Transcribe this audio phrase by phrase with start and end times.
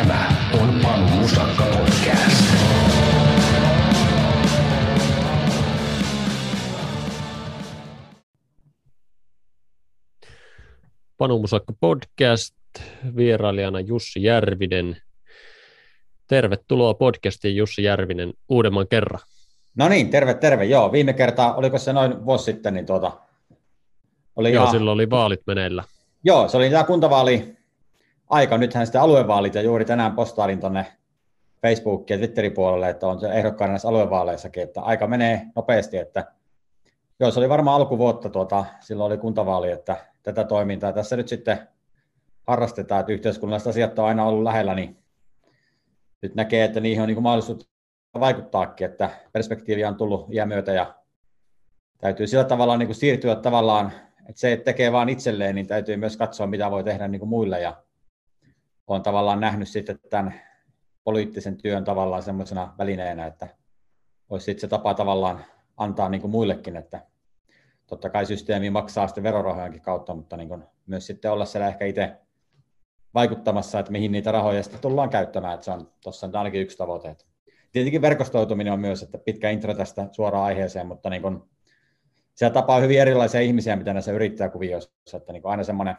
[0.00, 0.28] Tämä
[0.60, 2.44] on Panu Musakka Podcast.
[11.18, 12.54] Panu Musakka Podcast,
[13.16, 14.96] vierailijana Jussi Järvinen.
[16.26, 19.20] Tervetuloa podcastiin Jussi Järvinen uudemman kerran.
[19.76, 20.64] No niin, terve, terve.
[20.64, 23.12] Joo, viime kertaa, oliko se noin vuosi sitten, niin tuota,
[24.36, 24.76] oli Joo, ihan...
[24.76, 25.84] silloin oli vaalit meneillä.
[26.24, 27.59] Joo, se oli tämä kuntavaali
[28.30, 28.58] aika.
[28.58, 30.86] Nythän sitten aluevaalit ja juuri tänään postailin tuonne
[31.62, 36.32] Facebookin ja Twitterin puolelle, että on se ehdokkaana näissä aluevaaleissakin, että aika menee nopeasti, että
[37.20, 41.68] joo, se oli varmaan alkuvuotta, tuota, silloin oli kuntavaali, että tätä toimintaa tässä nyt sitten
[42.46, 44.96] harrastetaan, että yhteiskunnalliset asiat on aina ollut lähellä, niin
[46.22, 47.70] nyt näkee, että niihin on niin mahdollisuus
[48.20, 50.94] vaikuttaakin, että perspektiiviä on tullut iän myötä ja
[51.98, 53.92] täytyy sillä tavalla niin kuin siirtyä tavallaan,
[54.28, 57.28] että se, että tekee vain itselleen, niin täytyy myös katsoa, mitä voi tehdä niin kuin
[57.28, 57.82] muille ja
[58.94, 60.34] olen tavallaan nähnyt sitten tämän
[61.04, 63.48] poliittisen työn tavallaan semmoisena välineenä, että
[64.28, 65.44] olisi sitten se tapa tavallaan
[65.76, 67.06] antaa niin kuin muillekin, että
[67.86, 71.84] totta kai systeemi maksaa sitten verorahojenkin kautta, mutta niin kuin myös sitten olla siellä ehkä
[71.84, 72.16] itse
[73.14, 77.16] vaikuttamassa, että mihin niitä rahoja sitten tullaan käyttämään, että se on tuossa ainakin yksi tavoite.
[77.72, 81.42] Tietenkin verkostoituminen on myös, että pitkä intro tästä suoraan aiheeseen, mutta niin kuin,
[82.34, 85.96] siellä tapaa hyvin erilaisia ihmisiä, mitä näissä yrittäjäkuvioissa, että niin kuin aina semmoinen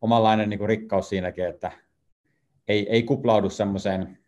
[0.00, 1.72] omanlainen niin kuin rikkaus siinäkin, että
[2.68, 4.18] ei, ei kuplaudu semmoiseen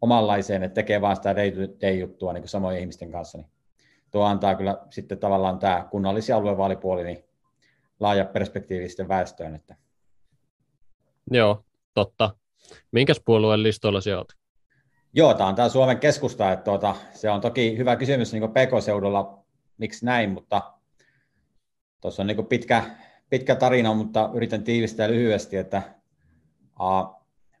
[0.00, 1.36] omanlaiseen, että tekee vaan sitä
[1.80, 3.38] day-juttua niin samojen ihmisten kanssa.
[3.38, 3.50] Niin
[4.10, 7.24] tuo antaa kyllä sitten tavallaan tämä kunnallis- ja aluevaalipuoli niin
[8.00, 9.54] laaja perspektiivi sitten väestöön.
[9.54, 9.76] Että.
[11.30, 12.36] Joo, totta.
[12.92, 14.36] Minkäs puolueen listoilla sinä olet?
[15.12, 19.44] Joo, tämä on tämä Suomen keskusta, että tuota, se on toki hyvä kysymys niin PK-seudulla,
[19.78, 20.72] miksi näin, mutta
[22.00, 22.84] tuossa on niin pitkä,
[23.30, 25.82] pitkä tarina, mutta yritän tiivistää lyhyesti, että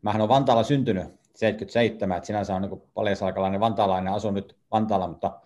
[0.04, 5.40] mähän olen Vantaalla syntynyt 77, että sinänsä on niin paljasalkalainen vantaalainen, asun nyt Vantaalla, mutta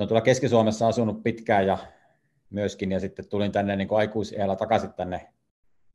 [0.00, 1.78] olen tuolla Keski-Suomessa asunut pitkään ja
[2.50, 5.28] myöskin, ja sitten tulin tänne niin aikuisiellä takaisin tänne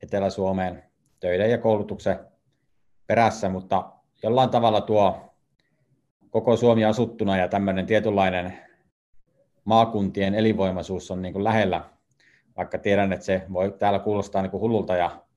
[0.03, 0.83] Etelä-Suomeen
[1.19, 2.19] töiden ja koulutuksen
[3.07, 3.91] perässä, mutta
[4.23, 5.35] jollain tavalla tuo
[6.29, 8.53] koko Suomi asuttuna ja tämmöinen tietynlainen
[9.65, 11.81] maakuntien elinvoimaisuus on niin kuin lähellä,
[12.57, 15.28] vaikka tiedän, että se voi täällä kuulostaa niin kuin hullulta ja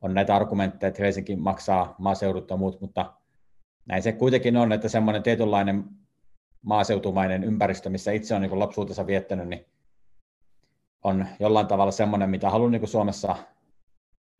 [0.00, 3.12] on näitä argumentteja, että Helsinki maksaa maaseudut ja muut, mutta
[3.86, 5.84] näin se kuitenkin on, että semmoinen tietynlainen
[6.62, 9.66] maaseutumainen ympäristö, missä itse on niin lapsuutensa viettänyt, niin
[11.04, 13.36] on jollain tavalla semmoinen, mitä haluan niin Suomessa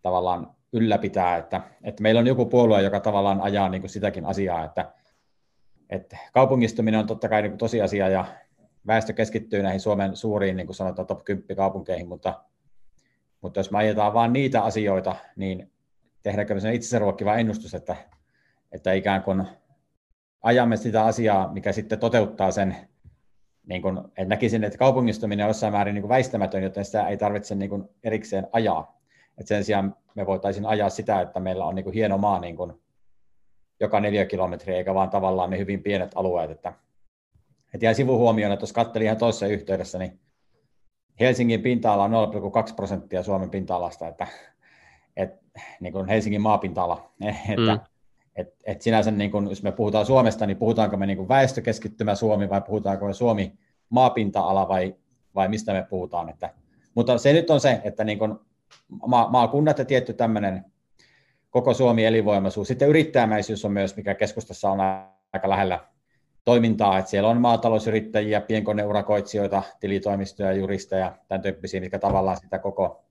[0.03, 4.93] tavallaan ylläpitää, että, että meillä on joku puolue, joka tavallaan ajaa niin sitäkin asiaa, että,
[5.91, 8.25] että kaupungistuminen on totta kai niin tosiasia ja
[8.87, 12.43] väestö keskittyy näihin Suomen suuriin, niin kuin sanotaan, top 10 kaupunkeihin, mutta
[13.47, 15.73] mutta jos me ajetaan vain niitä asioita, niin
[16.23, 17.97] tehdäänkö me sen itsensä ruokkiva ennustus, että,
[18.73, 19.47] että ikään kuin
[20.43, 22.77] ajamme sitä asiaa, mikä sitten toteuttaa sen,
[23.67, 27.17] niin kuin, että näkisin, että kaupungistuminen on jossain määrin niin kuin väistämätön, joten sitä ei
[27.17, 29.01] tarvitse niin kuin erikseen ajaa.
[29.39, 32.57] Et sen sijaan me voitaisiin ajaa sitä, että meillä on niin kuin hieno maa niin
[32.57, 32.73] kuin
[33.81, 36.51] joka neljä kilometriä, eikä vaan tavallaan ne hyvin pienet alueet.
[36.51, 36.73] Että,
[37.75, 40.21] että jäi sivuhuomioon, että jos katselin ihan toisessa yhteydessä, niin
[41.21, 42.11] Helsingin pinta-ala on
[42.69, 44.27] 0,2 prosenttia Suomen pinta-alasta, että,
[45.17, 45.31] et,
[45.81, 47.13] niin kuin Helsingin maapinta-ala.
[47.49, 47.81] Että, mm.
[48.37, 52.15] et, et sinänsä, niin kuin, jos me puhutaan Suomesta, niin puhutaanko me niin kuin väestökeskittymä
[52.15, 53.53] Suomi vai puhutaanko me Suomi
[53.89, 54.95] maapinta-ala vai,
[55.35, 56.29] vai mistä me puhutaan.
[56.29, 56.55] Että,
[56.95, 58.35] mutta se nyt on se, että niin kuin
[59.07, 60.65] ma- maakunnat ja tietty tämmöinen
[61.51, 62.69] koko Suomi elinvoimaisuus.
[62.69, 64.79] Sitten yrittäjämäisyys on myös, mikä keskustassa on
[65.33, 65.81] aika lähellä
[66.47, 73.05] toimintaa, että siellä on maatalousyrittäjiä, pienkoneurakoitsijoita, tilitoimistoja, juristeja, tämän tyyppisiä, mitkä tavallaan sitä koko,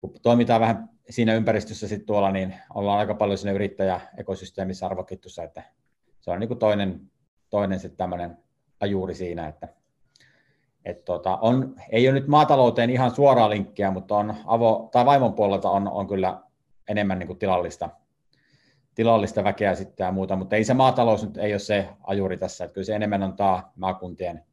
[0.00, 5.62] kun toimitaan vähän siinä ympäristössä sitten tuolla, niin ollaan aika paljon siinä yrittäjäekosysteemissä arvoketjussa, että
[6.20, 7.00] se on niin kuin toinen,
[7.50, 8.38] toinen sitten tämmöinen
[8.80, 9.68] ajuuri siinä, että
[10.84, 15.34] et tota, on, ei ole nyt maatalouteen ihan suoraa linkkiä, mutta on avo, tai vaimon
[15.34, 16.40] puolelta on, on kyllä
[16.88, 17.90] enemmän niin kuin tilallista
[18.94, 22.64] tilallista väkeä sitten ja muuta, mutta ei se maatalous nyt ei ole se ajuri tässä,
[22.64, 24.44] että kyllä se enemmän on tämä maakuntien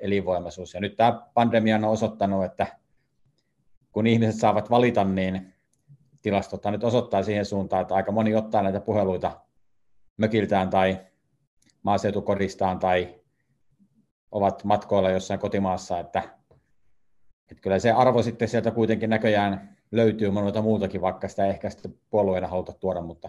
[0.00, 0.74] elinvoimaisuus.
[0.74, 2.66] Ja nyt tämä pandemia on osoittanut, että
[3.92, 5.54] kun ihmiset saavat valita, niin
[6.22, 9.40] tilastot nyt osoittaa siihen suuntaan, että aika moni ottaa näitä puheluita
[10.16, 10.98] mökiltään tai
[11.82, 13.20] maaseutukodistaan tai
[14.30, 16.22] ovat matkoilla jossain kotimaassa, että,
[17.50, 21.94] että kyllä se arvo sitten sieltä kuitenkin näköjään löytyy monelta muutakin, vaikka sitä ehkä sitten
[22.10, 23.28] puolueena haluta tuoda, mutta,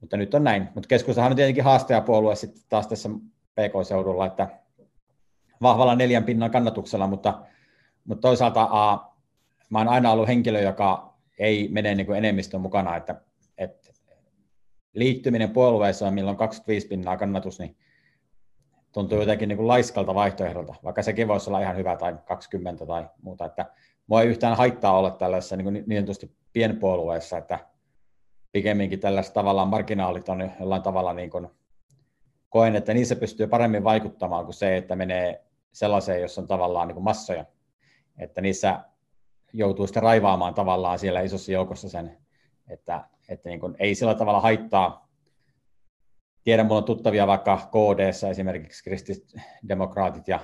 [0.00, 0.68] mutta nyt on näin.
[0.74, 3.08] Mutta keskustahan on tietenkin haastajapuolue sitten taas tässä
[3.54, 4.48] PK-seudulla, että
[5.62, 7.42] vahvalla neljän pinnan kannatuksella, mutta,
[8.04, 9.14] mutta toisaalta a,
[9.70, 13.20] mä oon aina ollut henkilö, joka ei mene niin kuin enemmistön mukana, että,
[13.58, 13.92] että
[14.94, 17.76] liittyminen puolueeseen, milloin 25 pinnaa kannatus, niin
[18.92, 23.08] tuntuu jotenkin niin kuin laiskalta vaihtoehdolta, vaikka sekin voisi olla ihan hyvä tai 20 tai
[23.22, 23.66] muuta, että
[24.08, 27.58] mua ei yhtään haittaa olla tällaisessa niin, niin sanotusti pienpuolueessa, että
[28.52, 31.48] pikemminkin tällaiset tavallaan marginaalit on jollain tavalla niin kuin,
[32.48, 36.94] koen, että niissä pystyy paremmin vaikuttamaan kuin se, että menee sellaiseen, jossa on tavallaan niin
[36.94, 37.44] kuin massoja,
[38.18, 38.80] että niissä
[39.52, 42.18] joutuu sitten raivaamaan tavallaan siellä isossa joukossa sen,
[42.68, 45.08] että, että niin kuin, ei sillä tavalla haittaa.
[46.44, 50.40] Tiedän, mulla on tuttavia vaikka KD esimerkiksi kristillisdemokraatit ja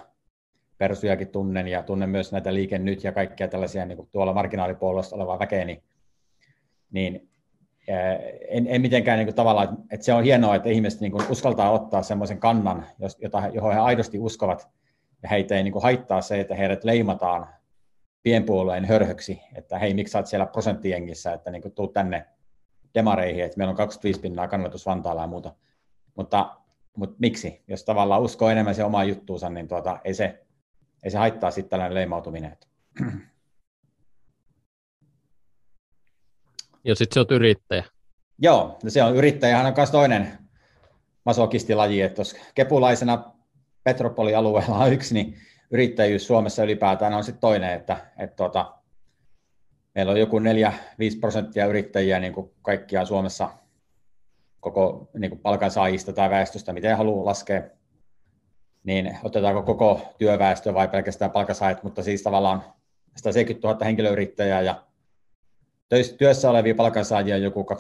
[0.79, 5.17] persujakin tunnen ja tunnen myös näitä liike nyt ja kaikkia tällaisia niin kuin tuolla marginaalipuolueesta
[5.17, 5.83] olevaa väkeä, niin,
[6.91, 7.29] niin
[8.49, 11.71] en, en mitenkään niin kuin tavallaan, että, se on hienoa, että ihmiset niin kuin uskaltaa
[11.71, 12.87] ottaa semmoisen kannan,
[13.19, 14.69] jota, johon he aidosti uskovat,
[15.23, 17.47] ja heitä ei niin kuin haittaa se, että heidät leimataan
[18.23, 22.27] pienpuolueen hörhöksi, että hei, miksi sä oot siellä prosenttijengissä, että niin tuu tänne
[22.95, 25.55] demareihin, että meillä on 25 pinnaa kannatus Vantaalla ja muuta.
[26.15, 26.57] Mutta,
[26.97, 27.63] mutta miksi?
[27.69, 30.45] Jos tavallaan uskoo enemmän se omaa juttuunsa, niin tuota, ei, se,
[31.05, 32.57] ei se haittaa sitten tällainen leimautuminen.
[36.85, 37.85] Ja sitten se on yrittäjä.
[38.39, 40.39] Joo, no se on yrittäjähän on myös toinen
[41.25, 43.35] masokistilaji, että jos kepulaisena
[43.85, 45.37] Petropolialueella on yksi, niin
[45.71, 48.75] yrittäjyys Suomessa ylipäätään on sitten toinen, että, että tuota,
[49.95, 50.43] meillä on joku 4-5
[51.21, 53.51] prosenttia yrittäjiä niin kuin kaikkia Suomessa
[54.61, 57.63] koko niin kuin palkansaajista tai väestöstä, miten haluaa laskea,
[58.85, 62.63] niin otetaanko koko työväestö vai pelkästään palkansaajat, mutta siis tavallaan
[63.17, 64.83] 170 000 henkilöyrittäjää ja
[66.19, 67.79] työssä olevia palkansaajia joku 2,5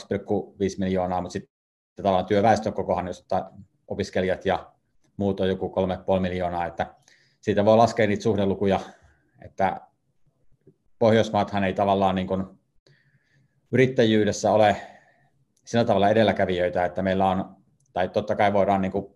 [0.78, 1.54] miljoonaa, mutta sitten
[1.96, 3.26] tavallaan työväestön kokohan, jos
[3.88, 4.72] opiskelijat ja
[5.16, 5.74] muut on joku
[6.14, 6.94] 3,5 miljoonaa, että
[7.40, 8.80] siitä voi laskea niitä suhdelukuja,
[9.44, 9.80] että
[10.98, 12.44] Pohjoismaathan ei tavallaan niin kuin
[13.72, 14.76] yrittäjyydessä ole
[15.64, 17.56] sillä tavalla edelläkävijöitä, että meillä on,
[17.92, 19.13] tai totta kai voidaan niin kuin,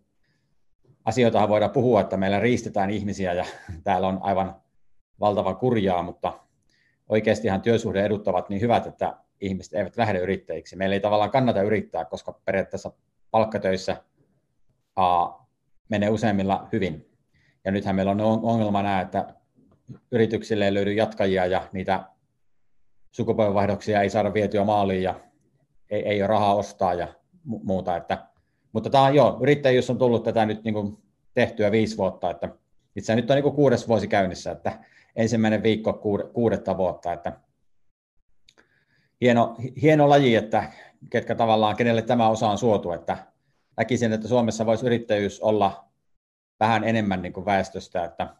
[1.08, 3.44] asioitahan voidaan puhua, että meillä riistetään ihmisiä ja
[3.84, 4.56] täällä on aivan
[5.20, 6.40] valtavan kurjaa, mutta
[7.08, 10.76] oikeastihan työsuhde edut ovat niin hyvät, että ihmiset eivät lähde yrittäjiksi.
[10.76, 12.92] Meillä ei tavallaan kannata yrittää, koska periaatteessa
[13.30, 13.96] palkkatöissä
[14.96, 15.28] a,
[15.88, 17.10] menee useimmilla hyvin.
[17.64, 19.34] Ja nythän meillä on ongelma nämä, että
[20.12, 22.04] yrityksille ei löydy jatkajia ja niitä
[23.12, 25.20] sukupolvenvaihdoksia ei saada vietyä maaliin ja
[25.90, 27.08] ei, ei ole rahaa ostaa ja
[27.44, 27.96] muuta.
[27.96, 28.26] Että,
[28.72, 30.98] mutta tämä on joo, yrittäjyys on tullut tätä nyt niin kuin
[31.34, 32.48] tehtyä viisi vuotta, että
[32.96, 34.78] itse nyt on niin kuin kuudes vuosi käynnissä, että
[35.16, 35.92] ensimmäinen viikko
[36.32, 37.32] kuudetta vuotta, että
[39.20, 40.72] hieno, hieno laji, että
[41.10, 43.26] ketkä tavallaan, kenelle tämä osa on suotu, että
[43.76, 45.84] näkisin, että Suomessa voisi yrittäjyys olla
[46.60, 48.34] vähän enemmän niin kuin väestöstä, että,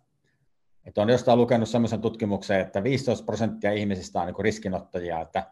[0.84, 5.50] että on jostain lukenut sellaisen tutkimuksen, että 15 prosenttia ihmisistä on niin kuin riskinottajia, että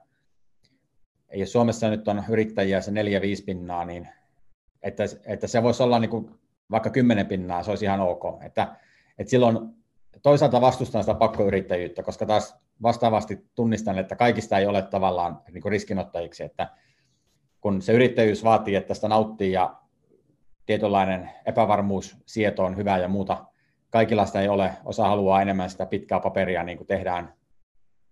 [1.34, 2.94] jos Suomessa nyt on yrittäjiä se 4-5
[3.46, 4.08] pinnaa, niin
[4.86, 6.30] että, että se voisi olla niin kuin
[6.70, 8.42] vaikka 10 pinnaa, se olisi ihan ok.
[8.42, 8.76] Että,
[9.18, 9.58] että silloin
[10.22, 15.72] toisaalta vastustan sitä pakkoyrittäjyyttä, koska taas vastaavasti tunnistan, että kaikista ei ole tavallaan niin kuin
[15.72, 16.68] riskinottajiksi, että
[17.60, 19.76] kun se yrittäjyys vaatii, että sitä nauttii ja
[20.66, 23.44] tietynlainen epävarmuus, sieto on hyvä ja muuta,
[23.90, 27.34] kaikilla sitä ei ole, osa haluaa enemmän sitä pitkää paperia, niin kuin tehdään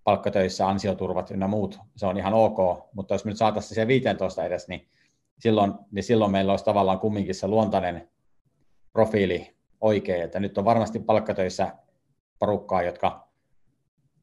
[0.04, 2.58] palkkatöissä, ansioturvat ynnä muut, se on ihan ok,
[2.94, 4.88] mutta jos me nyt saataisiin se 15 edes, niin
[5.38, 8.08] silloin, niin silloin meillä olisi tavallaan kumminkin se luontainen
[8.92, 11.72] profiili oikein, että nyt on varmasti palkkatöissä
[12.38, 13.28] porukkaa, jotka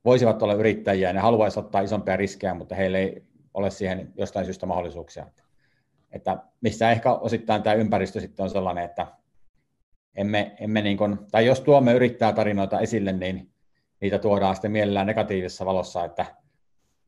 [0.05, 4.45] voisivat olla yrittäjiä ja ne haluaisivat ottaa isompia riskejä, mutta heillä ei ole siihen jostain
[4.45, 5.27] syystä mahdollisuuksia.
[6.11, 9.07] Että missä ehkä osittain tämä ympäristö sitten on sellainen, että
[10.15, 13.51] emme, emme niin kuin, tai jos tuomme yrittää tarinoita esille, niin
[14.01, 16.25] niitä tuodaan sitten mielellään negatiivisessa valossa, että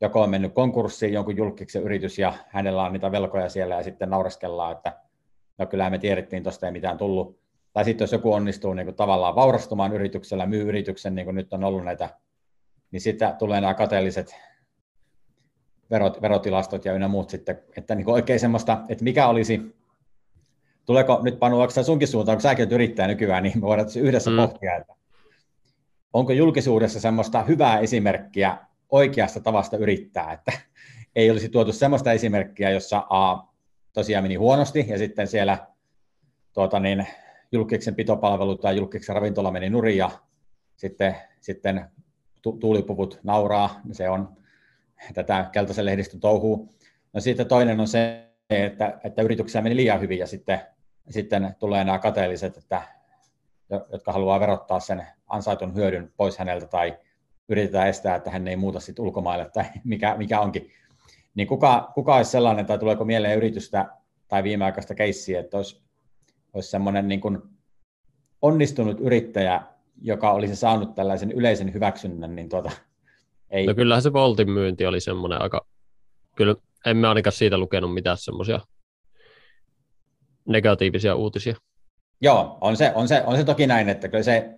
[0.03, 4.09] joko on mennyt konkurssiin jonkun julkiksen yritys ja hänellä on niitä velkoja siellä ja sitten
[4.09, 4.99] naureskellaan, että
[5.57, 7.39] no kyllä me tiedettiin, tuosta ei mitään tullut.
[7.73, 11.53] Tai sitten jos joku onnistuu niin kuin tavallaan vaurastumaan yrityksellä, myy yrityksen, niin kuin nyt
[11.53, 12.09] on ollut näitä,
[12.91, 14.35] niin sitten tulee nämä kateelliset
[15.91, 19.75] verot, verotilastot ja ynnä muut sitten, että niin kuin oikein semmoista, että mikä olisi,
[20.85, 24.37] tuleeko nyt Panu, onko sunkin suuntaan, kun säkin yrittää nykyään, niin me voidaan yhdessä mm.
[24.37, 24.93] pohtia, että
[26.13, 28.57] onko julkisuudessa semmoista hyvää esimerkkiä
[28.93, 30.51] oikeasta tavasta yrittää, että
[31.15, 33.47] ei olisi tuotu semmoista esimerkkiä, jossa A,
[33.93, 35.67] tosiaan meni huonosti ja sitten siellä
[36.53, 37.07] tuota niin,
[37.51, 40.09] julkiksen pitopalvelu tai julkiksen ravintola meni nurin ja
[40.75, 41.85] sitten, sitten
[42.41, 44.37] tu- tuulipuvut nauraa, se on
[45.13, 46.73] tätä keltaisen lehdistön touhuu.
[47.13, 50.61] No sitten toinen on se, että, että yrityksiä meni liian hyvin ja sitten,
[51.09, 52.81] sitten tulee nämä kateelliset, että,
[53.91, 56.97] jotka haluaa verottaa sen ansaitun hyödyn pois häneltä tai
[57.49, 60.71] yritetään estää, että hän ei muuta sitten ulkomaille tai mikä, mikä onkin.
[61.35, 63.89] niin kuka, kuka olisi sellainen, tai tuleeko mieleen yritystä
[64.27, 65.83] tai viimeaikaista keissiä, että olisi,
[66.53, 67.39] olisi semmoinen niin kuin
[68.41, 69.61] onnistunut yrittäjä,
[70.01, 72.71] joka olisi saanut tällaisen yleisen hyväksynnän, niin tuota,
[73.49, 73.67] ei.
[73.67, 75.65] No kyllähän se Voltin myynti oli semmoinen aika,
[76.35, 78.59] kyllä emme ainakaan siitä lukenut mitään semmoisia
[80.45, 81.55] negatiivisia uutisia.
[82.21, 84.49] Joo, on se, on se, on se toki näin, että kyllä se,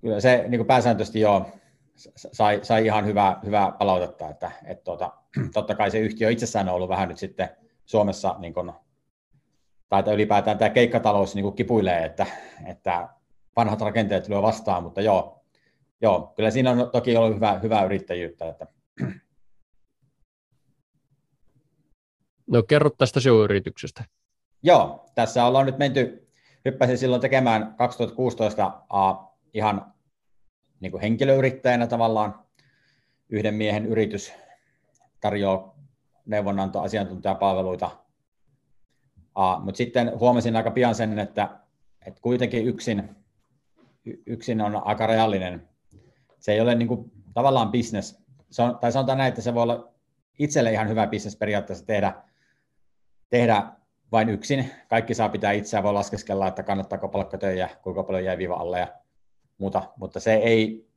[0.00, 1.46] kyllä se niin kuin pääsääntöisesti joo,
[2.16, 5.12] sai, sai ihan hyvää, hyvää palautetta, että, että tuota,
[5.54, 7.48] totta kai se yhtiö itsessään on ollut vähän nyt sitten
[7.84, 8.72] Suomessa, niin kuin,
[9.88, 12.26] tai että ylipäätään tämä keikkatalous niin kuin kipuilee, että,
[12.66, 13.08] että
[13.56, 15.44] vanhat rakenteet lyö vastaan, mutta joo,
[16.00, 18.48] joo, kyllä siinä on toki ollut hyvää, hyvää yrittäjyyttä.
[18.48, 18.66] Että.
[22.50, 24.04] No kerro tästä show-yrityksestä.
[24.62, 26.28] Joo, tässä ollaan nyt menty,
[26.64, 29.94] hyppäsin silloin tekemään 2016 uh, ihan
[30.80, 32.44] niin kuin henkilöyrittäjänä tavallaan
[33.28, 34.32] yhden miehen yritys
[35.20, 35.78] tarjoaa
[36.26, 37.90] neuvonanto asiantuntijapalveluita.
[39.60, 41.48] Mutta sitten huomasin aika pian sen, että,
[42.06, 43.16] että kuitenkin yksin,
[44.26, 45.68] yksin on aika reaalinen.
[46.38, 48.22] Se ei ole niin kuin, tavallaan business.
[48.50, 49.92] Se on, tai sanotaan näin, että se voi olla
[50.38, 52.12] itselle ihan hyvä business periaatteessa tehdä,
[53.30, 53.64] tehdä
[54.12, 54.70] vain yksin.
[54.88, 58.88] Kaikki saa pitää itseään, voi laskeskella, että kannattaako palkkatöjä, kuinka paljon jäi viiva alle ja
[59.58, 60.88] muuta, mutta se ei,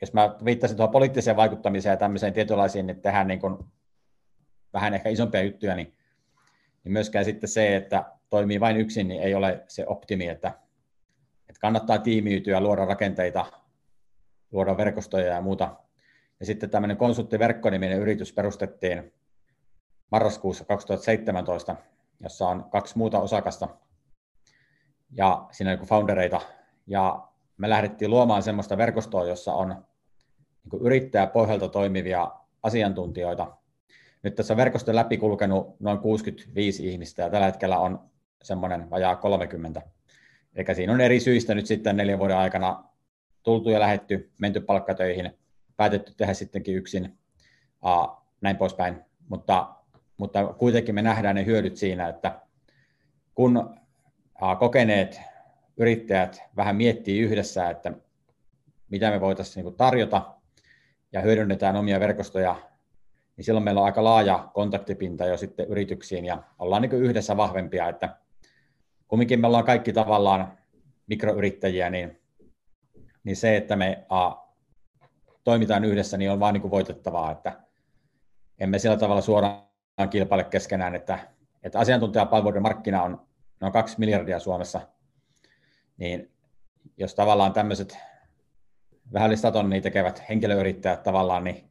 [0.00, 3.56] jos mä viittasin tuohon poliittiseen vaikuttamiseen ja tämmöiseen tietynlaisiin, että tehdään niin kuin
[4.72, 5.96] vähän ehkä isompia juttuja, niin,
[6.84, 10.48] niin myöskään sitten se, että toimii vain yksin, niin ei ole se optimi, että,
[11.48, 13.46] että kannattaa tiimiytyä, luoda rakenteita,
[14.52, 15.76] luoda verkostoja ja muuta.
[16.40, 19.12] Ja sitten tämmöinen konsulttiverkkoniminen yritys perustettiin
[20.12, 21.76] marraskuussa 2017,
[22.20, 23.68] jossa on kaksi muuta osakasta
[25.12, 26.40] ja siinä on foundereita.
[26.86, 29.68] Ja me lähdettiin luomaan sellaista verkostoa, jossa on
[30.72, 32.32] niin yrittäjäpohjalta toimivia
[32.62, 33.56] asiantuntijoita.
[34.22, 38.10] Nyt tässä on verkoston läpi kulkenut noin 65 ihmistä ja tällä hetkellä on
[38.42, 39.82] semmoinen vajaa 30.
[40.54, 42.84] Eli siinä on eri syistä nyt sitten neljän vuoden aikana
[43.42, 45.38] tultu ja lähetty, menty palkkatöihin,
[45.76, 47.18] päätetty tehdä sittenkin yksin,
[48.40, 49.04] näin poispäin.
[49.28, 49.76] Mutta
[50.16, 52.40] mutta kuitenkin me nähdään ne hyödyt siinä, että
[53.34, 53.76] kun
[54.58, 55.20] kokeneet
[55.76, 57.92] yrittäjät vähän miettii yhdessä, että
[58.90, 60.34] mitä me voitaisiin niin tarjota
[61.12, 62.56] ja hyödynnetään omia verkostoja,
[63.36, 67.88] niin silloin meillä on aika laaja kontaktipinta jo sitten yrityksiin ja ollaan niin yhdessä vahvempia,
[67.88, 68.16] että
[69.08, 70.58] kumminkin me ollaan kaikki tavallaan
[71.06, 72.20] mikroyrittäjiä, niin,
[73.24, 74.32] niin se, että me a,
[75.44, 77.60] toimitaan yhdessä, niin on vaan niin voitettavaa, että
[78.58, 79.66] emme sillä tavalla suoraan
[80.10, 81.18] kilpaile keskenään, että,
[81.62, 83.26] että asiantuntijapalveluiden markkina on
[83.60, 84.80] noin 2 miljardia Suomessa,
[85.96, 86.30] niin
[86.96, 87.98] jos tavallaan tämmöiset
[89.12, 91.70] vähän tonnia tekevät henkilöyrittäjät tavallaan niin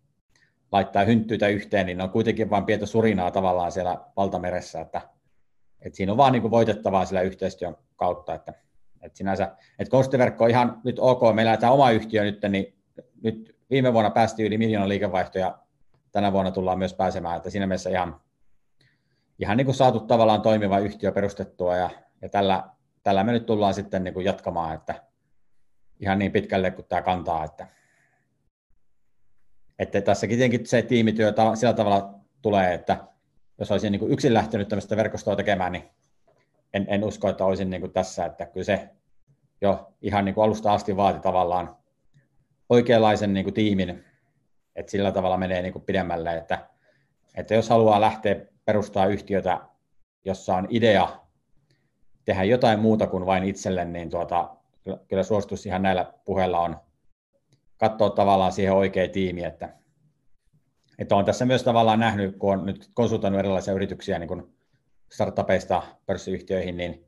[0.71, 5.01] laittaa hynttyitä yhteen, niin ne on kuitenkin vain pientä surinaa tavallaan siellä valtameressä, että,
[5.81, 8.53] että siinä on vaan niin kuin voitettavaa sillä yhteistyön kautta, että,
[9.01, 12.75] että sinänsä, että konstiverkko on ihan nyt ok, meillä tämä oma yhtiö nyt, niin
[13.23, 15.57] nyt viime vuonna päästiin yli miljoonan liikevaihtoja.
[16.11, 18.21] Tänä vuonna tullaan myös pääsemään, että siinä mielessä ihan,
[19.39, 21.89] ihan niin kuin saatu tavallaan toimiva yhtiö perustettua ja,
[22.21, 22.63] ja tällä,
[23.05, 25.03] tällä me nyt tullaan sitten niin kuin jatkamaan, että
[25.99, 27.67] ihan niin pitkälle kuin tämä kantaa, että,
[29.79, 33.07] että tässäkin tietenkin se tiimityö sillä tavalla tulee, että
[33.59, 35.89] jos olisin niin kuin yksin lähtenyt tämmöistä verkostoa tekemään, niin
[36.73, 38.89] en, en usko, että olisin niin kuin tässä, että kyllä se
[39.61, 41.77] jo ihan niin kuin alusta asti vaati tavallaan
[42.69, 44.05] oikeanlaisen niin kuin tiimin,
[44.75, 46.69] että sillä tavalla menee niin kuin pidemmälle, että,
[47.35, 48.35] että jos haluaa lähteä
[48.65, 49.59] perustaa yhtiötä,
[50.23, 51.24] jossa on idea
[52.25, 54.55] tehdä jotain muuta kuin vain itselle, niin tuota,
[55.07, 56.77] kyllä suositus ihan näillä puheilla on
[57.77, 59.69] katsoa tavallaan siihen oikea tiimi, että,
[60.99, 64.55] että on tässä myös tavallaan nähnyt, kun on nyt konsultoinut erilaisia yrityksiä niin kuin
[65.11, 67.05] startupeista pörssiyhtiöihin, niin,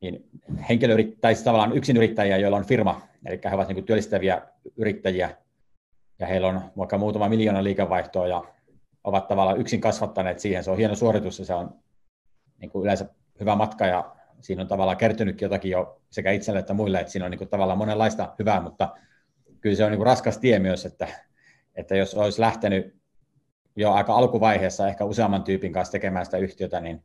[0.00, 0.28] niin
[0.68, 4.42] henkilöyrit, tai siis tavallaan yrittäjiä, joilla on firma, eli he ovat niin kuin työllistäviä
[4.76, 5.36] yrittäjiä,
[6.18, 8.44] ja heillä on vaikka muutama miljoona liikevaihtoa, ja
[9.04, 10.64] ovat tavallaan yksin kasvattaneet siihen.
[10.64, 11.74] Se on hieno suoritus, ja se on
[12.60, 13.08] niin kuin yleensä
[13.40, 17.24] hyvä matka, ja siinä on tavallaan kertynytkin jotakin jo sekä itselle että muille, että siinä
[17.24, 18.88] on niin kuin tavallaan monenlaista hyvää, mutta
[19.60, 21.08] kyllä se on niin kuin raskas tie myös, että,
[21.74, 23.00] että jos olisi lähtenyt
[23.76, 27.02] jo aika alkuvaiheessa ehkä useamman tyypin kanssa tekemään sitä yhtiötä, niin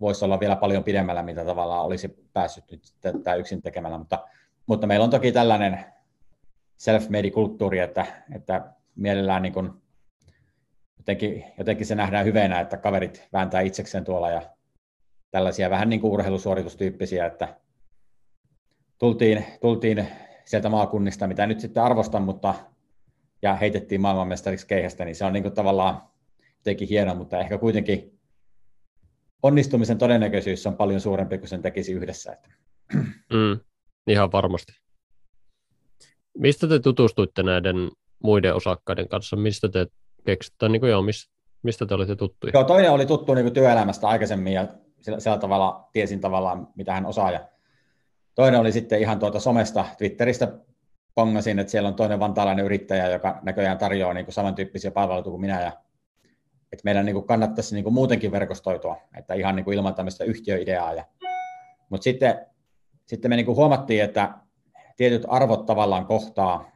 [0.00, 4.28] voisi olla vielä paljon pidemmällä, mitä tavallaan olisi päässyt nyt tätä yksin tekemällä, mutta,
[4.66, 5.84] mutta meillä on toki tällainen
[6.76, 9.70] self-made kulttuuri, että, että mielellään niin kuin
[11.04, 14.42] jotenkin, jotenkin se nähdään hyvänä, että kaverit vääntää itsekseen tuolla ja
[15.30, 17.60] tällaisia vähän niin kuin urheilusuoritustyyppisiä, että
[18.98, 20.06] tultiin, tultiin
[20.44, 22.54] sieltä maakunnista, mitä nyt sitten arvostan, mutta
[23.42, 26.02] ja heitettiin maailmanmestariksi keihästä, niin se on niin kuin tavallaan
[26.62, 28.20] teki hieno, mutta ehkä kuitenkin
[29.42, 32.32] onnistumisen todennäköisyys on paljon suurempi kuin sen tekisi yhdessä.
[32.32, 32.48] Että.
[33.32, 33.60] Mm,
[34.06, 34.72] ihan varmasti.
[36.38, 37.76] Mistä te tutustuitte näiden
[38.22, 39.36] muiden osakkaiden kanssa?
[39.36, 39.86] Mistä te
[40.26, 42.50] keksitte, niin kuin joo, mistä, mistä te olitte tuttuja?
[42.54, 44.68] Joo, toinen oli tuttu niin kuin työelämästä aikaisemmin ja
[45.00, 47.30] sillä, sillä tavalla tiesin tavallaan, mitä hän osaa.
[47.30, 47.48] Ja
[48.34, 50.52] toinen oli sitten ihan tuota somesta, Twitteristä
[51.14, 55.40] pongasin, että siellä on toinen vantaalainen yrittäjä, joka näköjään tarjoaa niin kuin samantyyppisiä palveluita kuin
[55.40, 55.62] minä.
[55.62, 55.72] Ja
[56.72, 60.24] että meidän niin kuin kannattaisi niin kuin muutenkin verkostoitua, että ihan niin kuin ilman tämmöistä
[60.24, 60.92] yhtiöideaa.
[60.92, 61.04] Ja,
[61.88, 62.46] mutta sitten,
[63.06, 64.34] sitten me niin kuin huomattiin, että
[64.96, 66.70] tietyt arvot tavallaan kohtaa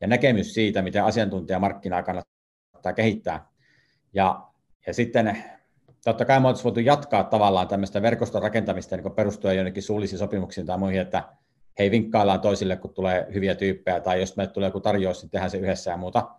[0.00, 2.35] ja näkemys siitä, miten asiantuntijamarkkinaa kannattaa
[2.92, 3.46] kehittää.
[4.12, 4.48] Ja,
[4.86, 5.44] ja sitten
[6.04, 10.78] totta kai me voitu jatkaa tavallaan tämmöistä verkoston rakentamista niin perustuen jonnekin suullisiin sopimuksiin tai
[10.78, 11.24] muihin, että
[11.78, 15.50] hei vinkkaillaan toisille, kun tulee hyviä tyyppejä, tai jos meille tulee joku tarjous, niin tehdään
[15.50, 16.30] se yhdessä ja muuta.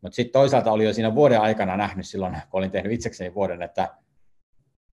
[0.00, 3.62] Mutta sitten toisaalta oli jo siinä vuoden aikana nähnyt silloin, kun olin tehnyt itsekseni vuoden,
[3.62, 3.88] että,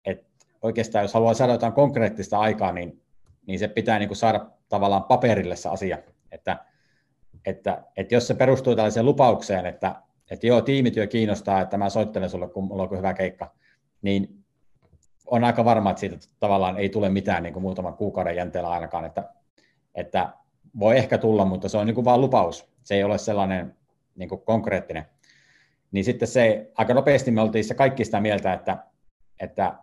[0.05, 0.25] että
[0.62, 3.01] oikeastaan jos haluaa saada jotain konkreettista aikaa, niin,
[3.48, 5.98] niin se pitää niin kuin saada tavallaan paperille se asia.
[6.32, 6.65] Että,
[7.46, 9.96] että, että jos se perustuu tällaiseen lupaukseen, että,
[10.32, 13.53] että joo, tiimityö kiinnostaa, että mä soittelen sulle, kun mulla on hyvä keikka,
[14.01, 14.46] niin
[15.25, 19.05] on aika varma, että siitä tavallaan ei tule mitään niin kuin muutaman kuukauden jänteellä ainakaan,
[19.05, 19.29] että,
[19.96, 20.34] että
[20.79, 22.70] voi ehkä tulla, mutta se on niin kuin vain lupaus.
[22.84, 23.75] Se ei ole sellainen
[24.15, 25.05] niin kuin konkreettinen.
[25.91, 28.77] Niin sitten se, aika nopeasti me oltiin se kaikki sitä mieltä, että,
[29.39, 29.75] että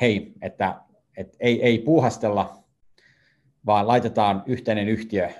[0.00, 0.80] hei, että,
[1.16, 2.64] että ei, ei puuhastella,
[3.66, 5.30] vaan laitetaan yhteinen yhtiö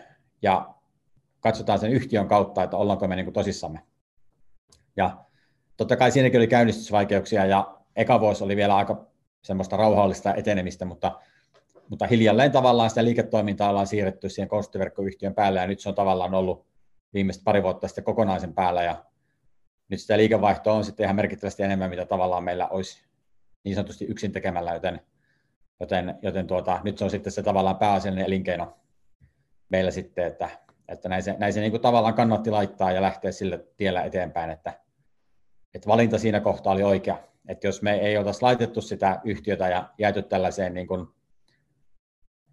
[0.43, 0.75] ja
[1.41, 3.88] katsotaan sen yhtiön kautta, että ollaanko me niin kuin tosissamme.
[4.99, 5.25] Ja
[5.77, 9.07] totta kai siinäkin oli käynnistysvaikeuksia ja eka vuosi oli vielä aika
[9.43, 11.21] semmoista rauhallista etenemistä, mutta,
[11.89, 16.35] mutta hiljalleen tavallaan sitä liiketoimintaa ollaan siirretty siihen konsulttiverkkoyhtiön päälle ja nyt se on tavallaan
[16.35, 16.67] ollut
[17.15, 19.05] viimeiset pari vuotta sitten kokonaisen päällä ja
[19.89, 23.05] nyt sitä liikevaihtoa on sitten ihan merkittävästi enemmän, mitä tavallaan meillä olisi
[23.65, 25.01] niin sanotusti yksin tekemällä, joten,
[25.81, 28.77] joten, joten tuota, nyt se on sitten se tavallaan pääasiallinen elinkeino
[29.69, 30.49] meillä sitten, että,
[30.89, 34.51] että näin se, näin se niin kuin tavallaan kannatti laittaa ja lähteä sille tiellä eteenpäin,
[34.51, 34.88] että,
[35.75, 37.29] että valinta siinä kohtaa oli oikea.
[37.49, 41.07] Että jos me ei oltaisi laitettu sitä yhtiötä ja jääty tällaiseen niin kuin,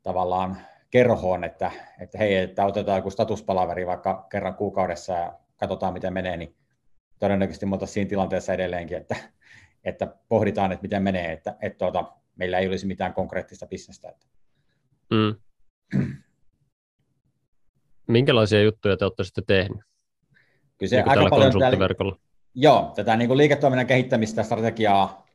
[0.03, 0.57] tavallaan
[0.89, 6.37] kerhoon, että, että hei, että otetaan joku statuspalaveri vaikka kerran kuukaudessa ja katsotaan miten menee,
[6.37, 6.55] niin
[7.19, 9.15] todennäköisesti me siinä tilanteessa edelleenkin, että,
[9.83, 14.09] että pohditaan, että miten menee, että, että tuota, meillä ei olisi mitään konkreettista bisnestä.
[14.09, 14.27] Että.
[15.09, 15.35] Mm.
[18.07, 19.85] Minkälaisia juttuja te olette sitten tehneet?
[20.77, 22.15] Kyllä se niin aika paljon täällä,
[22.55, 25.25] Joo, tätä niin kuin liiketoiminnan kehittämistä, strategiaa,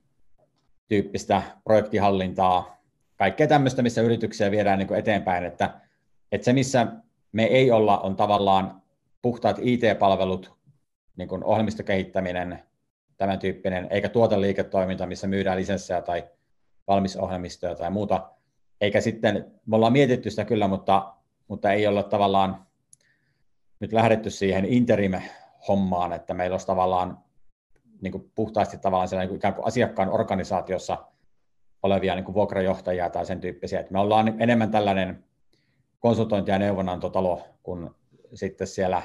[0.89, 2.81] tyyppistä projektihallintaa,
[3.17, 5.81] kaikkea tämmöistä, missä yrityksiä viedään niin kuin eteenpäin, että,
[6.33, 6.87] että se, missä
[7.33, 8.83] me ei olla, on tavallaan
[9.23, 10.53] puhtaat IT-palvelut,
[11.17, 12.63] niin kuin ohjelmistokehittäminen,
[13.17, 16.29] tämän tyyppinen, eikä tuoteliiketoiminta, missä myydään lisenssejä tai
[16.87, 18.31] valmisohjelmistoja tai muuta.
[18.81, 21.15] Eikä sitten, me ollaan mietitty sitä kyllä, mutta,
[21.49, 22.67] mutta ei olla tavallaan
[23.81, 24.65] nyt lähdetty siihen
[25.61, 27.19] interim-hommaan, että meillä olisi tavallaan
[28.03, 31.07] niin kuin puhtaasti tavallaan siellä niin kuin ikään kuin asiakkaan organisaatiossa
[31.83, 33.81] olevia niin kuin vuokrajohtajia tai sen tyyppisiä.
[33.81, 35.25] Että me ollaan enemmän tällainen
[36.01, 37.91] konsultointi- ja neuvonantotalo kuin
[38.35, 39.03] sitten siellä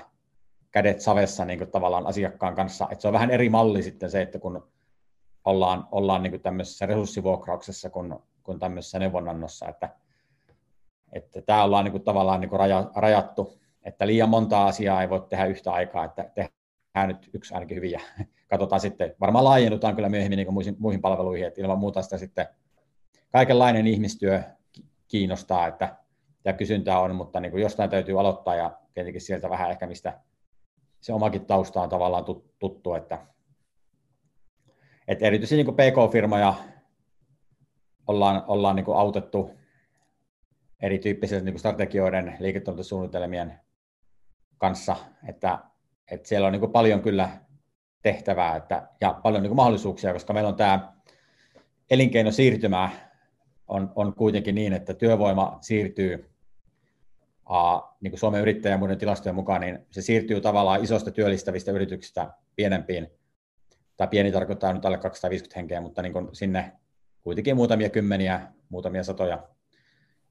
[0.72, 2.88] kädet savessa niin kuin tavallaan asiakkaan kanssa.
[2.92, 4.68] Että se on vähän eri malli sitten se, että kun
[5.46, 9.90] ollaan, ollaan niin kuin tämmöisessä resurssivuokrauksessa kuin, kuin tämmöisessä neuvonannossa, että,
[11.12, 15.10] että tämä ollaan niin kuin tavallaan niin kuin raja, rajattu, että liian monta asiaa ei
[15.10, 18.00] voi tehdä yhtä aikaa, että tehdään nyt yksi ainakin hyvin ja
[18.50, 22.48] katsotaan sitten, varmaan laajennutaan kyllä myöhemmin niin muihin, palveluihin, että ilman muuta sitä sitten
[23.32, 24.44] kaikenlainen ihmistyö
[25.08, 25.96] kiinnostaa, että
[26.46, 30.20] ja kysyntää on, mutta niin kuin jostain täytyy aloittaa ja tietenkin sieltä vähän ehkä mistä
[31.02, 32.26] se omakin tausta on tavallaan
[32.60, 33.28] tuttu, että,
[35.08, 36.54] että erityisesti niin PK-firmoja
[38.08, 39.52] ollaan, ollaan niin autettu
[40.82, 43.60] erityyppisten niin strategioiden, liiketoimintasuunnitelmien
[44.58, 44.96] kanssa,
[45.28, 45.60] että,
[46.12, 47.30] että siellä on niin paljon kyllä
[48.02, 50.94] tehtävää että, ja paljon niin mahdollisuuksia, koska meillä on tämä
[51.90, 52.90] elinkeinosiirtymä
[53.68, 56.30] on, on kuitenkin niin, että työvoima siirtyy
[57.46, 62.34] a, niin kuin Suomen yrittäjän muiden tilastojen mukaan, niin se siirtyy tavallaan isosta työllistävistä yrityksistä
[62.56, 63.08] pienempiin,
[63.98, 66.72] tai pieni tarkoittaa nyt alle 250 henkeä, mutta niin kuin sinne
[67.22, 69.48] kuitenkin muutamia kymmeniä, muutamia satoja,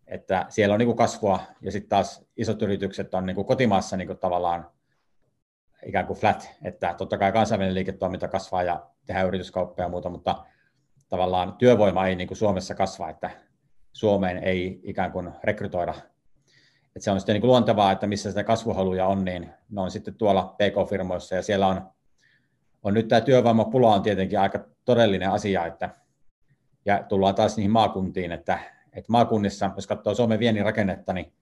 [0.06, 3.96] että siellä on niin kuin kasvua, ja sitten taas isot yritykset on niin kuin kotimaassa
[3.96, 4.70] niin kuin tavallaan
[5.86, 10.44] ikään kuin flat, että totta kai kansainvälinen liiketoiminta kasvaa ja tehdään yrityskauppaa ja muuta, mutta
[11.08, 13.30] tavallaan työvoima ei niin kuin Suomessa kasva, että
[13.92, 15.94] Suomeen ei ikään kuin rekrytoida.
[16.86, 19.90] Että se on sitten niin kuin luontevaa, että missä sitä kasvuhaluja on, niin ne on
[19.90, 21.90] sitten tuolla PK-firmoissa ja siellä on,
[22.82, 25.90] on nyt tämä työvoimapula on tietenkin aika todellinen asia, että,
[26.84, 28.58] ja tullaan taas niihin maakuntiin, että,
[28.94, 31.32] että maakunnissa, jos katsoo Suomen viennin rakennetta, niin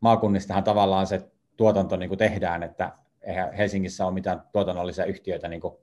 [0.00, 5.60] maakunnistahan tavallaan se tuotanto niin kuin tehdään, että eihän Helsingissä ole mitään tuotannollisia yhtiöitä, niin
[5.60, 5.74] kuin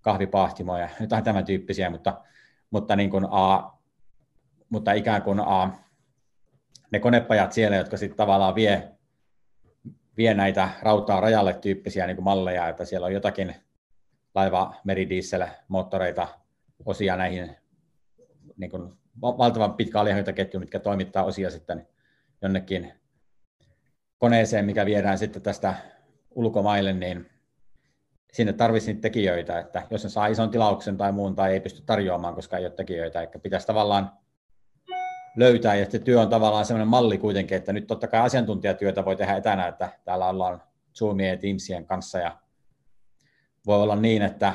[0.00, 2.20] kahvipahtimoja ja jotain tämän tyyppisiä, mutta,
[2.70, 3.72] mutta, niin kuin, a,
[4.68, 5.70] mutta ikään kuin a,
[6.90, 8.92] ne konepajat siellä, jotka sitten tavallaan vie,
[10.16, 13.54] vie näitä rautaa rajalle tyyppisiä niin kuin malleja, että siellä on jotakin
[14.34, 16.28] laiva, meridiesel, moottoreita,
[16.84, 17.56] osia näihin
[18.56, 21.88] niin kuin valtavan pitkä alihankintaketju, mitkä toimittaa osia sitten
[22.42, 22.92] jonnekin
[24.18, 25.74] koneeseen, mikä viedään sitten tästä
[26.30, 27.30] ulkomaille, niin
[28.32, 31.82] sinne tarvitsisi niitä tekijöitä, että jos ne saa ison tilauksen tai muun tai ei pysty
[31.86, 34.12] tarjoamaan, koska ei ole tekijöitä, eikä pitäisi tavallaan
[35.36, 39.16] löytää, ja se työ on tavallaan sellainen malli kuitenkin, että nyt totta kai asiantuntijatyötä voi
[39.16, 40.62] tehdä etänä, että täällä ollaan
[40.98, 42.38] Zoomien ja Teamsien kanssa, ja
[43.66, 44.54] voi olla niin, että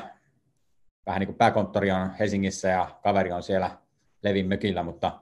[1.06, 3.83] vähän niin kuin pääkonttori on Helsingissä ja kaveri on siellä
[4.24, 5.20] Levin mökillä, mutta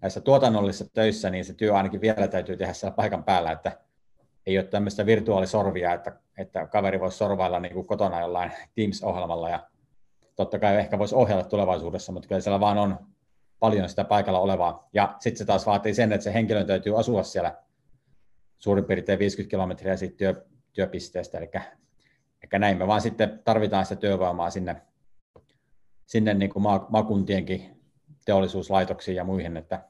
[0.00, 3.78] näissä tuotannollisissa töissä, niin se työ ainakin vielä täytyy tehdä siellä paikan päällä, että
[4.46, 9.66] ei ole tämmöistä virtuaalisorvia, että, että kaveri voisi sorvailla niin kuin kotona jollain Teams-ohjelmalla ja
[10.36, 12.98] totta kai ehkä voisi ohjata tulevaisuudessa, mutta kyllä siellä vaan on
[13.58, 14.88] paljon sitä paikalla olevaa.
[14.92, 17.62] Ja sitten se taas vaatii sen, että se henkilön täytyy asua siellä
[18.58, 21.50] suurin piirtein 50 kilometriä siitä työ, työpisteestä, eli,
[22.42, 24.82] eli näin me vaan sitten tarvitaan sitä työvoimaa sinne,
[26.06, 27.71] sinne niin kuin maakuntienkin
[28.24, 29.84] teollisuuslaitoksiin ja muihin, että,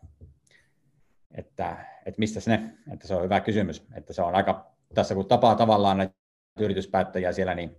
[1.35, 5.15] että, että mistä se ne, että se on hyvä kysymys, että se on aika, tässä
[5.15, 6.15] kun tapaa tavallaan näitä
[6.61, 7.77] yrityspäättäjiä siellä, niin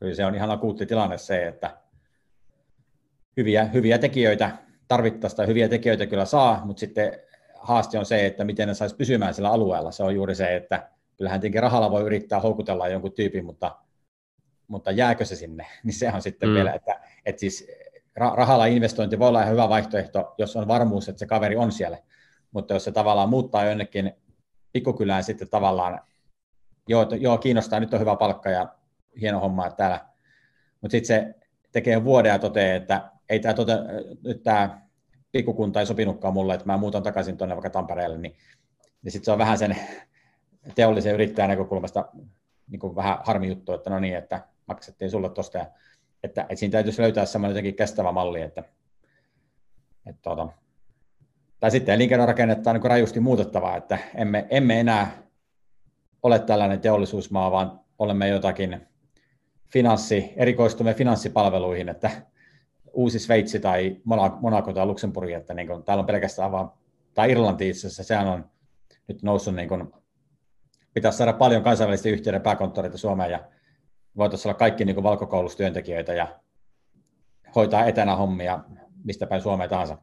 [0.00, 1.76] kyllä se on ihan akuutti tilanne se, että
[3.36, 7.20] hyviä, hyviä tekijöitä tarvittaisiin tai hyviä tekijöitä kyllä saa, mutta sitten
[7.54, 9.92] haaste on se, että miten ne saisi pysymään sillä alueella.
[9.92, 13.78] Se on juuri se, että kyllähän tietenkin rahalla voi yrittää houkutella jonkun tyypin, mutta,
[14.68, 16.54] mutta jääkö se sinne, niin se on sitten mm.
[16.54, 17.68] vielä, että, että siis
[18.16, 21.98] rahalla investointi voi olla ihan hyvä vaihtoehto, jos on varmuus, että se kaveri on siellä.
[22.52, 24.12] Mutta jos se tavallaan muuttaa jonnekin
[24.72, 26.00] pikkukylään sitten tavallaan,
[26.88, 28.74] joo, joo kiinnostaa, nyt on hyvä palkka ja
[29.20, 30.00] hieno homma että täällä.
[30.80, 31.34] Mutta sitten se
[31.72, 33.72] tekee vuoden ja toteaa, että ei tämä tote,
[34.24, 34.80] nyt tämä
[35.32, 38.36] pikkukunta ei sopinutkaan mulle, että mä muutan takaisin tuonne vaikka Tampereelle, niin,
[39.02, 39.76] niin sitten se on vähän sen
[40.74, 42.08] teollisen yrittäjän näkökulmasta
[42.70, 45.66] niin kuin vähän harmi juttu, että no niin, että maksettiin sulle tuosta ja
[46.24, 48.64] että, että siinä täytyisi löytää semmoinen jotenkin kestävä malli, että,
[50.06, 50.48] että tuota,
[51.60, 55.22] tai sitten elinkeinorakennetta on niin rajusti muutettavaa, että emme, emme enää
[56.22, 58.86] ole tällainen teollisuusmaa, vaan olemme jotakin
[59.72, 62.10] finanssi, erikoistumme finanssipalveluihin, että
[62.92, 63.96] uusi Sveitsi tai
[64.40, 66.72] Monaco tai Luxemburg, että niin kuin, täällä on pelkästään vaan,
[67.14, 68.50] tai Irlanti itse asiassa, sehän on
[69.08, 69.92] nyt noussut, niin kuin,
[70.94, 73.40] pitäisi saada paljon kansainvälisten yhtiöiden pääkonttoreita Suomeen ja
[74.16, 76.40] voitaisiin olla kaikki niin valkokoulustyöntekijöitä ja
[77.54, 78.64] hoitaa etänä hommia
[79.04, 79.98] mistä päin Suomeen tahansa.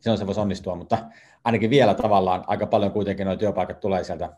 [0.00, 0.98] Silloin se voisi onnistua, mutta
[1.44, 4.36] ainakin vielä tavallaan aika paljon kuitenkin nuo työpaikat tulee sieltä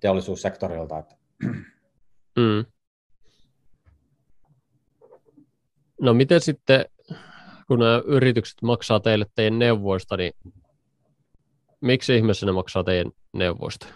[0.00, 0.98] teollisuussektorilta.
[0.98, 1.16] Että.
[2.36, 2.64] Mm.
[6.00, 6.84] No miten sitten,
[7.66, 10.32] kun nämä yritykset maksaa teille teidän neuvoista, niin
[11.80, 13.86] miksi ihmeessä ne maksaa teidän neuvoista?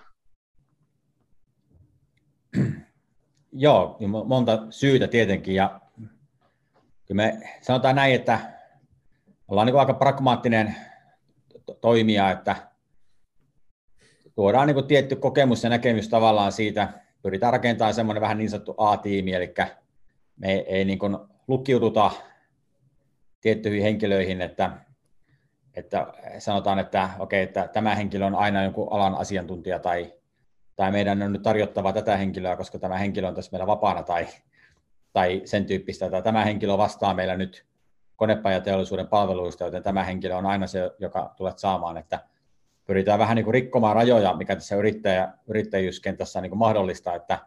[3.61, 5.55] Joo, monta syytä tietenkin.
[5.55, 5.81] Ja
[7.07, 8.41] kyllä me sanotaan näin, että
[9.49, 10.77] ollaan niin aika pragmaattinen
[11.81, 12.57] toimija, että
[14.35, 16.89] tuodaan niin tietty kokemus ja näkemys tavallaan siitä,
[17.23, 19.55] pyritään rakentamaan semmoinen vähän niin sanottu A-tiimi, eli
[20.37, 20.99] me ei, ei niin
[21.49, 22.11] lukkiuduta
[23.41, 24.71] tiettyihin henkilöihin, että,
[25.75, 26.07] että
[26.39, 30.18] sanotaan, että, okei, että tämä henkilö on aina jonkun alan asiantuntija tai
[30.79, 34.27] tai meidän on nyt tarjottava tätä henkilöä, koska tämä henkilö on tässä meillä vapaana tai,
[35.13, 37.67] tai sen tyyppistä, että tämä henkilö vastaa meillä nyt
[38.17, 42.21] konepajateollisuuden palveluista, joten tämä henkilö on aina se, joka tulet saamaan, että
[42.85, 47.39] pyritään vähän niin kuin rikkomaan rajoja, mikä tässä yrittäjä, yrittäjyyskentässä niin kuin mahdollista, että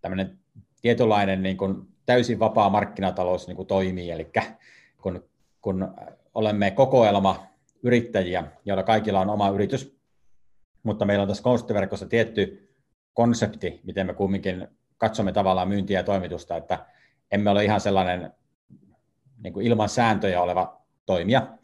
[0.00, 0.38] tämmöinen
[0.82, 4.30] tietynlainen niin kuin täysin vapaa markkinatalous niin kuin toimii, eli
[5.02, 5.24] kun,
[5.60, 5.94] kun
[6.34, 7.46] olemme kokoelma
[7.82, 9.99] yrittäjiä, joilla kaikilla on oma yritys,
[10.82, 12.74] mutta meillä on tässä konsulttiverkossa tietty
[13.14, 16.86] konsepti, miten me kumminkin katsomme tavallaan myyntiä ja toimitusta, että
[17.30, 18.32] emme ole ihan sellainen
[19.42, 21.58] niin kuin ilman sääntöjä oleva toimija,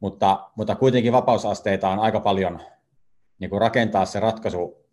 [0.00, 2.60] mutta, mutta kuitenkin vapausasteita on aika paljon
[3.38, 4.86] niin kuin rakentaa se ratkaisu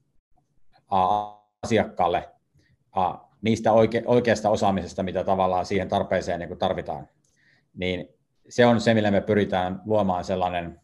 [1.64, 2.30] asiakkaalle
[3.42, 7.08] niistä oike, oikeasta osaamisesta, mitä tavallaan siihen tarpeeseen niin kuin tarvitaan.
[7.74, 8.08] Niin
[8.50, 10.82] se on se, millä me pyritään luomaan sellainen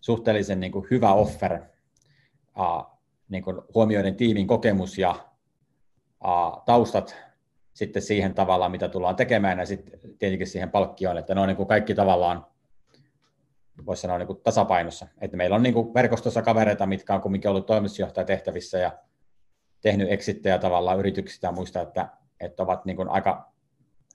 [0.00, 1.60] suhteellisen niin kuin hyvä offer
[2.58, 5.10] uh, niin kuin huomioiden tiimin kokemus ja
[6.24, 7.16] uh, taustat
[7.72, 11.56] sitten siihen tavallaan, mitä tullaan tekemään, ja sitten tietenkin siihen palkkioon, että ne on niin
[11.56, 12.46] kuin kaikki tavallaan,
[13.86, 15.06] voisi sanoa niin kuin tasapainossa.
[15.20, 18.92] Että meillä on niin kuin verkostossa kavereita, mitkä on kumminkin ollut toimitusjohtajatehtävissä ja
[19.80, 22.08] tehnyt eksittejä tavallaan yrityksistä ja muista, että,
[22.40, 23.52] että ovat niin kuin aika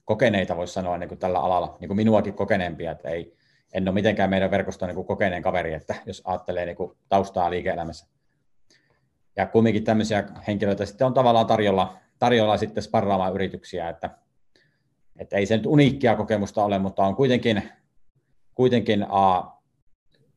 [0.06, 3.36] kokeneita, voisi sanoa niin kuin tällä alalla, niin kuin minuakin kokeneempia, että ei,
[3.74, 8.08] en ole mitenkään meidän verkosto niin kokeneen kaveri, että jos ajattelee niin kuin taustaa liike-elämässä.
[9.38, 14.10] Ja kumminkin tämmöisiä henkilöitä sitten on tavallaan tarjolla, tarjolla sitten sparraamaan yrityksiä, että,
[15.19, 17.71] että ei se nyt uniikkia kokemusta ole, mutta on kuitenkin,
[18.54, 19.56] kuitenkin uh,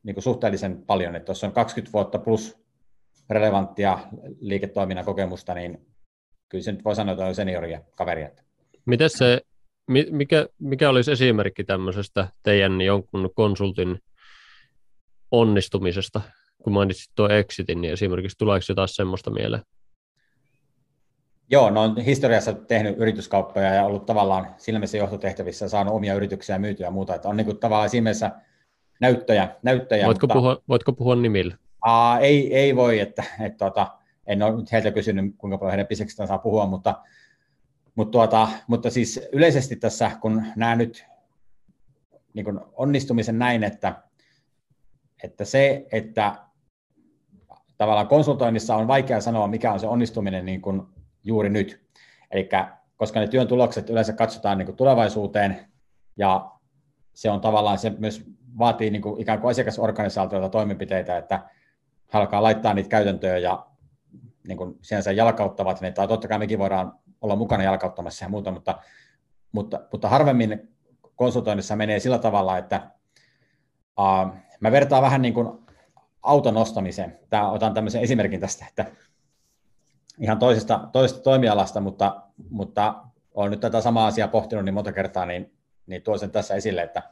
[0.03, 2.59] niin kuin suhteellisen paljon, että jos on 20 vuotta plus
[3.31, 3.99] relevanttia
[4.41, 5.87] liiketoiminnan kokemusta, niin
[6.49, 8.31] kyllä se nyt voi sanoa, että on senioria kaveria.
[8.87, 9.41] Miten se,
[10.11, 13.99] mikä, mikä olisi esimerkki tämmöisestä teidän jonkun konsultin
[15.31, 16.21] onnistumisesta?
[16.63, 19.63] Kun mainitsit tuo Exitin, niin esimerkiksi tuleeko jotain semmoista mieleen?
[21.51, 26.59] Joo, no on historiassa tehnyt yrityskauppoja ja ollut tavallaan silmissä johtotehtävissä ja saanut omia yrityksiä
[26.59, 27.15] myytyä ja muuta.
[27.15, 28.11] Että on niin kuin tavallaan siinä
[29.01, 29.49] näyttöjä.
[29.63, 31.57] näyttöjä voitko, mutta, puhua, voitko puhua nimillä?
[31.83, 35.87] Aa, ei, ei voi, että, että tota, en ole nyt heiltä kysynyt, kuinka paljon heidän
[35.87, 37.03] biseksistä saa puhua, mutta,
[37.95, 41.05] mutta, tuota, mutta siis yleisesti tässä, kun nämä nyt
[42.35, 44.03] niin kuin onnistumisen näin, että,
[45.23, 46.48] että se, että
[47.79, 50.83] tavallaan konsultoinnissa on vaikea sanoa, mikä on se onnistuminen niin kuin
[51.25, 51.89] juuri nyt.
[52.31, 52.49] Eli
[52.97, 55.67] koska ne työn tulokset yleensä katsotaan niin kuin tulevaisuuteen,
[56.17, 56.51] ja
[57.15, 58.25] se on tavallaan, se myös
[58.59, 61.51] vaatii niin kuin ikään kuin asiakasorganisaatiolta toimenpiteitä, että
[62.13, 63.67] alkaa laittaa niitä käytäntöjä ja
[64.49, 68.51] niin kuin sinänsä jalkauttavat ne, tai totta kai mekin voidaan olla mukana jalkauttamassa ja muuta,
[68.51, 68.79] mutta,
[69.53, 70.75] mutta, mutta harvemmin
[71.17, 72.91] konsultoinnissa menee sillä tavalla, että
[73.99, 75.68] uh, mä vertaan vähän niin kuin
[76.23, 77.19] auton ostamiseen.
[77.31, 78.85] Tää, otan tämmöisen esimerkin tästä, että
[80.21, 82.95] ihan toisesta, toisesta toimialasta, mutta, mutta
[83.35, 85.53] olen nyt tätä samaa asiaa pohtinut niin monta kertaa, niin,
[85.87, 87.03] niin tuon sen tässä esille, että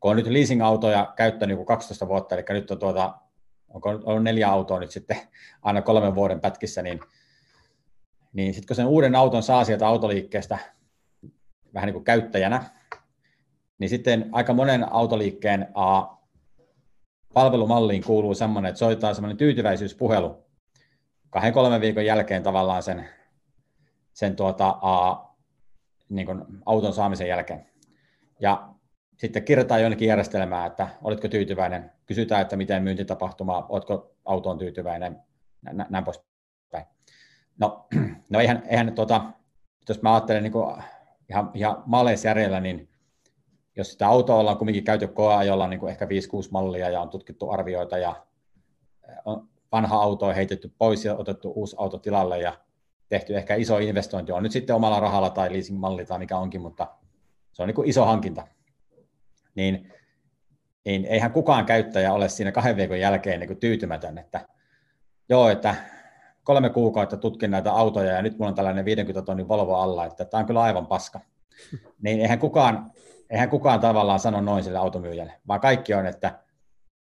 [0.00, 3.14] kun on nyt leasing-autoja käyttänyt joku 12 vuotta, eli nyt on tuota
[3.68, 5.16] onko ollut neljä autoa nyt sitten
[5.62, 7.00] aina kolmen vuoden pätkissä, niin,
[8.32, 10.58] niin sitten kun sen uuden auton saa sieltä autoliikkeestä
[11.74, 12.64] vähän niin kuin käyttäjänä,
[13.78, 15.68] niin sitten aika monen autoliikkeen
[17.34, 20.48] palvelumalliin kuuluu semmoinen, että soittaa semmoinen tyytyväisyyspuhelu
[21.30, 23.08] kahden kolmen viikon jälkeen tavallaan sen,
[24.12, 25.24] sen tuota, a,
[26.08, 27.66] niin kuin auton saamisen jälkeen.
[28.40, 28.74] Ja
[29.16, 35.22] sitten kirjataan jonnekin järjestelmää, että olitko tyytyväinen, kysytään, että miten myyntitapahtuma, oletko autoon tyytyväinen,
[35.62, 36.84] nä- näin poispäin.
[37.58, 37.86] No,
[38.30, 39.24] no eihän, eihän tuota,
[39.88, 40.76] jos mä ajattelen niin kuin
[41.30, 42.87] ihan, ihan maaleisjärjellä, niin
[43.78, 46.08] jos sitä autoa ollaan kuitenkin käyty koeajolla niin kuin ehkä 5-6
[46.50, 48.26] mallia ja on tutkittu arvioita ja
[49.24, 52.58] on vanha auto on heitetty pois ja otettu uusi auto tilalle ja
[53.08, 56.86] tehty ehkä iso investointi, on nyt sitten omalla rahalla tai leasing-malli tai mikä onkin, mutta
[57.52, 58.46] se on niin kuin iso hankinta
[59.54, 59.92] niin,
[60.84, 64.48] niin eihän kukaan käyttäjä ole siinä kahden viikon jälkeen niin kuin tyytymätön, että
[65.28, 65.74] joo, että
[66.44, 70.24] kolme kuukautta tutkin näitä autoja ja nyt mulla on tällainen 50 tonnin Volvo alla, että
[70.24, 71.20] tämä on kyllä aivan paska.
[72.02, 72.92] Niin eihän kukaan,
[73.30, 76.38] eihän kukaan tavallaan sano noin sille automyyjälle, vaan kaikki on, että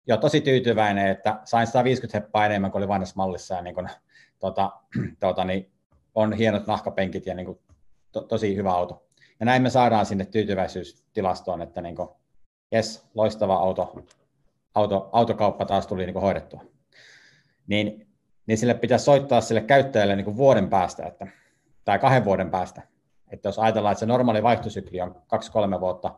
[0.07, 3.89] joo, tosi tyytyväinen, että sain 150 heppaa enemmän kuin oli vanhassa mallissa ja niin kuin,
[4.39, 4.73] tota,
[5.21, 5.73] tota, niin
[6.15, 7.59] on hienot nahkapenkit ja niin kuin,
[8.13, 9.07] to, tosi hyvä auto.
[9.41, 12.09] Ja näin me saadaan sinne tyytyväisyystilastoon, että niin kuin,
[12.73, 13.95] jes, loistava auto,
[14.75, 16.65] auto, autokauppa taas tuli niin hoidettua.
[17.67, 18.09] Niin,
[18.47, 21.27] niin sille pitäisi soittaa sille käyttäjälle niin vuoden päästä, että,
[21.85, 22.83] tai kahden vuoden päästä.
[23.35, 26.14] Että jos ajatellaan, että se normaali vaihtosykli on kaksi-kolme vuotta,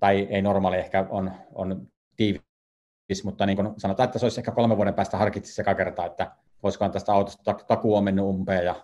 [0.00, 4.52] tai ei normaali, ehkä on, on tiivis, mutta niin kuin sanotaan, että se olisi ehkä
[4.52, 6.30] kolme vuoden päästä harkitsi sekä kertaa, että
[6.62, 8.74] voisikohan tästä autosta takuu on mennyt umpeen ja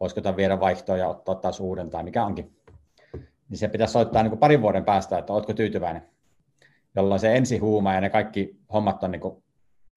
[0.00, 2.56] voisiko tämän viedä vaihtoa ja ottaa taas uuden tai mikä onkin
[3.48, 6.02] niin se pitäisi soittaa niin kuin parin vuoden päästä, että oletko tyytyväinen.
[6.96, 9.42] Jolloin se ensihuuma ja ne kaikki hommat on niin kuin,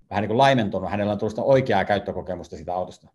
[0.09, 0.91] vähän niin kuin laimentunut.
[0.91, 3.07] Hänellä on tullut oikeaa käyttökokemusta sitä autosta.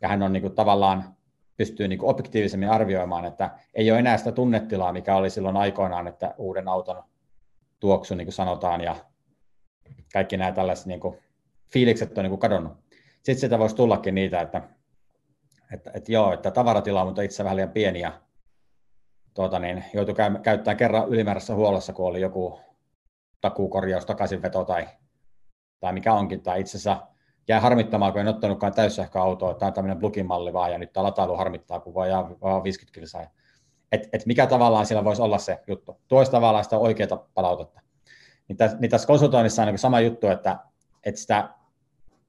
[0.00, 1.16] Ja hän on niin kuin, tavallaan
[1.60, 6.34] pystyy niin objektiivisemmin arvioimaan, että ei ole enää sitä tunnetilaa, mikä oli silloin aikoinaan, että
[6.38, 7.02] uuden auton
[7.80, 8.96] tuoksu, niin kuin sanotaan, ja
[10.12, 11.18] kaikki nämä tällaiset niin kuin,
[11.72, 12.72] fiilikset on niin kuin kadonnut.
[13.14, 14.62] Sitten sitä voisi tullakin niitä, että,
[15.72, 18.20] että, että joo, että tavaratila on mutta itse vähän liian pieni, ja
[19.34, 22.60] tuota, niin joutui käy, käyttämään kerran ylimääräisessä huollossa, kun oli joku
[23.40, 24.88] takuukorjaus, takaisinveto tai,
[25.80, 27.06] tai mikä onkin, tai itse asiassa
[27.50, 31.36] jää harmittamaan, kun en ottanutkaan täyssähköautoa, tämä on tämmöinen plug-in-malli vaan, ja nyt tämä latailu
[31.36, 32.08] harmittaa, kun voi
[32.42, 33.26] vaan 50 kilsaa.
[33.92, 36.00] Et, et mikä tavallaan siellä voisi olla se juttu.
[36.08, 37.80] Tuoisi tavallaan sitä oikeaa palautetta.
[38.48, 40.58] Niin tässä, niin tässä konsultoinnissa on niin sama juttu, että,
[41.04, 41.48] että sitä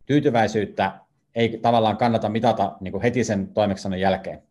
[0.05, 0.91] tyytyväisyyttä
[1.35, 4.43] ei tavallaan kannata mitata niin kuin heti sen toimeksiannon jälkeen.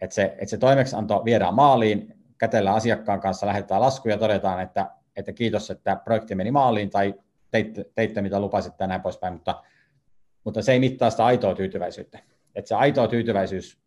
[0.00, 4.90] Että se, että se toimeksianto viedään maaliin, kätellä asiakkaan kanssa, lähetetään lasku ja todetaan, että,
[5.16, 7.14] että kiitos, että projekti meni maaliin tai
[7.50, 9.62] teitte, teitte mitä lupasitte ja näin poispäin, mutta,
[10.44, 12.18] mutta se ei mittaa sitä aitoa tyytyväisyyttä.
[12.54, 13.78] Että se aitoa tyytyväisyys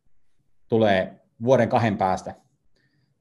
[0.67, 2.35] tulee vuoden kahden päästä,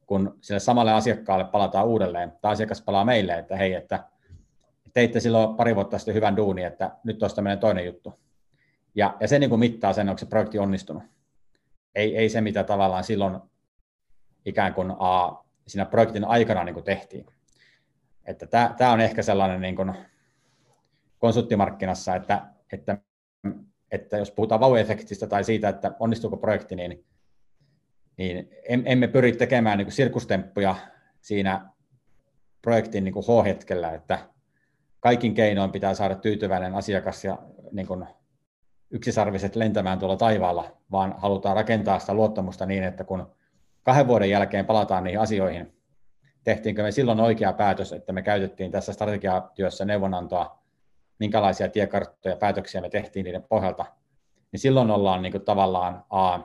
[0.07, 4.05] kun sille samalle asiakkaalle palataan uudelleen, tai asiakas palaa meille, että hei, että
[4.92, 8.14] teitte silloin pari vuotta sitten hyvän duuni, että nyt olisi tämmöinen toinen juttu.
[8.94, 11.03] Ja, ja se niin kuin mittaa sen, onko se projekti onnistunut.
[11.94, 13.38] Ei, ei se, mitä tavallaan silloin
[14.44, 17.27] ikään kuin a, siinä projektin aikana niin kuin tehtiin.
[18.25, 18.46] Että
[18.77, 19.92] tämä, on ehkä sellainen niin kuin
[21.18, 22.99] konsulttimarkkinassa, että, että,
[23.92, 27.05] että jos puhutaan vau-efektistä tai siitä, että onnistuuko projekti, niin,
[28.16, 30.77] niin emme pyri tekemään niin sirkustemppuja
[31.20, 31.70] siinä
[32.62, 34.18] projektin niin kuin H-hetkellä, että
[35.01, 37.38] kaikin keinoin pitää saada tyytyväinen asiakas ja
[37.72, 38.07] niin kuin
[38.90, 43.33] yksisarviset lentämään tuolla taivaalla, vaan halutaan rakentaa sitä luottamusta niin, että kun
[43.83, 45.72] kahden vuoden jälkeen palataan niihin asioihin,
[46.44, 50.65] tehtiinkö me silloin oikea päätös, että me käytettiin tässä strategiatyössä neuvonantoa,
[51.18, 53.85] minkälaisia tiekarttoja ja päätöksiä me tehtiin niiden pohjalta,
[54.52, 56.38] niin silloin ollaan niin kuin tavallaan a,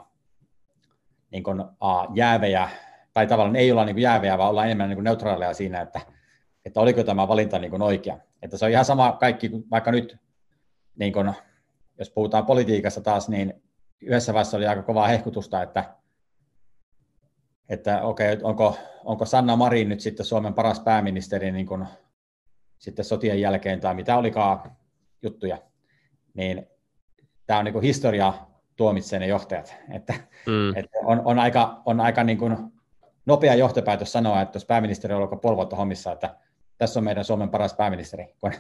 [1.32, 2.70] niin kuin a, jäävejä,
[3.14, 6.02] tai tavallaan ei olla niin kuin jäävejä, vaan ollaan enemmän niin kuin neutraaleja siinä, että,
[6.66, 8.18] että oliko tämä valinta niin kuin oikea.
[8.42, 10.18] Että se on ihan sama kaikki, vaikka nyt,
[10.96, 11.34] niin kuin,
[12.00, 13.64] jos puhutaan politiikassa taas, niin
[14.02, 15.96] yhdessä vaiheessa oli aika kovaa hehkutusta, että,
[17.70, 21.88] että okei, onko, onko Sanna Marin nyt sitten Suomen paras pääministeri niin kuin,
[22.82, 24.72] sitten sotien jälkeen tai mitä olikaan
[25.22, 25.58] juttuja,
[26.34, 26.68] niin
[27.46, 28.34] tämä on niin kuin historia
[28.76, 29.76] tuomitsee ne johtajat.
[29.92, 30.14] Että,
[30.48, 30.76] mm.
[30.76, 32.58] että on, on, aika, on aika niin kuin
[33.26, 36.36] nopea johtopäätös sanoa, että jos pääministeri on ollut puoli vuotta hommissa, että
[36.78, 38.52] tässä on meidän Suomen paras pääministeri, kun,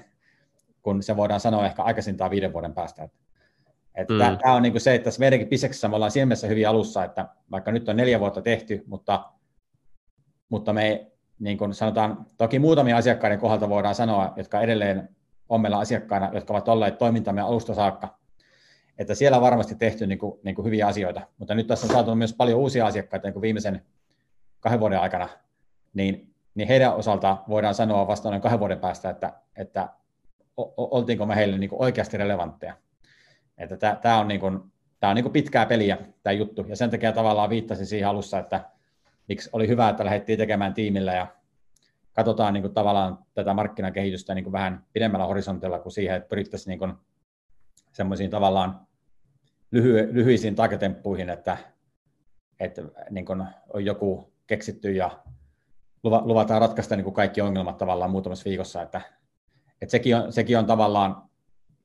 [0.81, 3.03] kun se voidaan sanoa ehkä aikaisintaan viiden vuoden päästä.
[3.03, 3.17] Että,
[3.95, 4.37] että mm.
[4.37, 7.27] Tämä on niin kuin se, että tässä meidänkin piseksessä me ollaan siinä hyvin alussa, että
[7.51, 9.31] vaikka nyt on neljä vuotta tehty, mutta,
[10.49, 11.10] mutta me
[11.41, 15.09] niin kuin sanotaan, toki muutamia asiakkaiden kohdalta voidaan sanoa, jotka edelleen
[15.49, 18.17] on meillä asiakkaina, jotka ovat olleet toimintamme alusta saakka,
[18.97, 21.93] että siellä on varmasti tehty niin kuin, niin kuin hyviä asioita, mutta nyt tässä on
[21.93, 23.85] saatu myös paljon uusia asiakkaita niin kuin viimeisen
[24.59, 25.29] kahden vuoden aikana,
[25.93, 29.89] niin, niin heidän osalta voidaan sanoa vasta noin kahden vuoden päästä, että, että
[30.77, 32.73] oltiinko me heille niin kuin oikeasti relevantteja.
[33.57, 34.59] Että tämä, on, niin kuin,
[34.99, 38.39] tämä on niin kuin pitkää peliä tämä juttu, ja sen takia tavallaan viittasin siihen alussa,
[38.39, 38.63] että
[39.31, 41.27] miksi oli hyvä, että lähdettiin tekemään tiimillä ja
[42.13, 46.71] katsotaan niin kuin tavallaan tätä markkinakehitystä niin kuin vähän pidemmällä horisontilla kuin siihen, että pyrittäisiin
[46.71, 46.93] niin kuin
[47.91, 48.87] semmoisiin tavallaan
[49.75, 51.57] lyhy- lyhyisiin taketemppuihin, että,
[52.59, 55.19] että niin kuin on joku keksitty ja
[56.03, 59.01] luvataan ratkaista niin kuin kaikki ongelmat tavallaan muutamassa viikossa, että,
[59.81, 61.29] että sekin, on, sekin on tavallaan,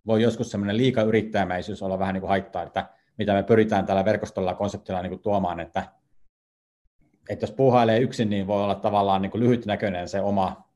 [0.06, 4.04] voi joskus semmoinen liika yrittäjämäisyys olla vähän niin kuin haittaa, että mitä me pyritään tällä
[4.04, 5.96] verkostolla konseptilla niin kuin tuomaan, että,
[7.28, 10.68] että jos puuhailee yksin, niin voi olla tavallaan niin kuin lyhytnäköinen se oma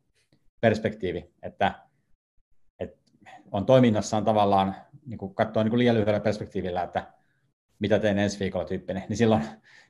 [0.60, 1.74] perspektiivi, että,
[2.80, 2.98] että
[3.52, 4.74] on toiminnassaan tavallaan
[5.06, 7.06] niin kuin katsoa niin kuin liian lyhyellä perspektiivillä, että
[7.78, 9.42] mitä teen ensi viikolla tyyppinen, niin silloin,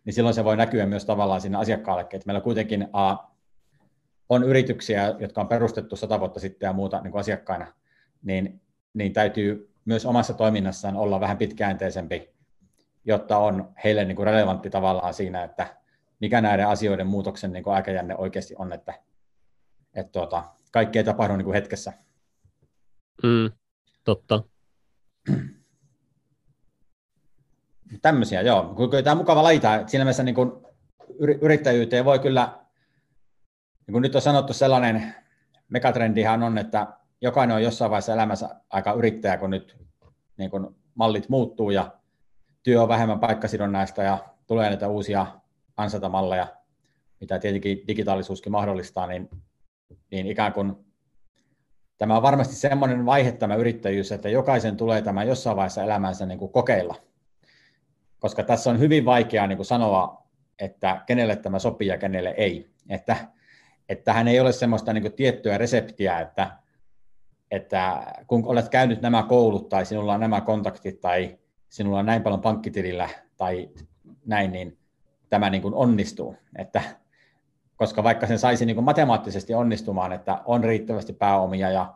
[0.04, 3.16] niin silloin se voi näkyä myös tavallaan sinne asiakkaallekin, että meillä kuitenkin a,
[4.28, 7.66] on yrityksiä, jotka on perustettu sata vuotta sitten ja muuta niin kuin asiakkaina,
[8.22, 8.60] niin,
[8.94, 12.34] niin täytyy myös omassa toiminnassaan olla vähän pitkäjänteisempi,
[13.04, 15.79] jotta on heille niin kuin relevantti tavallaan siinä, että
[16.20, 18.94] mikä näiden asioiden muutoksen niin aikajänne oikeasti on, että,
[19.94, 21.92] että tuota, kaikki ei tapahdu niin kuin hetkessä.
[23.22, 23.50] Mm,
[24.04, 24.42] totta.
[28.02, 28.74] Tämmöisiä, joo.
[28.74, 29.86] Kyllä tämä on mukava laita.
[29.86, 30.52] Siinä mielessä niin kuin
[31.18, 32.58] yrittäjyyteen voi kyllä,
[33.86, 35.14] niin kuin nyt on sanottu sellainen
[35.68, 36.86] megatrendihan on, että
[37.20, 39.76] jokainen on jossain vaiheessa elämässä aika yrittäjä, kun nyt
[40.36, 41.92] niin kuin mallit muuttuu ja
[42.62, 45.39] työ on vähemmän paikkasidonnaista ja tulee näitä uusia
[45.76, 46.46] ansatamalleja,
[47.20, 49.30] mitä tietenkin digitaalisuuskin mahdollistaa, niin,
[50.10, 50.76] niin ikään kuin
[51.98, 56.38] tämä on varmasti semmoinen vaihe tämä yrittäjyys, että jokaisen tulee tämä jossain vaiheessa elämänsä niin
[56.38, 56.94] kuin kokeilla.
[58.18, 60.26] Koska tässä on hyvin vaikeaa niin kuin sanoa,
[60.58, 62.70] että kenelle tämä sopii ja kenelle ei.
[62.88, 63.16] Että,
[63.88, 66.56] että tähän ei ole semmoista niin kuin tiettyä reseptiä, että,
[67.50, 71.38] että kun olet käynyt nämä koulut tai sinulla on nämä kontaktit tai
[71.68, 73.68] sinulla on näin paljon pankkitilillä tai
[74.26, 74.79] näin, niin
[75.30, 76.36] tämä niin kuin onnistuu.
[76.58, 76.82] Että,
[77.76, 81.94] koska vaikka sen saisi niin kuin matemaattisesti onnistumaan, että on riittävästi pääomia ja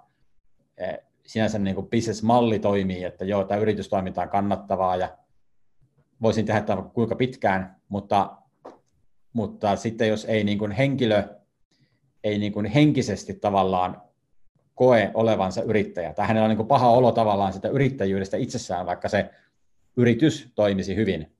[0.78, 0.92] e,
[1.26, 5.08] sinänsä niin kuin business-malli toimii, että joo, tämä yritystoiminta on kannattavaa ja
[6.22, 8.36] voisin tehdä tämä kuinka pitkään, mutta,
[9.32, 11.22] mutta sitten jos ei niin kuin henkilö
[12.24, 14.02] ei niin kuin henkisesti tavallaan
[14.74, 19.08] koe olevansa yrittäjä, tai hänellä on niin kuin paha olo tavallaan sitä yrittäjyydestä itsessään, vaikka
[19.08, 19.30] se
[19.96, 21.32] yritys toimisi hyvin,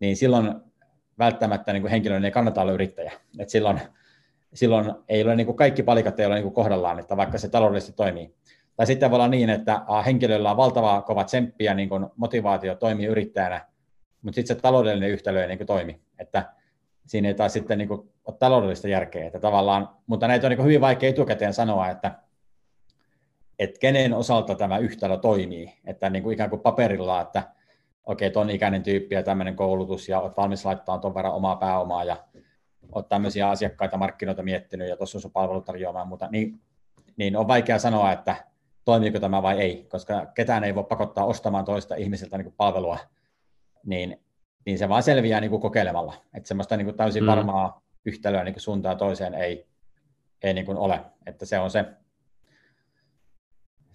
[0.00, 0.54] niin silloin
[1.18, 3.12] välttämättä niin kuin henkilön ei kannata olla yrittäjä.
[3.38, 3.80] Et silloin,
[4.54, 7.48] silloin ei ole niin kuin kaikki palikat ei ole niin kuin kohdallaan, että vaikka se
[7.48, 8.34] taloudellisesti toimii.
[8.76, 12.74] Tai sitten voi olla niin, että henkilöllä on valtava kova tsemppi ja niin kuin motivaatio
[12.74, 13.66] toimia yrittäjänä,
[14.22, 16.00] mutta sitten se taloudellinen yhtälö ei niin kuin toimi.
[16.18, 16.52] Että
[17.06, 19.26] siinä ei taas sitten niin kuin ole taloudellista järkeä.
[19.26, 22.12] Että tavallaan, mutta näitä on niin kuin hyvin vaikea etukäteen sanoa, että,
[23.58, 25.72] että kenen osalta tämä yhtälö toimii.
[25.84, 27.42] Että niin kuin ikään kuin paperilla, että
[28.06, 32.04] okei, ton ikäinen tyyppi ja tämmöinen koulutus ja olet valmis laittaa ton verran omaa pääomaa
[32.04, 32.16] ja
[32.92, 36.60] olet tämmöisiä asiakkaita, markkinoita miettinyt ja tuossa on sun palvelu tarjoamaan muuta, niin,
[37.16, 38.36] niin on vaikea sanoa, että
[38.84, 42.98] toimiiko tämä vai ei, koska ketään ei voi pakottaa ostamaan toista ihmisiltä niin palvelua,
[43.84, 44.20] niin,
[44.66, 46.14] niin se vaan selviää niin kuin kokeilemalla.
[46.34, 47.26] Että semmoista niin kuin täysin mm.
[47.26, 49.66] varmaa yhtälöä niin kuin suuntaan toiseen ei,
[50.42, 51.00] ei niin kuin ole.
[51.26, 51.84] Että se on se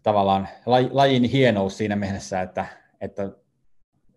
[0.04, 0.48] tavallaan
[0.92, 2.66] lajin hienous siinä mielessä, että,
[3.02, 3.30] että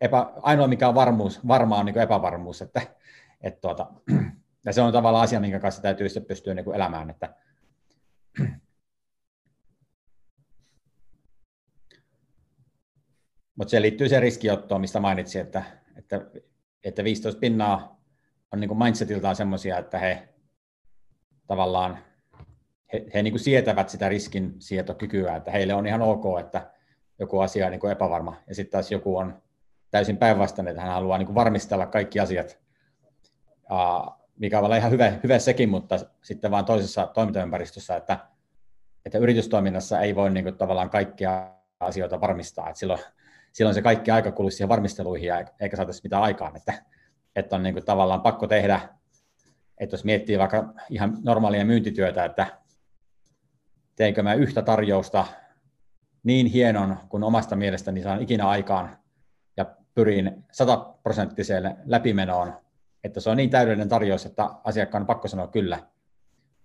[0.04, 2.80] epä, ainoa mikä on varmuus, varmaa on niin epävarmuus, että,
[3.40, 3.86] että tuota,
[4.66, 7.34] ja se on tavallaan asia, minkä kanssa täytyy sitten pystyä niin elämään, että
[13.56, 15.62] Mutta se liittyy se riskiottoon, mistä mainitsin, että,
[15.96, 16.26] että,
[16.84, 18.00] että 15 pinnaa
[18.52, 20.28] on niin mindsetiltaan semmoisia, että he
[21.46, 21.98] tavallaan
[22.92, 26.70] he, he niin sietävät sitä riskin sietokykyä, että heille on ihan ok, että
[27.18, 29.42] joku asia on niin epävarma, ja sitten taas joku on
[29.94, 32.58] täysin päinvastainen, että hän haluaa niin kuin varmistella kaikki asiat,
[34.38, 38.18] mikä on ihan hyvä, hyvä sekin, mutta sitten vaan toisessa toimintaympäristössä, että,
[39.06, 43.00] että yritystoiminnassa ei voi niin kuin tavallaan kaikkia asioita varmistaa, että silloin,
[43.52, 46.72] silloin se kaikki aika kuluisi siihen varmisteluihin ja eikä saataisi mitään aikaan, että,
[47.36, 48.80] että on niin kuin tavallaan pakko tehdä,
[49.78, 52.46] että jos miettii vaikka ihan normaalia myyntityötä, että
[53.96, 55.26] teinkö mä yhtä tarjousta
[56.22, 59.03] niin hienon kuin omasta mielestäni saan ikinä aikaan
[59.94, 62.52] pyrin sataprosenttiseen läpimenoon,
[63.04, 65.78] että se on niin täydellinen tarjous, että asiakkaan on pakko sanoa kyllä.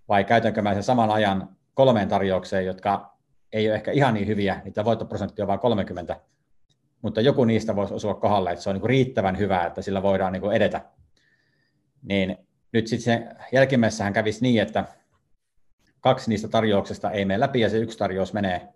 [0.08, 3.16] Vai käytänkö mä sen saman ajan kolmeen tarjoukseen, jotka
[3.52, 6.20] ei ole ehkä ihan niin hyviä, niitä voittoprosentti on vain 30,
[7.02, 10.32] mutta joku niistä voisi osua kohdalle, että se on niin riittävän hyvä, että sillä voidaan
[10.32, 10.80] niin edetä.
[12.02, 12.36] Niin
[12.72, 14.84] nyt sitten se jälkimmäissähän kävisi niin, että
[16.00, 18.68] kaksi niistä tarjouksista ei mene läpi ja se yksi tarjous menee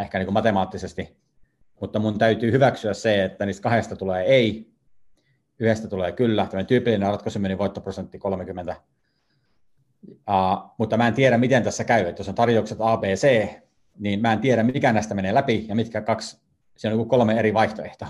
[0.00, 1.16] ehkä niin matemaattisesti,
[1.80, 4.74] mutta mun täytyy hyväksyä se, että niistä kahdesta tulee ei,
[5.58, 8.76] yhdestä tulee kyllä, tämmöinen tyypillinen ratkaisu meni voittoprosentti 30,
[10.08, 10.14] uh,
[10.78, 13.48] mutta mä en tiedä, miten tässä käy, että jos on tarjoukset A, B, C,
[13.98, 16.40] niin mä en tiedä, mikä näistä menee läpi ja mitkä kaksi,
[16.76, 18.08] se on niin kolme eri vaihtoehtoa.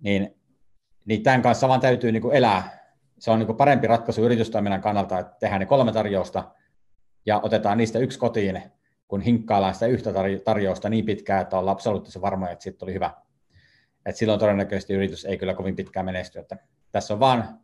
[0.00, 0.36] Niin,
[1.04, 2.80] niin tämän kanssa vaan täytyy niin kuin elää.
[3.18, 6.50] Se on niin kuin parempi ratkaisu yritystoiminnan kannalta, että tehdään ne kolme tarjousta
[7.26, 8.62] ja otetaan niistä yksi kotiin,
[9.10, 10.10] kun hinkkaillaan sitä yhtä
[10.44, 13.10] tarjousta niin pitkään, että ollaan absoluuttisen varmoja, että sitten oli hyvä.
[14.06, 16.38] Et silloin todennäköisesti yritys ei kyllä kovin pitkään menesty.
[16.38, 16.56] Että
[16.92, 17.60] tässä on vaan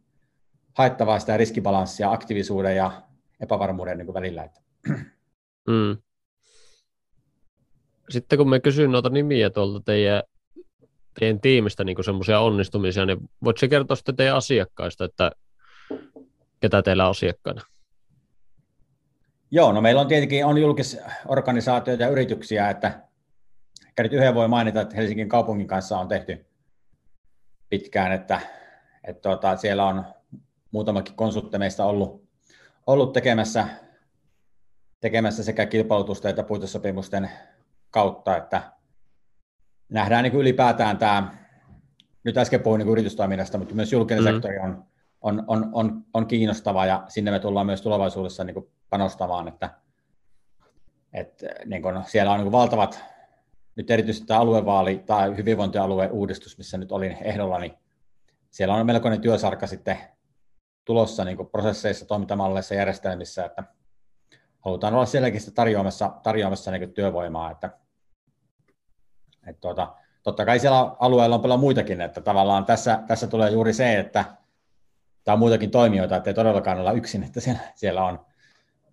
[0.74, 3.02] haettavaa sitä riskibalanssia aktiivisuuden ja
[3.40, 4.44] epävarmuuden niin kuin välillä.
[4.44, 4.60] Että.
[5.68, 5.96] Mm.
[8.08, 10.22] Sitten kun me kysyn noita nimiä tuolta teidän,
[11.20, 15.30] teidän tiimistä niin semmoisia onnistumisia, niin voitko kertoa sitten teidän asiakkaista, että
[16.60, 17.62] ketä teillä on asiakkaina?
[19.50, 23.00] Joo, no meillä on tietenkin on julkisorganisaatioita ja yrityksiä, että
[24.02, 26.46] nyt yhden voi mainita, että Helsingin kaupungin kanssa on tehty
[27.68, 28.40] pitkään, että,
[29.04, 30.04] että tuota, siellä on
[30.70, 32.28] muutamakin konsultti meistä ollut,
[32.86, 33.68] ollut tekemässä,
[35.00, 37.30] tekemässä sekä kilpailutusta että puitesopimusten
[37.90, 38.72] kautta, että
[39.88, 41.34] nähdään niin kuin ylipäätään tämä,
[42.24, 44.30] nyt äsken puhuin niin yritystoiminnasta, mutta myös julkinen mm.
[44.30, 44.84] sektori on,
[45.26, 49.70] on, on, on, on kiinnostava ja sinne me tullaan myös tulevaisuudessa niin kuin panostamaan, että,
[51.12, 53.04] että niin kuin siellä on niin kuin valtavat,
[53.76, 57.72] nyt erityisesti tämä aluevaali tai hyvinvointialueen uudistus, missä nyt olin ehdolla, niin
[58.50, 59.98] siellä on melkoinen työsarka sitten
[60.84, 63.64] tulossa niin kuin prosesseissa, toimintamalleissa, järjestelmissä, että
[64.60, 67.70] halutaan olla sielläkin tarjoamassa, tarjoamassa niin työvoimaa, että,
[69.46, 73.72] että tuota, totta kai siellä alueella on paljon muitakin, että tavallaan tässä, tässä tulee juuri
[73.72, 74.24] se, että
[75.32, 78.26] on muitakin toimijoita, että ei todellakaan olla yksin, että siellä, siellä on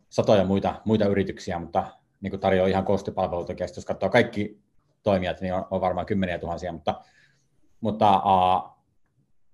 [0.10, 1.86] satoja muita, muita yrityksiä, mutta
[2.22, 4.64] niin kuin tarjoaa ihan koostipalveluita, jos katsoo kaikki
[5.04, 7.02] toimijat, niin on, on varmaan kymmeniä tuhansia, mutta,
[7.82, 8.74] mutta uh,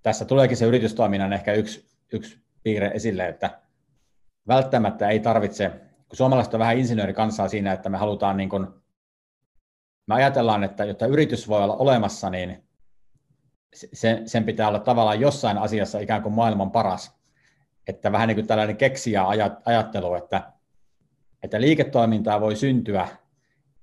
[0.04, 3.60] tässä tuleekin se yritystoiminnan ehkä yksi, yksi piirre esille, että
[4.48, 5.70] välttämättä ei tarvitse,
[6.08, 8.68] kun suomalaiset on vähän insinöörikansaa siinä, että me halutaan niin kuin,
[10.08, 12.69] me ajatellaan, että jotta yritys voi olla olemassa, niin
[13.74, 17.20] sen, sen pitää olla tavallaan jossain asiassa ikään kuin maailman paras.
[17.88, 19.24] Että vähän niin kuin tällainen keksiä
[19.66, 20.52] ajattelu, että
[21.44, 23.08] että liiketoimintaa voi syntyä,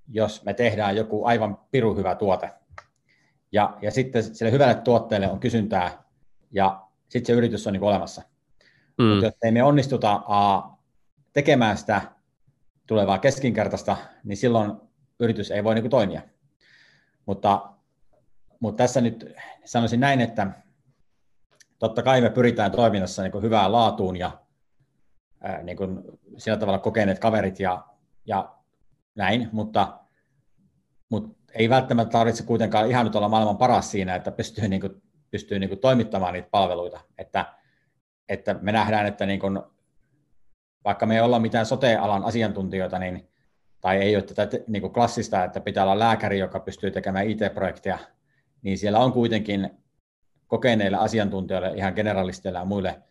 [0.09, 2.51] jos me tehdään joku aivan pirun hyvä tuote.
[3.53, 6.03] Ja, ja sitten sille hyvälle tuotteelle on kysyntää,
[6.51, 8.23] ja sitten se yritys on niin olemassa.
[8.99, 9.05] Mm.
[9.05, 10.71] Mutta jos ei me onnistuta a,
[11.33, 12.03] tekemään sitä
[12.87, 14.73] tulevaa keskinkertaista, niin silloin
[15.21, 16.23] yritys ei voi niin toimia.
[17.27, 17.69] Mutta,
[18.61, 19.35] mutta tässä nyt
[19.65, 20.47] sanoisin näin, että
[21.79, 24.47] totta kai me pyritään toiminnassa niin hyvään laatuun ja
[25.63, 26.03] niin kuin
[26.37, 27.85] sillä tavalla kokeneet kaverit ja,
[28.27, 28.55] ja
[29.15, 30.01] näin, mutta,
[31.09, 35.03] mutta ei välttämättä tarvitse kuitenkaan ihan nyt olla maailman paras siinä, että pystyy, niin kuin,
[35.31, 37.01] pystyy niin kuin toimittamaan niitä palveluita.
[37.19, 37.47] Että,
[38.29, 39.61] että me nähdään, että niin kuin,
[40.85, 43.29] vaikka me ei olla mitään sote-alan asiantuntijoita, niin,
[43.81, 47.99] tai ei ole tätä niin kuin klassista, että pitää olla lääkäri, joka pystyy tekemään IT-projekteja,
[48.63, 49.71] niin siellä on kuitenkin
[50.47, 53.03] kokeneille asiantuntijoille, ihan generalisteille ja muille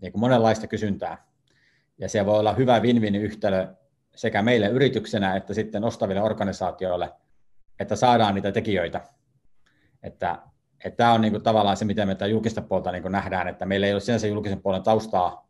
[0.00, 1.26] niin kuin monenlaista kysyntää.
[1.98, 3.74] Ja se voi olla hyvä win-win yhtälö
[4.14, 7.12] sekä meille yrityksenä että sitten ostaville organisaatioille,
[7.80, 9.00] että saadaan niitä tekijöitä.
[10.02, 10.38] Että,
[10.84, 13.48] että tämä on niin kuin tavallaan se, miten me tätä julkista puolta niin kuin nähdään,
[13.48, 15.48] että meillä ei ole sinänsä julkisen puolen taustaa,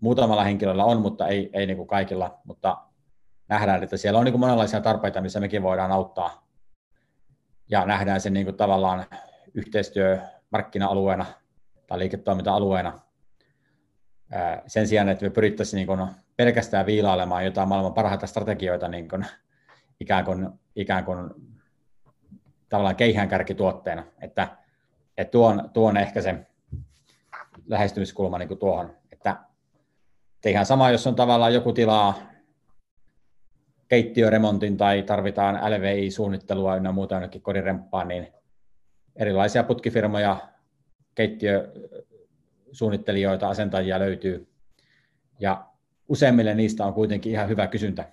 [0.00, 2.78] muutamalla henkilöllä on, mutta ei, ei niin kuin kaikilla, mutta
[3.48, 6.47] nähdään, että siellä on niin kuin monenlaisia tarpeita, missä mekin voidaan auttaa.
[7.68, 9.04] Ja nähdään sen niin kuin tavallaan
[9.54, 10.18] yhteistyö
[10.50, 11.26] markkina-alueena
[11.86, 13.00] tai liiketoiminta-alueena
[14.66, 16.06] sen sijaan, että me pyrittäisiin niin kuin
[16.36, 19.26] pelkästään viilailemaan jotain maailman parhaita strategioita niin kuin
[20.00, 21.30] ikään kuin, ikään kuin
[22.68, 24.04] tavallaan keihäänkärkituotteena.
[24.20, 24.48] Että,
[25.16, 26.46] että tuon, tuon ehkä se
[27.66, 28.96] lähestymiskulma niin kuin tuohon.
[29.12, 29.36] Että,
[30.34, 32.27] että ihan sama, jos on tavallaan joku tilaa
[33.88, 37.64] keittiöremontin tai tarvitaan LVI-suunnittelua ynnä muuta jonnekin kodin
[38.08, 38.28] niin
[39.16, 40.48] erilaisia putkifirmoja,
[41.14, 44.48] keittiösuunnittelijoita, asentajia löytyy.
[45.40, 45.66] Ja
[46.08, 48.08] useimmille niistä on kuitenkin ihan hyvä kysyntä.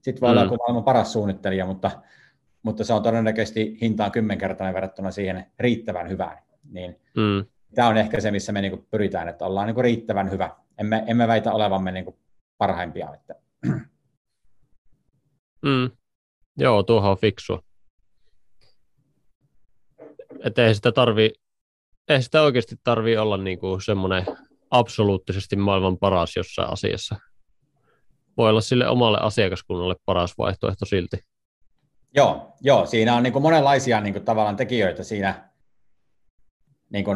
[0.00, 0.32] Sitten voi mm.
[0.32, 1.90] olla joku maailman paras suunnittelija, mutta,
[2.62, 6.38] mutta se on todennäköisesti hintaan kymmenkertainen verrattuna siihen riittävän hyvään.
[6.70, 7.46] Niin mm.
[7.74, 10.50] Tämä on ehkä se, missä me niinku pyritään, että ollaan niinku riittävän hyvä.
[10.78, 12.18] Emme, emme väitä olevamme niinku
[12.58, 13.08] parhaimpia.
[13.14, 13.34] Että.
[15.62, 15.90] Mm.
[16.56, 17.62] Joo, tuohon on fiksua
[20.44, 21.32] että ei sitä tarvi,
[22.08, 24.24] ei sitä oikeasti tarvi olla niinku semmoinen
[24.70, 27.16] absoluuttisesti maailman paras jossain asiassa.
[28.36, 31.16] Voi olla sille omalle asiakaskunnalle paras vaihtoehto silti.
[32.14, 35.50] Joo, joo siinä on niinku monenlaisia niinku tavallaan tekijöitä siinä.
[36.90, 37.10] Niinku,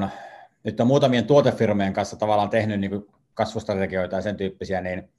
[0.64, 5.12] nyt on muutamien tuotefirmojen kanssa tavallaan tehnyt niinku kasvustrategioita ja sen tyyppisiä, niin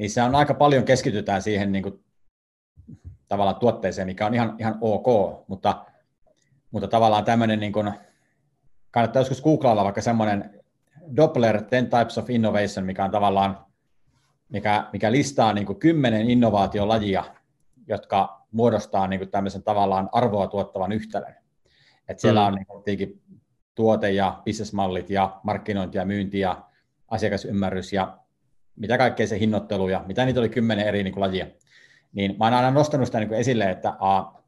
[0.00, 2.04] niissä on aika paljon keskitytään siihen niinku,
[3.28, 5.06] tavallaan tuotteeseen, mikä on ihan, ihan ok,
[5.48, 5.84] mutta
[6.70, 7.92] mutta tavallaan tämmöinen, niin kuin,
[8.90, 10.62] kannattaa joskus googlailla vaikka semmoinen
[11.16, 13.66] Doppler 10 Types of Innovation, mikä on tavallaan,
[14.48, 17.24] mikä, mikä listaa niin kuin kymmenen innovaatiolajia,
[17.86, 21.34] jotka muodostaa niin kuin tämmöisen tavallaan arvoa tuottavan yhtälön.
[22.08, 22.46] Et siellä mm.
[22.46, 23.22] on niin kuin,
[23.74, 26.64] tuote ja bisnesmallit ja markkinointi ja myynti ja
[27.08, 28.19] asiakasymmärrys ja
[28.80, 31.46] mitä kaikkea se hinnoittelu ja mitä niitä oli kymmenen eri niin kuin, lajia.
[32.12, 34.42] Niin mä oon aina nostanut sitä niin kuin esille, että a,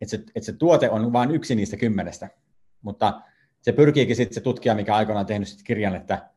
[0.00, 2.28] että se, että se tuote on vain yksi niistä kymmenestä.
[2.82, 3.20] Mutta
[3.60, 6.28] se pyrkiikin sitten se tutkija, mikä aikoinaan tehnyt sit kirjan, että,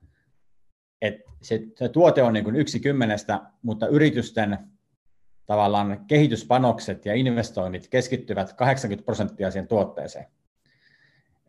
[1.01, 4.57] että se, se tuote on niin kuin yksi kymmenestä, mutta yritysten
[5.45, 10.25] tavallaan kehityspanokset ja investoinnit keskittyvät 80 prosenttia siihen tuotteeseen.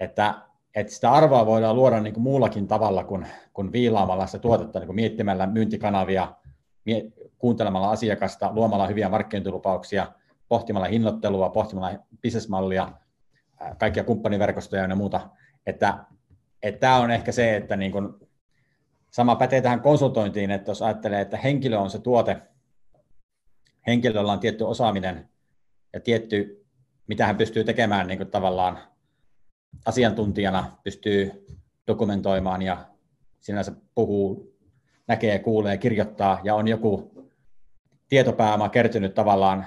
[0.01, 0.35] Että,
[0.77, 4.87] että sitä arvoa voidaan luoda niin kuin muullakin tavalla kuin, kuin viilaamalla sitä tuotetta, niin
[4.87, 6.35] kuin miettimällä myyntikanavia,
[6.85, 10.07] mie- kuuntelemalla asiakasta, luomalla hyviä markkinointilupauksia–
[10.49, 12.93] pohtimalla hinnoittelua, pohtimalla bisnesmallia,
[13.79, 15.31] kaikkia kumppaniverkostoja ja muuta,
[15.67, 15.99] että,
[16.63, 18.29] että tämä on ehkä se, että niin kun,
[19.11, 22.43] sama pätee tähän konsultointiin, että jos ajattelee, että henkilö on se tuote,
[23.87, 25.29] henkilöllä on tietty osaaminen
[25.93, 26.67] ja tietty,
[27.07, 28.79] mitä hän pystyy tekemään niin kuin tavallaan
[29.85, 31.47] asiantuntijana, pystyy
[31.87, 32.87] dokumentoimaan ja
[33.41, 34.57] sinänsä puhuu,
[35.09, 37.17] näkee, kuulee, kirjoittaa ja on joku
[38.09, 39.67] tietopääoma kertynyt tavallaan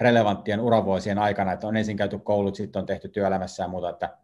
[0.00, 4.16] relevanttien uravuosien aikana, että on ensin käyty koulut, sitten on tehty työelämässä ja muuta, että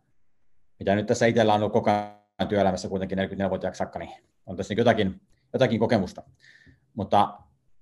[0.78, 4.10] mitä nyt tässä itsellä on ollut koko ajan työelämässä kuitenkin 44-vuotiaaksi saakka, niin
[4.46, 5.20] on tässä niin jotakin,
[5.52, 6.22] jotakin kokemusta.
[6.94, 7.38] Mutta,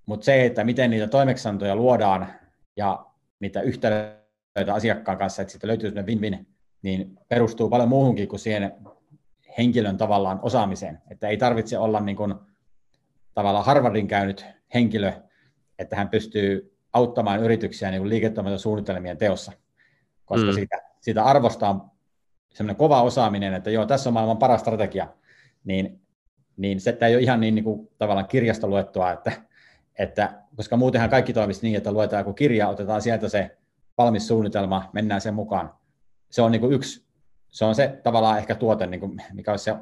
[0.06, 2.26] mutta se, että miten niitä toimeksiantoja luodaan
[2.76, 3.06] ja
[3.40, 6.55] niitä yhtälöitä asiakkaan kanssa, että siitä löytyy sellainen win-win,
[6.86, 8.72] niin perustuu paljon muuhunkin kuin siihen
[9.58, 11.02] henkilön tavallaan osaamiseen.
[11.10, 12.34] Että ei tarvitse olla niin kuin,
[13.34, 15.12] tavallaan Harvardin käynyt henkilö,
[15.78, 19.52] että hän pystyy auttamaan yrityksiä niin liiketoimintasuunnitelmien teossa,
[20.24, 20.52] koska mm.
[20.52, 21.94] siitä, siitä arvostaa
[22.54, 25.08] semmoinen kova osaaminen, että joo, tässä on maailman paras strategia,
[25.64, 26.00] niin,
[26.56, 29.32] niin se ei ole ihan niin, niin kuin, tavallaan kirjasta luettua, että,
[29.98, 33.56] että, koska muutenhan kaikki toimisi niin, että luetaan joku kirja, otetaan sieltä se
[33.98, 35.74] valmis suunnitelma, mennään sen mukaan.
[36.36, 37.04] Se on niin kuin yksi,
[37.48, 39.74] se on se tavallaan ehkä tuote, niin kuin, mikä on se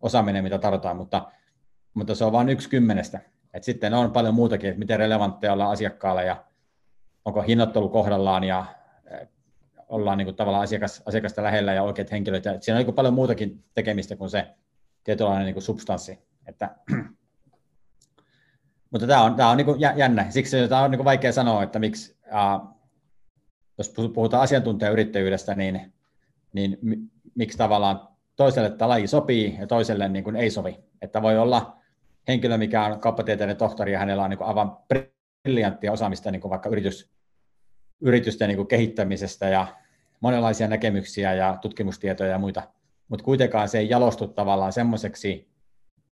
[0.00, 1.32] osaaminen, mitä tarvitaan, mutta,
[1.94, 3.20] mutta se on vain yksi kymmenestä.
[3.52, 6.44] Et sitten on paljon muutakin, että miten relevantteja ollaan asiakkaalle ja
[7.24, 8.64] onko hinnoittelu kohdallaan ja
[9.10, 9.28] eh,
[9.88, 12.46] ollaan niin kuin tavallaan asiakas, asiakasta lähellä ja oikeat henkilöt.
[12.46, 14.46] Et siinä on niin paljon muutakin tekemistä kuin se
[15.04, 16.18] tietynlainen niin kuin substanssi.
[16.46, 16.76] Että,
[18.90, 20.30] mutta tämä on, tämä on niin kuin jännä.
[20.30, 22.73] Siksi tämä on niin kuin vaikea sanoa, että miksi, äh,
[23.78, 25.92] jos puhutaan asiantuntijayrittäjyydestä, niin,
[26.52, 26.78] niin
[27.34, 30.78] miksi tavallaan toiselle tämä laji sopii ja toiselle niin kuin ei sovi.
[31.02, 31.76] Että voi olla
[32.28, 34.76] henkilö, mikä on kauppatieteiden tohtori ja hänellä on niin kuin aivan
[35.44, 37.10] briljanttia osaamista niin kuin vaikka yritys,
[38.00, 39.66] yritysten niin kuin kehittämisestä ja
[40.20, 42.62] monenlaisia näkemyksiä ja tutkimustietoja ja muita,
[43.08, 45.48] mutta kuitenkaan se ei jalostu tavallaan semmoiseksi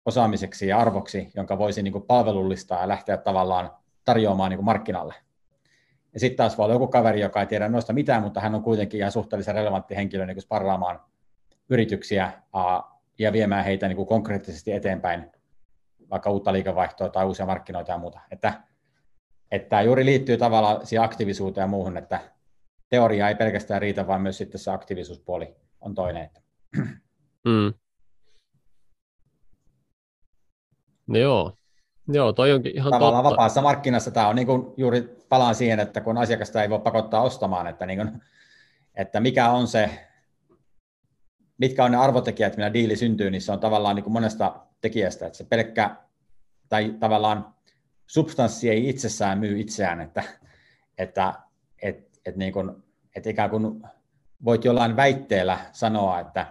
[0.07, 3.71] osaamiseksi ja arvoksi, jonka voisi niin kuin palvelullistaa ja lähteä tavallaan
[4.05, 5.15] tarjoamaan niin kuin markkinalle.
[6.15, 8.63] Ja sitten taas voi olla joku kaveri, joka ei tiedä noista mitään, mutta hän on
[8.63, 11.01] kuitenkin ihan suhteellisen relevantti henkilö niin sparraamaan
[11.71, 12.33] yrityksiä
[13.19, 15.33] ja viemään heitä niin kuin konkreettisesti eteenpäin,
[16.11, 18.21] vaikka uutta liikevaihtoa tai uusia markkinoita ja muuta.
[18.31, 18.63] Että,
[19.51, 22.21] että tämä juuri liittyy tavallaan siihen aktiivisuuteen ja muuhun, että
[22.89, 26.31] teoria ei pelkästään riitä, vaan myös sitten se aktiivisuuspuoli on toinen.
[27.45, 27.75] Mm.
[31.09, 31.57] Joo,
[32.13, 33.31] Joo, toi onkin ihan Tavallaan totta.
[33.31, 37.23] vapaassa markkinassa tämä on niin kuin juuri palaan siihen, että kun asiakasta ei voi pakottaa
[37.23, 38.23] ostamaan, että, niin kuin,
[38.95, 39.91] että mikä on se,
[41.59, 45.27] mitkä on ne arvotekijät, millä diili syntyy, niin se on tavallaan niin kuin monesta tekijästä,
[45.27, 45.97] että se pelkkä,
[46.69, 47.55] tai tavallaan
[48.07, 50.23] substanssi ei itsessään myy itseään, että,
[50.99, 51.35] että
[51.83, 52.71] et, et niin kuin,
[53.17, 53.83] et ikään kuin
[54.45, 56.47] voit jollain väitteellä sanoa, että,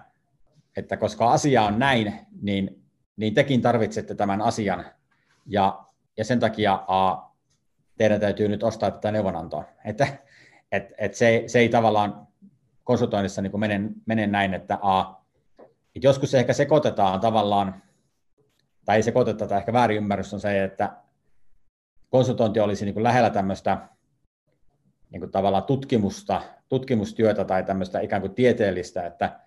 [0.78, 2.84] että koska asia on näin, niin,
[3.18, 4.86] niin tekin tarvitsette tämän asian,
[5.45, 5.83] ja,
[6.17, 7.29] ja sen takia a,
[7.97, 9.63] teidän täytyy nyt ostaa tätä neuvonantoa.
[9.85, 10.07] Että,
[10.71, 12.27] et, et se, se ei tavallaan
[12.83, 15.21] konsultoinnissa niin mene, mene näin, että a,
[15.95, 17.81] et joskus ehkä sekoitetaan tavallaan,
[18.85, 20.93] tai ei sekoiteta, tai ehkä väärinymmärrys on se, että
[22.09, 23.77] konsultointi olisi niin kuin lähellä tämmöistä
[25.09, 29.39] niin kuin tavallaan tutkimusta, tutkimustyötä tai tämmöistä ikään kuin tieteellistä, että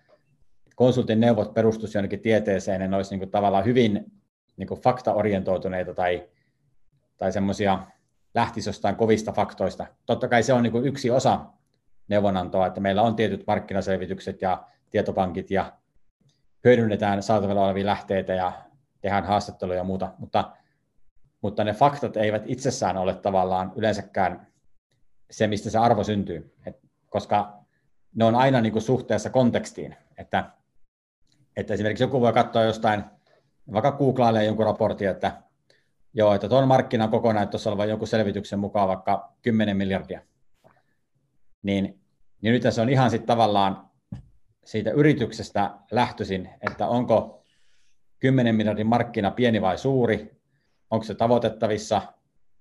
[0.75, 4.11] konsultin neuvot perustuisi jonnekin tieteeseen, ne olisi niin kuin tavallaan hyvin
[4.57, 6.29] niin kuin faktaorientoituneita tai,
[7.17, 7.79] tai semmoisia
[8.33, 9.87] lähtisi jostain kovista faktoista.
[10.05, 11.45] Totta kai se on niin kuin yksi osa
[12.07, 15.73] neuvonantoa, että meillä on tietyt markkinaselvitykset ja tietopankit ja
[16.63, 18.51] hyödynnetään saatavilla olevia lähteitä ja
[19.01, 20.51] tehdään haastatteluja ja muuta, mutta,
[21.41, 24.47] mutta ne faktat eivät itsessään ole tavallaan yleensäkään
[25.31, 26.79] se, mistä se arvo syntyy, Et,
[27.09, 27.63] koska
[28.15, 30.51] ne on aina niin kuin suhteessa kontekstiin, että,
[31.57, 33.03] että esimerkiksi joku voi katsoa jostain
[33.71, 35.41] vaikka googlailee jonkun raportin, että
[36.13, 37.09] joo, että tuon markkinan
[37.71, 40.21] on vain jonkun selvityksen mukaan vaikka 10 miljardia,
[41.63, 41.99] niin,
[42.41, 43.89] niin nyt se on ihan sitten tavallaan
[44.65, 47.43] siitä yrityksestä lähtöisin, että onko
[48.19, 50.41] 10 miljardin markkina pieni vai suuri,
[50.91, 52.01] onko se tavoitettavissa,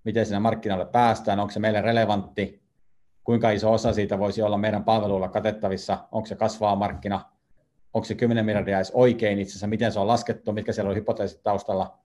[0.05, 2.63] miten sinne markkinalle päästään, onko se meille relevantti,
[3.25, 7.32] kuinka iso osa siitä voisi olla meidän palveluilla katettavissa, onko se kasvaa markkina,
[7.95, 10.97] onko se 10 miljardia edes oikein itse asiassa, miten se on laskettu, mitkä siellä on
[10.97, 11.99] hypoteesit taustalla,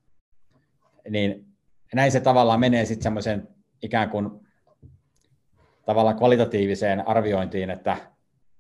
[1.10, 1.46] niin
[1.94, 3.48] näin se tavallaan menee sitten semmoiseen
[3.82, 4.30] ikään kuin
[5.86, 7.98] tavallaan kvalitatiiviseen arviointiin, että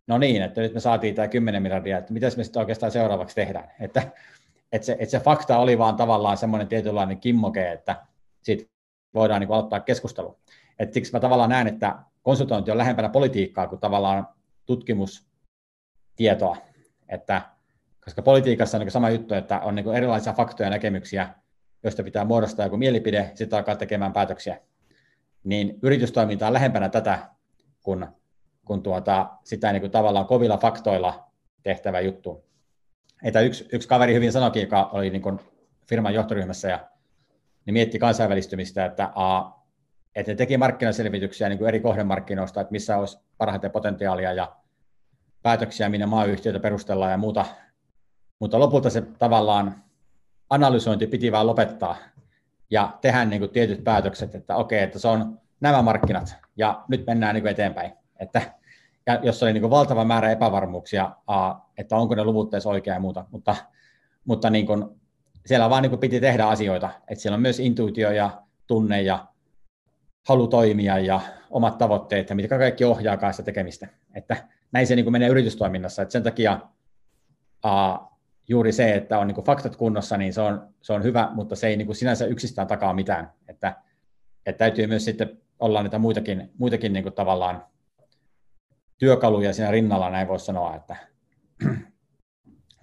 [0.07, 3.35] no niin, että nyt me saatiin tämä 10 miljardia, että mitä me sitten oikeastaan seuraavaksi
[3.35, 3.71] tehdään.
[3.79, 4.11] Että,
[4.71, 8.05] että, se, että se fakta oli vaan tavallaan semmoinen tietynlainen kimmoke, että
[8.43, 8.65] siitä
[9.13, 10.37] voidaan niin aloittaa keskustelu.
[10.79, 14.27] Että siksi mä tavallaan näen, että konsultointi on lähempänä politiikkaa kuin tavallaan
[14.65, 16.57] tutkimustietoa.
[17.09, 17.41] Että,
[18.03, 21.29] koska politiikassa on niin sama juttu, että on niin erilaisia faktoja ja näkemyksiä,
[21.83, 24.59] joista pitää muodostaa joku mielipide, sitten alkaa tekemään päätöksiä.
[25.43, 27.19] Niin yritystoiminta on lähempänä tätä
[27.83, 28.07] kuin,
[28.65, 31.31] kuin tuota, sitä niin kuin tavallaan kovilla faktoilla
[31.63, 32.45] tehtävä juttu.
[33.23, 35.39] Että yksi, yksi kaveri hyvin sanoikin, joka oli niin kuin
[35.89, 36.87] firman johtoryhmässä ja
[37.65, 39.51] niin mietti kansainvälistymistä, että, a,
[40.15, 44.55] että ne teki markkinaselvityksiä niin kuin eri kohdemarkkinoista, että missä olisi parhaiten potentiaalia ja
[45.43, 47.45] päätöksiä, minne maayhtiöitä perustellaan ja muuta.
[48.39, 49.83] Mutta lopulta se tavallaan
[50.49, 51.95] analysointi piti vaan lopettaa
[52.69, 57.05] ja tehdä niin kuin tietyt päätökset, että okei, että se on nämä markkinat ja nyt
[57.05, 57.91] mennään niin kuin eteenpäin.
[58.19, 58.41] Että,
[59.05, 61.11] ja jos oli niin kuin valtava määrä epävarmuuksia,
[61.77, 63.55] että onko ne luvut edes oikea ja muuta, mutta,
[64.25, 64.85] mutta niin kuin,
[65.45, 69.25] siellä vaan niin kuin piti tehdä asioita, että siellä on myös intuitio ja tunne ja
[70.27, 71.19] halu toimia ja
[71.49, 73.87] omat tavoitteet ja mitkä kaikki ohjaa sitä tekemistä.
[74.13, 74.37] Että
[74.71, 76.01] näin se niin kuin menee yritystoiminnassa.
[76.01, 76.59] että sen takia
[77.65, 78.11] uh,
[78.47, 81.55] juuri se, että on niin kuin faktat kunnossa, niin se on, se on hyvä, mutta
[81.55, 83.31] se ei niin kuin sinänsä yksistään takaa mitään.
[83.47, 83.75] Että
[84.47, 87.65] että täytyy myös sitten olla niitä muitakin, muitakin niin kuin tavallaan
[88.97, 90.95] työkaluja siinä rinnalla, näin voisi sanoa, että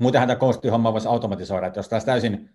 [0.00, 2.50] muutenhan tämä koostihomma voisi automatisoida, että jos taas täysin,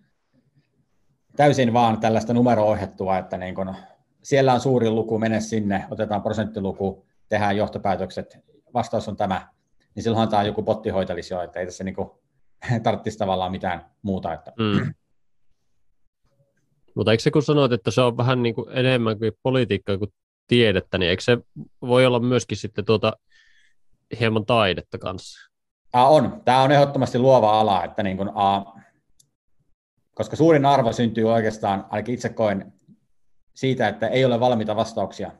[1.36, 3.74] täysin vaan tällaista numero-ohjattua, että niin kun
[4.22, 8.38] siellä on suuri luku, mene sinne, otetaan prosenttiluku, tehdään johtopäätökset,
[8.74, 9.48] vastaus on tämä,
[9.94, 12.10] niin silloinhan tämä joku potti hoitelisi jo, että ei tässä niin kuin,
[12.82, 14.32] tarvitsisi tavallaan mitään muuta.
[14.32, 14.52] Että.
[14.58, 14.94] Mm.
[16.94, 20.12] Mutta eikö se kun sanoit, että se on vähän niin kuin enemmän kuin politiikkaa kuin
[20.46, 21.38] tiedettä, niin eikö se
[21.82, 23.12] voi olla myöskin sitten tuota
[24.20, 25.50] hieman taidetta kanssa?
[25.92, 26.42] Ah, on.
[26.44, 28.74] Tämä on ehdottomasti luova ala, että niin kuin, ah,
[30.14, 32.72] koska suurin arvo syntyy oikeastaan, ainakin itse koen,
[33.54, 35.30] siitä, että ei ole valmiita vastauksia,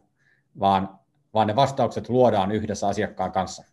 [0.60, 0.99] vaan,
[1.34, 3.64] vaan ne vastaukset luodaan yhdessä asiakkaan kanssa.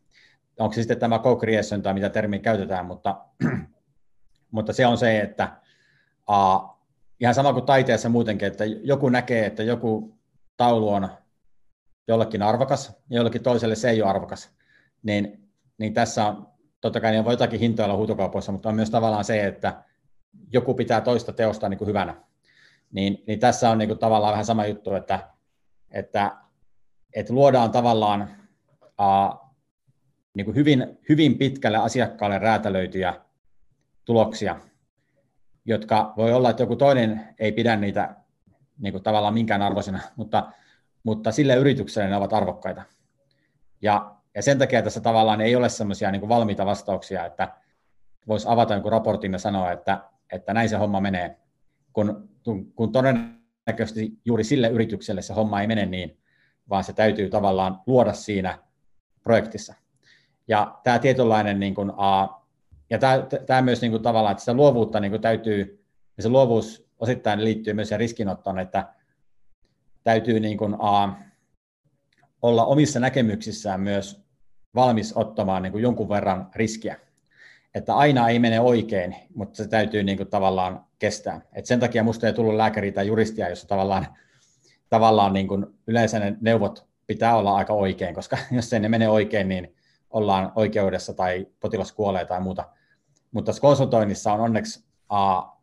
[0.59, 3.25] Onko se sitten tämä co-creation tai mitä termiä käytetään, mutta,
[4.51, 5.57] mutta se on se, että
[6.29, 6.77] uh,
[7.19, 10.17] ihan sama kuin taiteessa muutenkin, että joku näkee, että joku
[10.57, 11.09] taulu on
[12.07, 14.51] jollekin arvokas ja jollekin toiselle se ei ole arvokas,
[15.03, 16.47] niin, niin tässä on,
[16.81, 19.83] totta kai niin voi jotakin hintoilla huutokaupoissa, mutta on myös tavallaan se, että
[20.53, 22.15] joku pitää toista teosta niin kuin hyvänä.
[22.91, 25.29] Niin, niin tässä on niin kuin tavallaan vähän sama juttu, että,
[25.91, 26.37] että,
[27.17, 28.29] että luodaan tavallaan
[28.81, 29.51] uh,
[30.33, 33.21] niin kuin hyvin, hyvin pitkälle asiakkaalle räätälöityjä
[34.05, 34.55] tuloksia,
[35.65, 38.15] jotka voi olla, että joku toinen ei pidä niitä
[38.79, 40.51] niin kuin tavallaan minkään arvoisena, mutta,
[41.03, 42.83] mutta sille yritykselle ne ovat arvokkaita.
[43.81, 47.53] Ja, ja sen takia tässä tavallaan ei ole semmoisia niin valmiita vastauksia, että
[48.27, 50.01] voisi avata jonkun raportin ja sanoa, että,
[50.31, 51.37] että näin se homma menee,
[51.93, 52.29] kun,
[52.75, 56.17] kun todennäköisesti juuri sille yritykselle se homma ei mene niin,
[56.69, 58.59] vaan se täytyy tavallaan luoda siinä
[59.23, 59.73] projektissa.
[60.47, 61.91] Ja tämä tietynlainen, niin kuin,
[62.89, 65.85] ja tämä, tämä myös niin kuin, tavallaan, että sitä luovuutta niin kuin, täytyy,
[66.17, 68.93] ja se luovuus osittain liittyy myös siihen riskinottoon, että
[70.03, 70.75] täytyy niin kuin,
[72.41, 74.21] olla omissa näkemyksissään myös
[74.75, 76.99] valmis ottamaan niin kuin, jonkun verran riskiä.
[77.75, 81.41] Että aina ei mene oikein, mutta se täytyy niin kuin, tavallaan kestää.
[81.53, 84.07] Et sen takia minusta ei tullut lääkäriä tai juristia, jossa tavallaan,
[84.89, 89.09] tavallaan niin kuin, yleensä ne neuvot pitää olla aika oikein, koska jos ei ne mene
[89.09, 89.75] oikein, niin
[90.09, 92.69] ollaan oikeudessa tai potilas kuolee tai muuta.
[93.31, 95.57] Mutta tässä konsultoinnissa on onneksi, uh,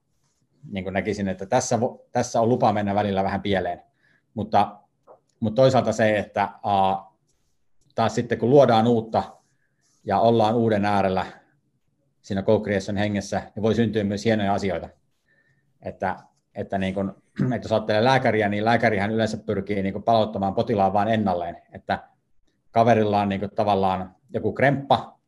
[0.70, 1.78] niin kuin näkisin, että tässä,
[2.12, 3.82] tässä on lupa mennä välillä vähän pieleen.
[4.34, 4.80] Mutta,
[5.40, 7.18] mutta toisaalta se, että uh,
[7.94, 9.22] taas sitten kun luodaan uutta
[10.04, 11.26] ja ollaan uuden äärellä
[12.22, 12.62] siinä co
[12.98, 14.88] hengessä, niin voi syntyä myös hienoja asioita.
[15.82, 16.16] Että,
[16.54, 17.22] että, niin kun,
[17.54, 21.56] että jos ajattelee lääkäriä, niin lääkärihän yleensä pyrkii niin palauttamaan potilaan vain ennalleen.
[21.72, 21.98] Että
[22.70, 25.18] kaverilla on niin kuin tavallaan joku kremppa,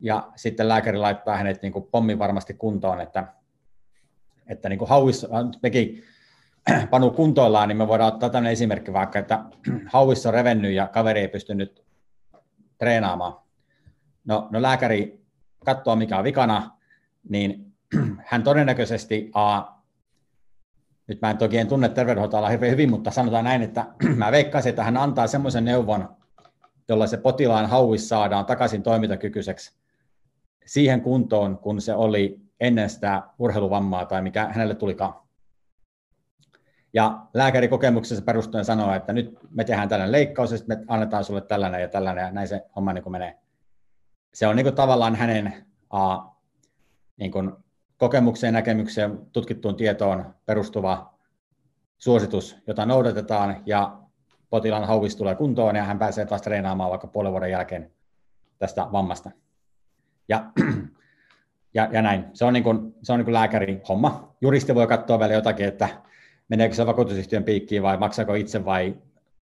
[0.00, 3.26] ja sitten lääkäri laittaa hänet niin kuin pommin varmasti kuntoon, että,
[4.46, 5.28] että niin kuin hauissa,
[5.62, 6.02] mekin
[6.90, 9.44] Panu kuntoillaan, niin me voidaan ottaa tämmöinen esimerkki vaikka, että
[9.92, 11.84] hauissa on revennyt ja kaveri ei pystynyt
[12.78, 13.44] treenaamaan.
[14.24, 15.24] No, no lääkäri
[15.64, 16.70] katsoo, mikä on vikana,
[17.28, 17.72] niin
[18.26, 19.62] hän todennäköisesti, a,
[21.06, 23.86] nyt mä en toki en tunne terveydenhoitoalaa hirveän hyvin, mutta sanotaan näin, että
[24.16, 26.08] mä veikkaisin, että hän antaa semmoisen neuvon
[26.88, 29.76] jolla se potilaan hauis saadaan takaisin toimintakykyiseksi
[30.66, 35.14] siihen kuntoon, kun se oli ennen sitä urheiluvammaa tai mikä hänelle tulikaan.
[36.92, 41.40] Ja lääkäri kokemuksessa perustuen sanoo, että nyt me tehdään tällainen leikkaus ja me annetaan sulle
[41.40, 43.38] tällainen ja tällainen ja näin se homma niin kuin menee.
[44.34, 46.18] Se on niin kuin tavallaan hänen a,
[47.16, 47.52] niin kuin
[47.98, 51.14] kokemukseen, näkemykseen, tutkittuun tietoon perustuva
[51.98, 53.98] suositus, jota noudatetaan ja
[54.50, 57.90] potilaan hauvis tulee kuntoon ja hän pääsee taas treenaamaan vaikka puolen vuoden jälkeen
[58.58, 59.30] tästä vammasta.
[60.28, 60.44] Ja,
[61.74, 62.24] ja, ja näin.
[62.32, 64.36] Se on, niin kuin, se on niin kuin lääkärin homma.
[64.40, 65.88] Juristi voi katsoa vielä jotakin, että
[66.48, 68.96] meneekö se vakuutusyhtiön piikkiin vai maksaako itse vai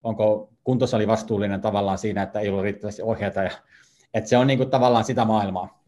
[0.02, 3.42] onko kuntosali vastuullinen tavallaan siinä, että ei ollut riittävästi ohjeita.
[3.42, 3.50] Ja,
[4.14, 5.79] että se on niin kuin tavallaan sitä maailmaa.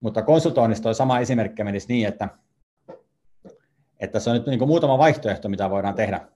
[0.00, 2.28] Mutta konsultoinnista on sama esimerkki menisi niin, että,
[4.00, 6.28] että se on nyt niin kuin muutama vaihtoehto, mitä voidaan tehdä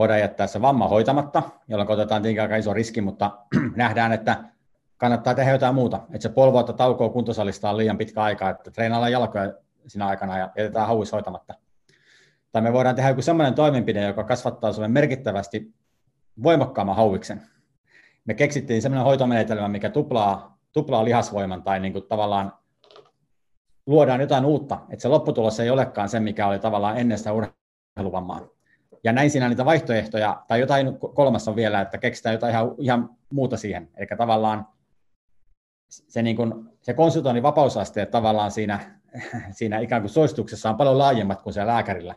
[0.00, 3.38] voidaan jättää se vamma hoitamatta, jolloin otetaan tietenkin aika iso riski, mutta
[3.76, 4.44] nähdään, että
[4.96, 5.96] kannattaa tehdä jotain muuta.
[5.96, 9.52] Että se puoli vuotta taukoa kuntosalista on liian pitkä aika, että treenaillaan jalkoja
[9.86, 11.54] siinä aikana ja jätetään hauis hoitamatta.
[12.52, 15.74] Tai me voidaan tehdä joku sellainen toimenpide, joka kasvattaa sinulle merkittävästi
[16.42, 17.42] voimakkaamman hauiksen.
[18.24, 22.52] Me keksittiin sellainen hoitomenetelmä, mikä tuplaa, tuplaa lihasvoiman tai niin kuin tavallaan
[23.90, 28.48] luodaan jotain uutta, että se lopputulos ei olekaan se, mikä oli tavallaan ennen sitä urheiluvammaa.
[29.04, 33.10] Ja näin siinä niitä vaihtoehtoja, tai jotain kolmas on vielä, että keksitään jotain ihan, ihan
[33.30, 33.88] muuta siihen.
[33.96, 34.66] Eli tavallaan
[35.88, 39.00] se, niin kuin, se konsultoinnin vapausaste tavallaan siinä,
[39.58, 42.14] siinä ikään kuin suosituksessa on paljon laajemmat kuin se lääkärillä,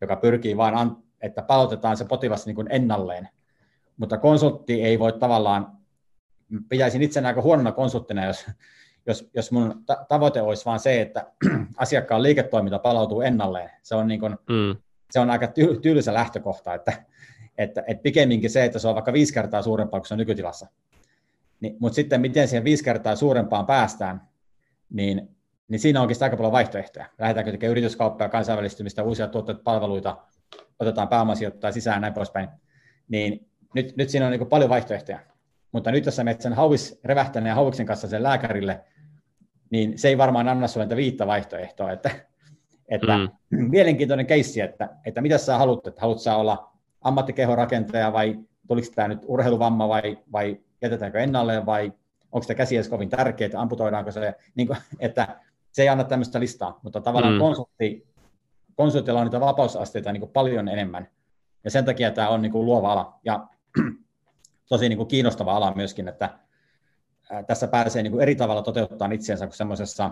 [0.00, 3.28] joka pyrkii vain, an, että palautetaan se potilas niin kuin ennalleen.
[3.96, 5.76] Mutta konsultti ei voi tavallaan,
[6.68, 8.46] pitäisin itse aika huonona konsulttina, jos,
[9.06, 11.26] jos, jos mun tavoite olisi vain se, että
[11.76, 13.70] asiakkaan liiketoiminta palautuu ennalleen.
[13.82, 14.76] Se on, niin kuin, mm.
[15.10, 16.92] se on aika ty- tylsä lähtökohta, että,
[17.58, 20.66] että, että pikemminkin se, että se on vaikka viisi kertaa suurempaa kuin se on nykytilassa.
[21.60, 24.20] Niin, mutta sitten miten siihen viisi kertaa suurempaan päästään,
[24.90, 25.36] niin,
[25.68, 27.06] niin siinä onkin aika paljon vaihtoehtoja.
[27.18, 30.16] Lähdetäänkö tekemään yrityskauppaa, kansainvälistymistä, uusia tuotteita, palveluita,
[30.78, 32.48] otetaan pääomasijoittaa sisään ja näin poispäin.
[33.08, 35.18] Niin nyt, nyt siinä on niin paljon vaihtoehtoja.
[35.72, 38.84] Mutta nyt jos sä menet sen hauvis revähtäneen ja hauviksen kanssa sen lääkärille,
[39.70, 41.92] niin se ei varmaan anna sinulle viittä vaihtoehtoa.
[41.92, 42.10] Että,
[42.88, 43.30] että mm.
[43.70, 48.38] mielenkiintoinen keissi, että, että mitä sä haluat, että haluat sä olla ammattikehorakentaja vai
[48.68, 51.92] tuliko tämä nyt urheiluvamma vai, vai jätetäänkö ennalleen vai
[52.32, 55.40] onko tämä käsi edes kovin tärkeää, amputoidaanko se, niin kuin, että
[55.72, 57.40] se ei anna tämmöistä listaa, mutta tavallaan mm.
[57.40, 58.06] konsultti,
[58.74, 61.08] konsultilla on niitä vapausasteita niin kuin paljon enemmän,
[61.64, 63.46] ja sen takia tämä on niin kuin luova ala, ja
[64.68, 66.38] tosi niin kuin kiinnostava ala myöskin, että
[67.46, 70.10] tässä pääsee niin kuin eri tavalla toteuttaa itseensä kuin semmoisessa,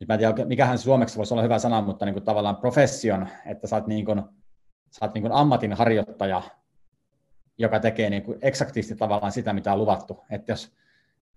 [0.00, 3.28] nyt mä en tiedä, mikähän suomeksi voisi olla hyvä sana, mutta niin kuin tavallaan profession,
[3.46, 4.22] että sä oot, niin kuin,
[4.90, 6.42] sä oot niin kuin ammatin harjoittaja,
[7.58, 10.24] joka tekee niin kuin eksaktisti tavallaan sitä, mitä on luvattu.
[10.30, 10.72] Että jos,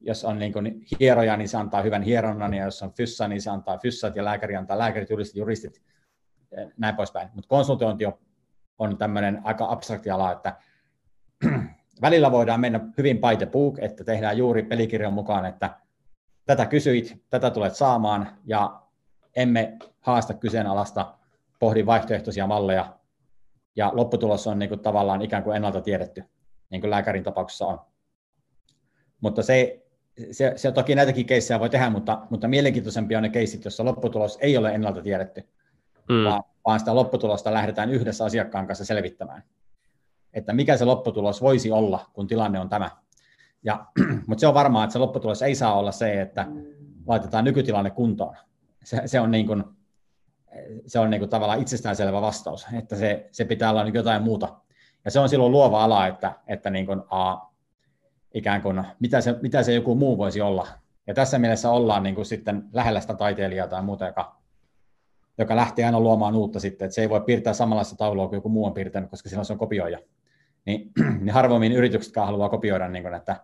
[0.01, 3.41] jos on niin kuin hieroja, niin se antaa hyvän hieronnan, ja jos on fyssa, niin
[3.41, 5.82] se antaa fyssat, ja lääkäri antaa lääkärit, juristit, juristit,
[6.78, 7.30] näin poispäin.
[7.34, 8.13] Mutta konsultointi on,
[8.80, 10.55] on tämmöinen aika abstrakti ala, että
[12.01, 15.69] välillä voidaan mennä hyvin by the book, että tehdään juuri pelikirjan mukaan, että
[16.45, 18.81] tätä kysyit, tätä tulet saamaan, ja
[19.35, 21.13] emme haasta kyseenalaista,
[21.59, 22.97] pohdi vaihtoehtoisia malleja,
[23.75, 26.23] ja lopputulos on niin kuin tavallaan ikään kuin ennalta tiedetty,
[26.69, 27.79] niin kuin lääkärin tapauksessa on.
[29.21, 29.85] Mutta se,
[30.31, 34.37] se, se toki näitäkin keissejä voi tehdä, mutta, mutta mielenkiintoisempia on ne keissit, jossa lopputulos
[34.41, 35.41] ei ole ennalta tiedetty,
[36.09, 36.23] mm.
[36.23, 39.43] vaan, vaan sitä lopputulosta lähdetään yhdessä asiakkaan kanssa selvittämään
[40.38, 42.89] että mikä se lopputulos voisi olla, kun tilanne on tämä.
[43.63, 43.85] Ja,
[44.27, 46.45] mutta se on varmaa, että se lopputulos ei saa olla se, että
[47.07, 48.35] laitetaan nykytilanne kuntoon.
[48.83, 49.63] Se, se on, niin kuin,
[50.85, 54.57] se on niin kuin tavallaan itsestäänselvä vastaus, että se, se pitää olla niin jotain muuta.
[55.05, 57.38] Ja se on silloin luova ala, että, että niin kuin, a,
[58.33, 60.67] ikään kuin, mitä, se, mitä se joku muu voisi olla.
[61.07, 64.35] Ja tässä mielessä ollaan niin kuin sitten lähellä sitä taiteilijaa tai muuta, joka,
[65.38, 68.49] joka lähtee aina luomaan uutta sitten, että se ei voi piirtää samanlaista taulua kuin joku
[68.49, 69.99] muu on piirtänyt, koska silloin se on kopioija
[70.68, 70.91] niin,
[71.22, 73.41] niin harvemmin yrityksetkaan haluaa kopioida, niin kuin, että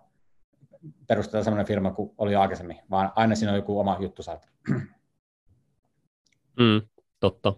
[1.08, 4.48] perustetaan sellainen firma kuin oli aikaisemmin, vaan aina siinä on joku oma juttu saatu.
[6.60, 6.82] Mm,
[7.20, 7.54] totta.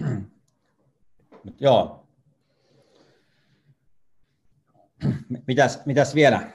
[1.60, 2.06] joo.
[5.46, 6.50] Mitäs, mitäs vielä?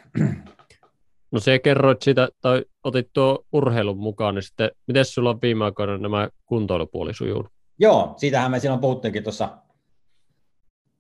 [1.36, 5.66] No se kerroit sitä, tai otit tuo urheilun mukaan, niin sitten miten sulla on viime
[5.66, 7.48] aikoina nämä kuntoilupuoli sujuu?
[7.80, 9.58] Joo, siitähän me silloin puhuttiinkin tuossa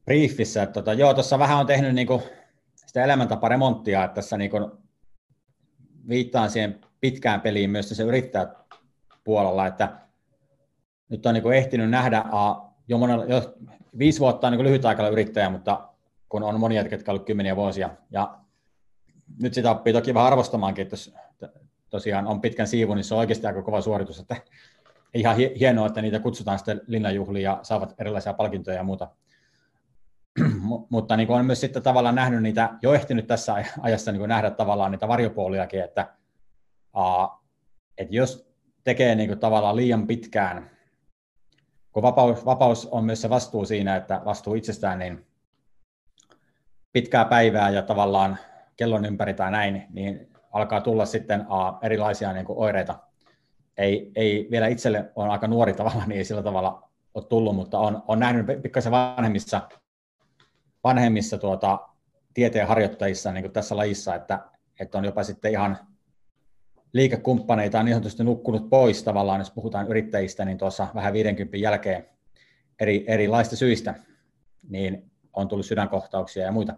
[0.05, 2.23] briefissä, että tota, joo, tuossa vähän on tehnyt niinku
[2.75, 4.71] sitä elämäntaparemonttia, että tässä niinku
[6.09, 8.03] viittaan siihen pitkään peliin myös se
[9.23, 9.97] puolella, että
[11.09, 12.55] nyt on niinku ehtinyt nähdä a,
[12.88, 13.55] jo, monella, jo
[13.97, 15.89] viisi vuotta on niinku lyhyt aikalla yrittäjä, mutta
[16.29, 18.44] kun on monia, jotka ovat kymmeniä vuosia, ja
[19.41, 21.13] nyt sitä oppii toki vähän arvostamaankin, että jos
[21.89, 24.36] tosiaan on pitkän siivun, niin se on oikeasti aika kova suoritus, että
[25.13, 29.07] ihan hienoa, että niitä kutsutaan sitten linnanjuhliin ja saavat erilaisia palkintoja ja muuta.
[30.89, 34.91] Mutta niin on myös sitten tavallaan nähnyt niitä, jo ehtinyt tässä ajassa niin nähdä tavallaan
[34.91, 36.13] niitä varjopuoliakin, että,
[37.97, 38.49] että jos
[38.84, 40.71] tekee niin kuin tavallaan liian pitkään,
[41.91, 45.26] kun vapaus, vapaus on myös se vastuu siinä, että vastuu itsestään, niin
[46.93, 48.38] pitkää päivää ja tavallaan
[48.78, 52.99] kellon ympäri tai näin, niin alkaa tulla sitten a, erilaisia niin kuin oireita.
[53.78, 57.80] Ei, ei vielä itselle on aika nuori tavalla, niin ei sillä tavalla ole tullut, mutta
[57.80, 59.61] on, on nähnyt pikkasen vanhemmissa,
[60.84, 61.80] vanhemmissa tuota,
[62.34, 64.39] tieteen harjoittajissa niin kuin tässä lajissa, että,
[64.80, 65.78] että on jopa sitten ihan
[66.93, 72.09] liikekumppaneita on niin sanotusti nukkunut pois tavallaan, jos puhutaan yrittäjistä, niin tuossa vähän 50 jälkeen
[72.80, 73.95] eri, erilaista syistä,
[74.69, 76.73] niin on tullut sydänkohtauksia ja muita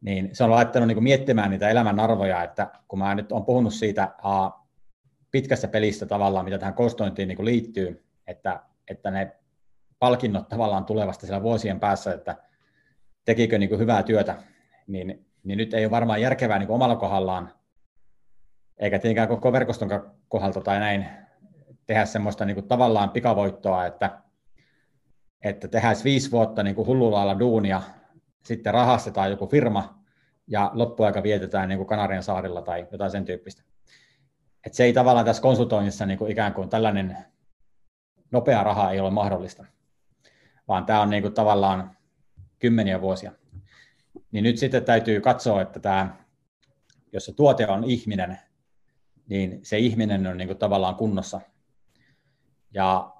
[0.00, 3.74] niin se on laittanut niin miettimään niitä elämän arvoja, että kun mä nyt olen puhunut
[3.74, 4.50] siitä a,
[5.30, 9.32] pitkästä pelistä tavallaan, mitä tähän kostointiin niin liittyy, että, että ne
[9.98, 12.36] palkinnot tavallaan tulevasta siellä vuosien päässä, että
[13.24, 14.36] tekikö niin hyvää työtä,
[14.86, 17.52] niin, niin nyt ei ole varmaan järkevää niin omalla kohdallaan,
[18.78, 21.06] eikä tietenkään koko verkoston kohdalta tai näin,
[21.86, 24.20] tehdä semmoista niin tavallaan pikavoittoa, että,
[25.44, 27.82] että tehdään viisi vuotta niin hullulla duunia,
[28.44, 30.00] sitten rahastetaan joku firma
[30.46, 33.62] ja loppuaika vietetään niin kuin Kanarian saarilla tai jotain sen tyyppistä.
[34.66, 37.16] että se ei tavallaan tässä konsultoinnissa niin kuin ikään kuin tällainen
[38.30, 39.64] nopea raha ei ole mahdollista,
[40.68, 41.96] vaan tämä on niin kuin tavallaan
[42.58, 43.32] kymmeniä vuosia.
[44.32, 46.16] Niin nyt sitten täytyy katsoa, että tämä,
[47.12, 48.38] jos se tuote on ihminen,
[49.28, 51.40] niin se ihminen on niin kuin tavallaan kunnossa.
[52.74, 53.14] Ja,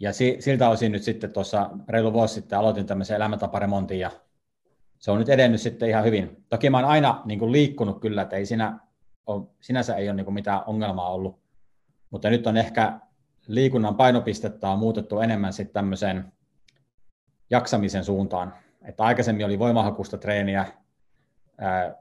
[0.00, 4.10] ja siltä osin nyt sitten tuossa reilu vuosi sitten aloitin tämmöisen elämäntaparemontin ja
[4.98, 6.44] se on nyt edennyt sitten ihan hyvin.
[6.48, 8.78] Toki mä oon aina niin kuin liikkunut kyllä, että ei siinä
[9.26, 11.40] ole, sinänsä ei ole niin kuin mitään ongelmaa ollut,
[12.10, 13.00] mutta nyt on ehkä
[13.46, 16.32] liikunnan painopistettä on muutettu enemmän sitten tämmöiseen
[17.50, 18.54] jaksamisen suuntaan.
[18.82, 20.66] Että aikaisemmin oli voimahakusta treeniä
[21.58, 21.94] ää,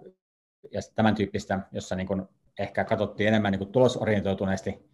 [0.72, 2.24] ja tämän tyyppistä, jossa niin kuin
[2.60, 4.90] ehkä katsottiin enemmän niin kuin tulosorientoituneesti.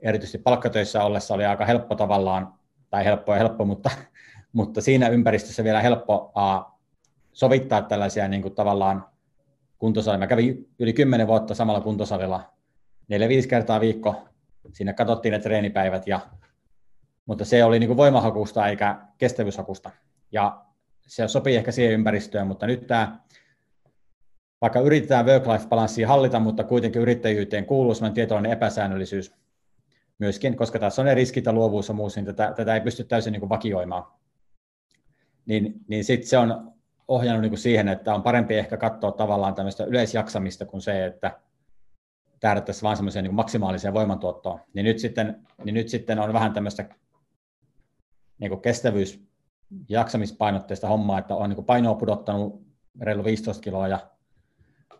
[0.00, 2.54] Erityisesti palkkatöissä ollessa oli aika helppo tavallaan,
[2.90, 3.90] tai helppo ja helppo, mutta,
[4.52, 6.79] mutta siinä ympäristössä vielä helppo aa,
[7.32, 9.04] sovittaa tällaisia niin kuin tavallaan
[9.78, 10.18] kuntosalia.
[10.18, 12.52] Mä kävin yli 10 vuotta samalla kuntosalilla,
[13.08, 14.28] neljä viisi kertaa viikko.
[14.72, 16.20] Siinä katsottiin ne treenipäivät, ja,
[17.26, 19.90] mutta se oli niin kuin voimahakusta eikä kestävyyshakusta.
[20.32, 20.64] Ja
[21.06, 23.18] se sopii ehkä siihen ympäristöön, mutta nyt tämä,
[24.60, 29.34] vaikka yritetään work-life-balanssia hallita, mutta kuitenkin yrittäjyyteen kuuluu sellainen tietoinen epäsäännöllisyys
[30.18, 33.04] myöskin, koska tässä on ne riskit ja luovuus ja muus, niin tätä, tätä ei pysty
[33.04, 34.04] täysin niin kuin vakioimaan.
[35.46, 36.72] Niin, niin sitten se on
[37.10, 41.40] ohjannut niin kuin siihen, että on parempi ehkä katsoa tavallaan tämmöistä yleisjaksamista kuin se, että
[42.40, 44.60] tähdättäisiin vain semmoiseen niin maksimaaliseen voimantuottoon.
[44.74, 46.84] Niin nyt sitten, niin nyt sitten on vähän tämmöistä
[48.38, 49.30] niin kuin kestävyys-
[49.88, 52.62] jaksamispainotteista hommaa, että on niin painoa pudottanut
[53.00, 53.98] reilu 15 kiloa ja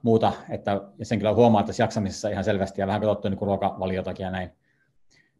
[0.02, 4.24] muuta, että ja sen kyllä huomaa tässä jaksamisessa ihan selvästi ja vähän katsottu niin ruokavaliotakin
[4.24, 4.50] ja näin.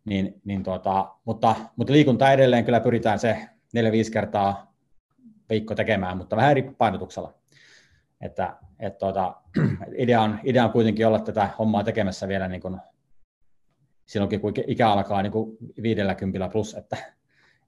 [0.05, 3.49] Niin, niin tuota, mutta, mutta liikunta edelleen kyllä pyritään se
[4.09, 4.70] 4-5 kertaa
[5.51, 7.35] viikko tekemään, mutta vähän eri painotuksella.
[8.21, 9.37] Että, et tuota,
[9.97, 12.81] idea, on, idea on kuitenkin olla tätä hommaa tekemässä vielä niin kuin,
[14.07, 16.97] silloinkin, kun ikä alkaa niin kuin 50 plus, että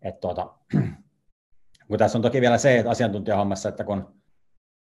[0.02, 0.54] et tuota,
[1.88, 4.14] kun tässä on toki vielä se, että asiantuntijahommassa, että kun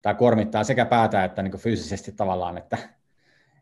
[0.01, 2.77] tämä kuormittaa sekä päätä että niin kuin fyysisesti tavallaan, että,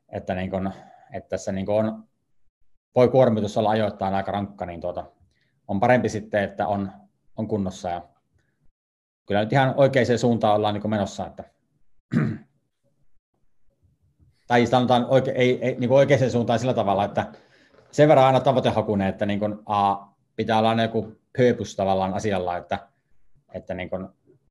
[0.09, 0.73] että, niin kuin,
[1.13, 2.03] että tässä niin kuin on,
[2.95, 5.11] voi kuormitus olla ajoittain aika rankka, niin tuota,
[5.67, 6.91] on parempi sitten, että on,
[7.38, 8.01] on kunnossa ja
[9.26, 11.28] kyllä nyt ihan oikeaan suuntaan ollaan niin menossa.
[11.28, 11.43] Että
[14.47, 17.28] tai sanotaan oike, ei, ei, niin oikeaan suuntaan sillä tavalla, että
[17.91, 19.95] sen verran aina tavoitehakunen, että niin kuin, a,
[20.36, 22.80] pitää olla joku purpose tavallaan asialla, että,
[23.53, 24.07] että niin kuin,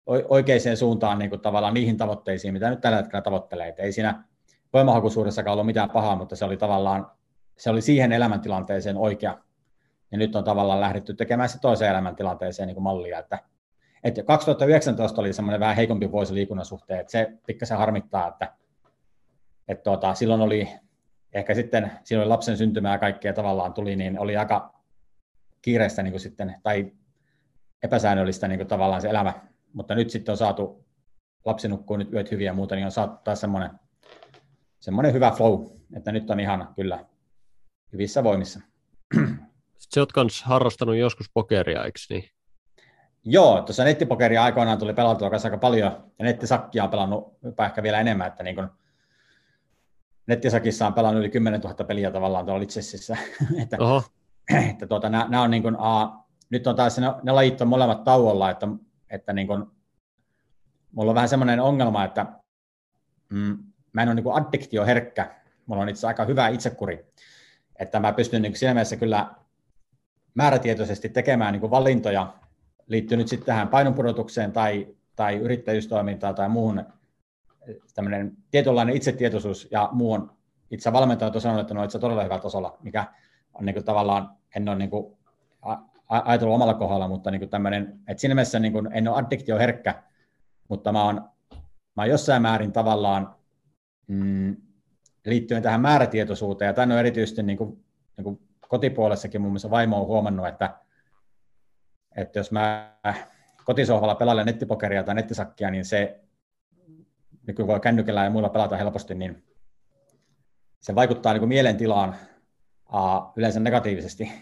[0.07, 3.69] oikeaan suuntaan niin kuin, tavallaan niihin tavoitteisiin, mitä nyt tällä hetkellä tavoittelee.
[3.69, 4.25] Että ei siinä
[4.73, 7.11] voimahakuisuudessakaan ollut mitään pahaa, mutta se oli tavallaan
[7.59, 9.39] se oli siihen elämäntilanteeseen oikea.
[10.11, 13.39] Ja nyt on tavallaan lähdetty tekemään se toiseen elämäntilanteeseen niin kuin mallia, että
[14.05, 18.53] et 2019 oli semmoinen vähän heikompi vuosi liikunnan suhteen, että se pikkasen harmittaa, että
[19.69, 20.69] et tuota, silloin oli
[21.33, 24.75] ehkä sitten, silloin lapsen syntymää ja kaikkea tavallaan tuli, niin oli aika
[25.63, 26.93] kiireistä niin kuin sitten, tai
[27.83, 29.35] epäsäännöllistä niin kuin tavallaan se elämä,
[29.73, 30.85] mutta nyt sitten on saatu,
[31.45, 33.71] lapsi nukkuu nyt yöt hyviä ja muuta, niin on saatu taas semmoinen,
[34.81, 37.05] semmoinen hyvä flow, että nyt on ihan kyllä
[37.93, 38.61] hyvissä voimissa.
[39.79, 42.25] Sitten olet myös harrastanut joskus pokeria, eikö niin?
[43.25, 48.01] Joo, tuossa nettipokeria aikoinaan tuli pelattua kanssa aika paljon, ja nettisakkia on pelannut ehkä vielä
[48.01, 48.71] enemmän, että niin kun
[50.27, 53.17] nettisakissa on pelannut yli 10 000 peliä tavallaan tuolla Litsessissä.
[53.63, 54.03] että, Oho.
[54.71, 56.13] että tuota, nämä, nämä on niin kun, a,
[56.51, 58.69] nyt on taas ne, ne lajit on molemmat tauolla, että,
[59.11, 59.73] että niin kun,
[60.93, 62.27] mulla on vähän semmoinen ongelma, että
[63.29, 63.59] mm,
[63.93, 65.35] mä en ole niin addiktioherkkä,
[65.67, 67.07] mulla on itse aika hyvä itsekuri,
[67.77, 69.35] että mä pystyn niin siinä mielessä kyllä
[70.35, 72.35] määrätietoisesti tekemään niin valintoja
[72.87, 76.85] liittyy nyt sitten tähän painonpudotukseen tai, tai yrittäjyystoimintaan tai muuhun,
[77.95, 80.33] tämmöinen tietynlainen itsetietoisuus ja muu on,
[80.71, 83.05] itse valmentajat on sanonut, että ne on itse todella hyvällä tasolla, mikä
[83.55, 85.17] on niin kuin tavallaan, en ole niin kuin
[86.09, 90.03] ajatellut omalla kohdalla, mutta niin kuin tämmöinen, että siinä mielessä niin kuin, en ole addiktioherkkä,
[90.69, 91.31] mutta mä oon,
[91.97, 93.35] mä oon jossain määrin tavallaan
[94.07, 94.57] mm,
[95.27, 97.85] liittyen tähän määrätietoisuuteen, ja tämän on erityisesti niin kuin,
[98.17, 100.79] niin kuin kotipuolessakin mun mielestä vaimo on huomannut, että
[102.17, 102.97] että jos mä
[103.65, 106.21] kotisohvalla pelailen nettipokeria tai nettisakkia, niin se,
[107.47, 109.45] niin kun voi kännykällä ja muilla pelata helposti, niin
[110.81, 112.17] se vaikuttaa niin kuin mielentilaan
[112.95, 114.33] uh, yleensä negatiivisesti,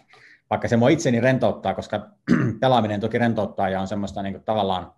[0.51, 2.09] vaikka se mua itseni rentouttaa, koska
[2.61, 4.93] pelaaminen toki rentouttaa ja on semmoista niin kuin tavallaan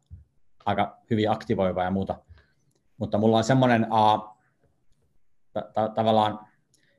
[0.67, 2.19] aika hyvin aktivoiva ja muuta.
[2.97, 4.39] Mutta mulla on semmoinen uh,
[5.53, 6.39] ta- ta- tavallaan,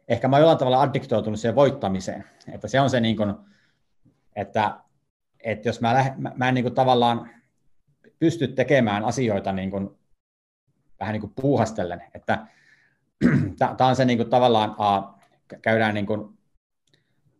[0.07, 3.33] ehkä mä oon jollain tavalla addiktoitunut siihen voittamiseen, että se on se niin kuin,
[4.35, 4.79] että
[5.45, 7.29] että jos mä, lähe, mä, mä en niin kuin tavallaan
[8.19, 9.89] pysty tekemään asioita niin kuin,
[10.99, 12.47] vähän niin kuin puuhastellen, että
[13.77, 15.13] tämä on se niin kuin tavallaan, a,
[15.61, 16.37] käydään niin kuin,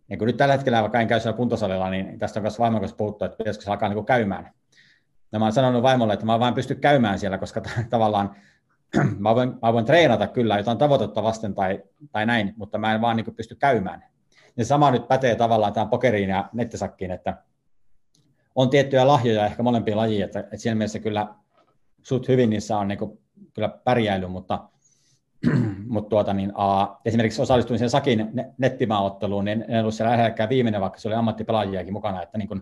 [0.08, 2.82] niin kuin nyt tällä hetkellä, vaikka en käy siellä kuntosalilla, niin tästä on myös vaimon
[2.82, 4.52] kanssa puhuttu, että pitäisikö se alkaa niin kuin käymään.
[5.32, 8.36] Ja mä oon sanonut vaimolle, että mä vain pysty käymään siellä, koska t- tavallaan
[9.20, 13.02] mä voin, mä voin treenata kyllä jotain tavoitetta vasten tai, tai näin, mutta mä en
[13.02, 14.04] vaan niin pysty käymään.
[14.58, 17.38] Ja sama nyt pätee tavallaan tähän pokeriin ja nettisakkiin, että
[18.56, 21.28] on tiettyjä lahjoja ehkä molempiin lajiin, että, että siinä mielessä kyllä
[22.04, 23.20] sut hyvin niissä on niin kuin,
[23.54, 24.70] kyllä pärjäily, mutta,
[25.88, 30.82] mutta tuota, niin, a, esimerkiksi osallistuin sen Sakin nettimaaotteluun, niin en ollut siellä lähelläkään viimeinen,
[30.82, 32.62] vaikka se oli ammattipelaajiakin mukana, että niin kuin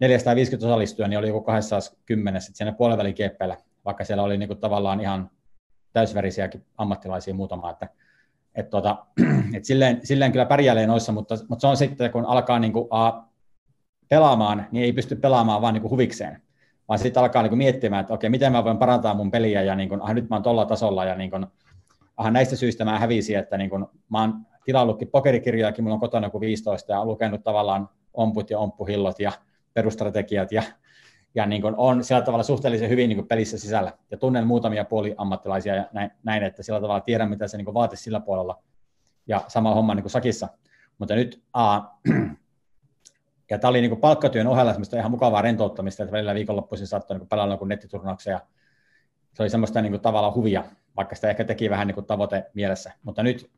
[0.00, 4.60] 450 osallistujaa, niin oli joku 210 sitten siinä puolenvälin kieppeillä, vaikka siellä oli niin kuin,
[4.60, 5.30] tavallaan ihan
[5.92, 7.88] täysvärisiäkin ammattilaisia muutama, että
[8.54, 9.06] et tuota,
[9.56, 12.86] et silleen, silleen, kyllä pärjäilee noissa, mutta, mutta se on sitten, kun alkaa niin kuin,
[12.90, 13.22] a,
[14.08, 16.42] pelaamaan, niin ei pysty pelaamaan vaan niin kuin huvikseen,
[16.88, 19.74] vaan sitten alkaa niin kuin miettimään, että okei, miten mä voin parantaa mun peliä, ja
[19.74, 21.46] niin kuin, ah, nyt mä oon tuolla tasolla, ja niin kuin,
[22.16, 24.34] ah, näistä syistä mä hävisin, että niin kuin, mä oon
[24.64, 29.32] tilallutkin pokerikirjojakin, mulla on kotona joku 15, ja lukenut tavallaan omput ja omppuhillot ja
[29.74, 30.62] perustrategiat, ja,
[31.34, 34.84] ja niin kuin on sillä tavalla suhteellisen hyvin niin kuin pelissä sisällä, ja tunnen muutamia
[34.84, 38.62] puoliammattilaisia, ja näin, näin että sillä tavalla tiedän, mitä se niin kuin vaatisi sillä puolella,
[39.26, 40.48] ja sama homma niin kuin Sakissa.
[40.98, 41.80] Mutta nyt a,
[43.50, 47.18] ja tämä oli niin kuin palkkatyön ohella semmoista ihan mukavaa rentouttamista, että välillä viikonloppuisin saattoi
[47.18, 48.40] niin pelata jonkun nettiturnauksen ja
[49.34, 50.64] se oli semmoista niin kuin tavallaan huvia,
[50.96, 52.92] vaikka sitä ehkä teki vähän niin kuin tavoite mielessä.
[53.02, 53.50] Mutta nyt,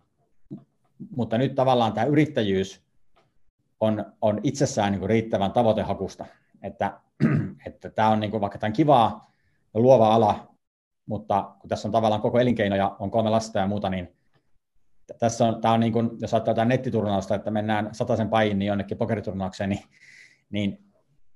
[1.17, 2.83] mutta nyt tavallaan tämä yrittäjyys
[3.81, 6.27] on, on itsessään niin kuin riittävän tavoitehakusta,
[6.63, 7.01] että,
[7.67, 9.31] että tämä on niin kuin, vaikka tämä on kivaa
[9.75, 10.55] ja luova ala,
[11.07, 14.17] mutta kun tässä on tavallaan koko elinkeino ja on kolme lasta ja muuta, niin
[15.19, 18.67] tässä on, tämä on niin kuin, jos ajattelee jotain nettiturnausta, että mennään sataisen pain niin
[18.67, 19.83] jonnekin pokeriturnaukseen, niin,
[20.51, 20.79] niin,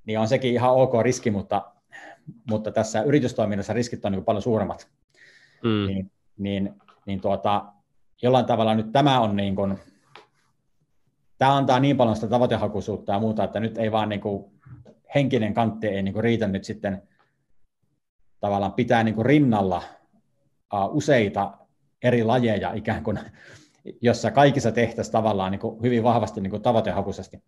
[0.07, 1.73] niin, on sekin ihan ok riski, mutta,
[2.51, 4.89] mutta tässä yritystoiminnassa riskit on niin paljon suuremmat.
[5.65, 5.87] Mm.
[5.87, 6.75] Niin, niin,
[7.07, 7.65] niin tuota,
[8.23, 9.79] jollain tavalla nyt tämä on niin kuin,
[11.39, 14.53] tämä antaa niin paljon sitä tavoitehakuisuutta ja muuta, että nyt ei vaan niin kuin,
[15.15, 17.03] henkinen kantti ei niin kuin riitä nyt sitten
[18.41, 19.83] tavallaan pitää niin kuin rinnalla
[20.75, 21.59] uh, useita
[22.03, 23.19] eri lajeja ikään kuin
[24.01, 27.43] jossa kaikissa tehtäisiin tavallaan niin kuin hyvin vahvasti niin kuin tavoitehakuisesti.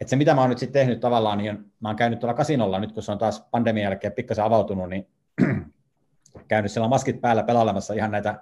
[0.00, 2.80] Et se, mitä mä oon nyt sitten tehnyt tavallaan, niin mä oon käynyt tuolla kasinolla,
[2.80, 5.08] nyt kun se on taas pandemian jälkeen pikkasen avautunut, niin
[6.48, 8.40] käynyt siellä maskit päällä pelailemassa ihan näitä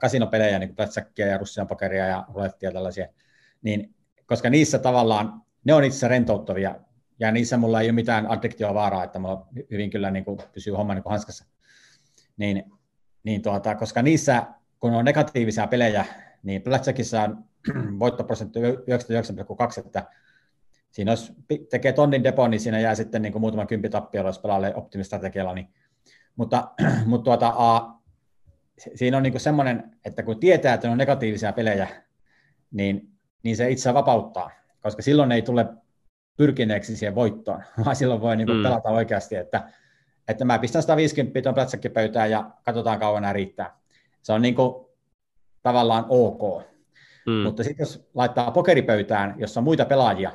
[0.00, 3.08] kasinopelejä, niin kuin ja Russian pokeria ja rulettia ja tällaisia,
[3.62, 3.94] niin,
[4.26, 6.74] koska niissä tavallaan, ne on itse rentouttavia,
[7.20, 10.94] ja niissä mulla ei ole mitään addiktiovaaraa, että mulla hyvin kyllä niin kuin pysyy homma
[10.94, 11.44] niin kuin hanskassa.
[12.36, 12.72] Niin,
[13.24, 14.46] niin tuota, koska niissä,
[14.80, 16.04] kun on negatiivisia pelejä,
[16.42, 17.44] niin Blackjackissa on
[18.00, 20.06] voittoprosentti 99,2, että
[20.90, 21.32] siinä jos
[21.70, 25.54] tekee tonnin depo, niin siinä jää sitten niin kuin muutaman kympi tappiolla, jos pelaa optimistrategialla.
[25.54, 25.68] Niin,
[26.36, 26.70] mutta
[27.06, 27.94] mutta tuota, a,
[28.94, 31.88] siinä on niin kuin semmoinen, että kun tietää, että ne on negatiivisia pelejä,
[32.70, 33.10] niin,
[33.42, 35.66] niin se itse vapauttaa, koska silloin ei tule
[36.36, 38.62] pyrkineeksi siihen voittoon, vaan silloin voi niin kuin mm.
[38.62, 39.68] pelata oikeasti, että,
[40.28, 41.54] että mä pistän 150 tuon
[41.94, 43.76] pöytään ja katsotaan kauan nämä riittää.
[44.22, 44.91] Se on niin kuin,
[45.62, 46.62] tavallaan ok.
[47.26, 47.32] Mm.
[47.32, 50.32] Mutta sitten jos laittaa pokeripöytään, jossa on muita pelaajia,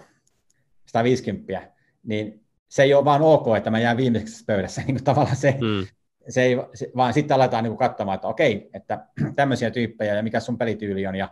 [0.86, 1.71] 150,
[2.03, 4.81] niin se ei ole vaan ok, että mä jään viimeiseksi pöydässä.
[4.88, 5.88] Niin tavallaan se, mm.
[6.30, 10.39] se ei, se, vaan sitten aletaan niin katsomaan, että okei, että tämmöisiä tyyppejä ja mikä
[10.39, 11.30] sun pelityyli on ja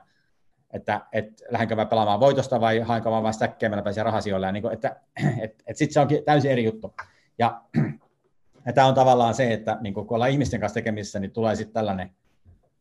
[0.73, 4.51] että et, lähdenkö mä pelaamaan voitosta vai haenko mä vain stäkkeä, pääsen rahasijoille.
[4.51, 4.95] Niin kuin, että
[5.43, 6.93] et, et sitten se onkin täysin eri juttu.
[7.39, 7.61] Ja,
[8.65, 11.73] ja tämä on tavallaan se, että niin kun ollaan ihmisten kanssa tekemisissä, niin tulee sitten
[11.73, 12.11] tällainen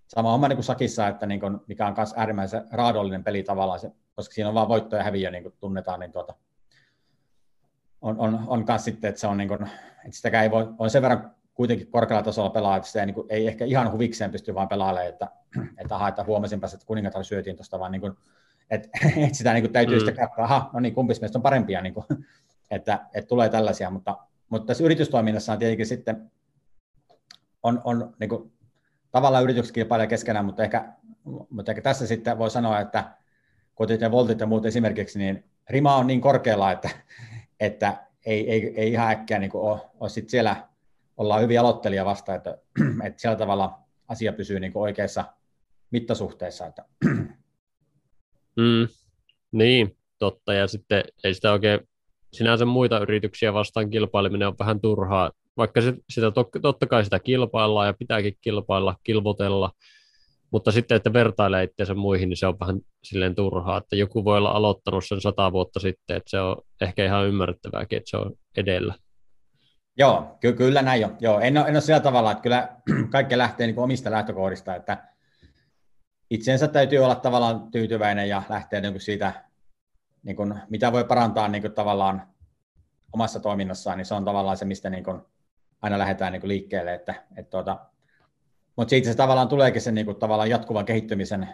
[0.09, 3.81] sama homma niin kuin Sakissa, että niin kuin, mikä on myös äärimmäisen raadollinen peli tavallaan,
[3.81, 6.35] se, koska siinä on vain voitto ja häviö, niin kuin tunnetaan, niin tuota,
[8.01, 10.91] on, on, on myös sitten, että se on niin kuin, että sitäkään ei voi, on
[10.91, 14.31] sen verran kuitenkin korkealla tasolla pelaa, että sitä ei, niin kuin, ei ehkä ihan huvikseen
[14.31, 15.29] pysty vaan pelailemaan, että,
[15.79, 18.13] että, aha, että huomasinpä, että kuningatar syötiin tuosta, vaan niin kuin,
[18.71, 18.89] että,
[19.25, 19.99] että sitä niin kuin täytyy mm.
[19.99, 22.07] sitten katsoa, aha, no niin, kumpis meistä on parempia, niin kuin,
[22.71, 24.19] että, että tulee tällaisia, mutta,
[24.49, 26.31] mutta tässä yritystoiminnassa on tietenkin sitten
[27.63, 28.53] on, on niin kuin
[29.15, 30.93] tavallaan yritykset kilpailee keskenään, mutta ehkä,
[31.51, 33.05] mutta ehkä tässä sitten voi sanoa, että
[33.75, 36.91] kotit ja voltit ja muut esimerkiksi, niin rima on niin korkealla, että,
[37.61, 40.69] että ei, ei, ei ihan äkkiä niin ole, ole sit siellä,
[41.17, 42.59] ollaan hyvin aloittelija vasta, että,
[43.07, 43.79] että siellä tavalla
[44.09, 45.25] asia pysyy niin oikeassa
[45.91, 46.67] mittasuhteessa.
[46.67, 46.85] Että.
[48.57, 48.89] Mm,
[49.53, 50.55] niin, totta.
[50.55, 51.81] Ja sitten ei sitä oikein
[52.33, 57.19] sinänsä muita yrityksiä vastaan kilpaileminen on vähän turhaa, vaikka se, sitä to, totta kai sitä
[57.19, 59.73] kilpaillaan ja pitääkin kilpailla, kilvotella,
[60.51, 64.39] mutta sitten, että vertailee itseensä muihin, niin se on vähän silleen turhaa, että joku voi
[64.39, 68.33] olla aloittanut sen sata vuotta sitten, että se on ehkä ihan ymmärrettävääkin, että se on
[68.57, 68.95] edellä.
[69.99, 71.17] Joo, ky- kyllä näin on.
[71.21, 72.77] Joo, en, ole, en ole sillä tavalla, että kyllä
[73.11, 75.05] kaikki lähtee niin omista lähtökohdista, että
[76.31, 79.45] itsensä täytyy olla tavallaan tyytyväinen ja lähteä niin kuin siitä,
[80.23, 82.23] niin kuin, mitä voi parantaa niin kuin tavallaan
[83.13, 85.21] omassa toiminnassaan, niin se on tavallaan se, mistä niin kuin
[85.85, 86.95] aina lähdetään niin kuin liikkeelle.
[86.95, 87.87] Että, että tuota,
[88.77, 91.49] mutta siitä se tavallaan tuleekin se niin kuin, tavallaan jatkuvan kehittymisen,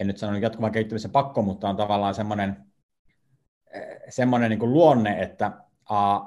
[0.00, 2.56] en nyt sano jatkuvan kehittymisen pakko, mutta on tavallaan semmoinen,
[4.08, 5.52] semmoinen niin kuin luonne, että
[5.88, 6.20] a,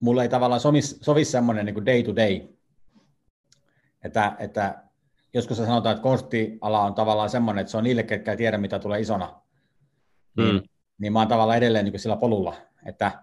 [0.00, 2.48] mulle ei tavallaan sovi, sovi semmoinen niin kuin day to day,
[4.04, 4.84] että, että
[5.34, 8.78] joskus sanotaan, että konstiala on tavallaan semmoinen, että se on niille, ketkä ei tiedä, mitä
[8.78, 9.40] tulee isona.
[10.36, 10.62] Niin, mm.
[10.98, 12.56] niin mä oon tavallaan edelleen niin kuin sillä polulla,
[12.86, 13.22] että,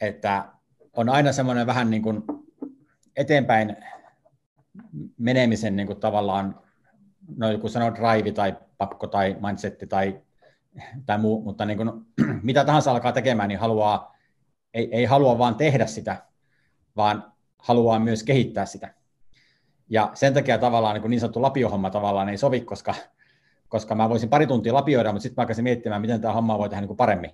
[0.00, 0.57] että
[0.98, 2.22] on aina semmoinen vähän niin kuin
[3.16, 3.76] eteenpäin
[5.18, 6.60] menemisen niin kuin tavallaan,
[7.36, 10.20] no joku sanoo drive tai pakko tai mindsetti tai,
[11.06, 11.90] tai muu, mutta niin kuin,
[12.42, 14.16] mitä tahansa alkaa tekemään, niin haluaa,
[14.74, 16.22] ei, ei halua vaan tehdä sitä,
[16.96, 18.94] vaan haluaa myös kehittää sitä.
[19.88, 22.94] Ja sen takia tavallaan niin, niin sanottu lapiohomma tavallaan ei sovi, koska,
[23.68, 26.68] koska mä voisin pari tuntia lapioida, mutta sitten mä alkaisin miettimään, miten tämä homma voi
[26.68, 27.30] tehdä niin kuin paremmin.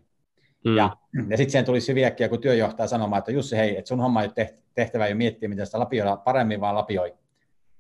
[0.65, 0.77] Mm.
[0.77, 0.97] Ja,
[1.31, 4.31] ja sitten siihen tulisi hyviäkin joku työjohtaja sanomaan, että Jussi, hei, että sun homma ei
[4.37, 7.15] ole tehtävä jo miettiä, miten sitä lapioida paremmin, vaan lapioi.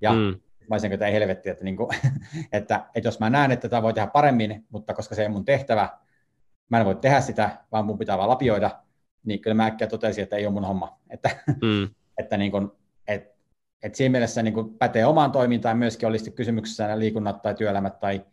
[0.00, 0.40] Ja mm.
[0.60, 1.88] mä olisin, että ei helvetti, että, niin kuin,
[2.52, 5.32] että, että jos mä näen, että tämä voi tehdä paremmin, mutta koska se ei ole
[5.32, 5.88] mun tehtävä,
[6.68, 8.70] mä en voi tehdä sitä, vaan mun pitää vaan lapioida,
[9.24, 10.98] niin kyllä mä äkkiä totesin, että ei ole mun homma.
[11.10, 11.30] Että,
[11.62, 11.88] mm.
[12.18, 12.70] että, niin kuin,
[13.08, 13.34] että,
[13.82, 18.24] että siinä mielessä niin kuin pätee omaan toimintaan myöskin, olisi kysymyksessä liikunnat tai työelämät tai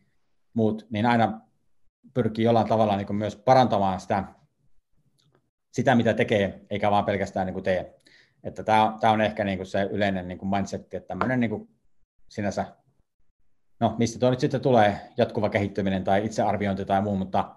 [0.54, 1.42] muut, niin aina
[2.14, 4.24] pyrkii jollain tavalla niin kuin myös parantamaan sitä,
[5.72, 7.96] sitä, mitä tekee, eikä vaan pelkästään niin kuin tee.
[8.44, 11.50] Että tämä, tämä on ehkä niin kuin se yleinen niin kuin mindset, että tämmöinen niin
[11.50, 11.70] kuin
[12.30, 12.66] sinänsä,
[13.80, 17.56] no mistä tuo nyt sitten tulee jatkuva kehittyminen tai itsearviointi tai muu, mutta,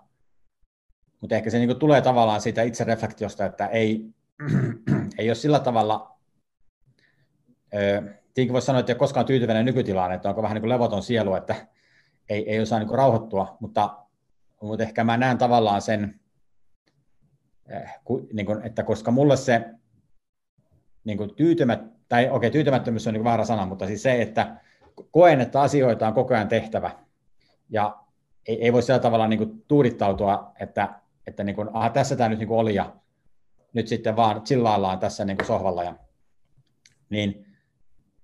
[1.21, 4.11] mutta ehkä se niin kuin tulee tavallaan siitä itsereflektiosta, että ei,
[5.19, 6.19] ei ole sillä tavalla,
[8.35, 11.03] tietenkin voisi sanoa, että ei ole koskaan tyytyväinen nykytilaan, että onko vähän niin kuin levoton
[11.03, 11.55] sielu, että
[12.29, 13.99] ei, ei osaa niin kuin rauhoittua, mutta,
[14.63, 16.21] mutta ehkä mä näen tavallaan sen,
[18.33, 19.65] niin kuin, että koska mulle se
[21.05, 24.57] niin kuin tyytymät, tai okei, tyytymättömyys on niin väärä sana, mutta siis se, että
[25.11, 26.91] koen, että asioita on koko ajan tehtävä,
[27.71, 27.97] ja
[28.49, 30.89] ei, ei voi sillä tavalla niin kuin tuudittautua, että,
[31.27, 32.97] että niin kuin, aha, tässä tämä nyt niin kuin oli, ja
[33.73, 35.95] nyt sitten vaan chillaillaan tässä niin kuin sohvalla, ja,
[37.11, 37.47] niin,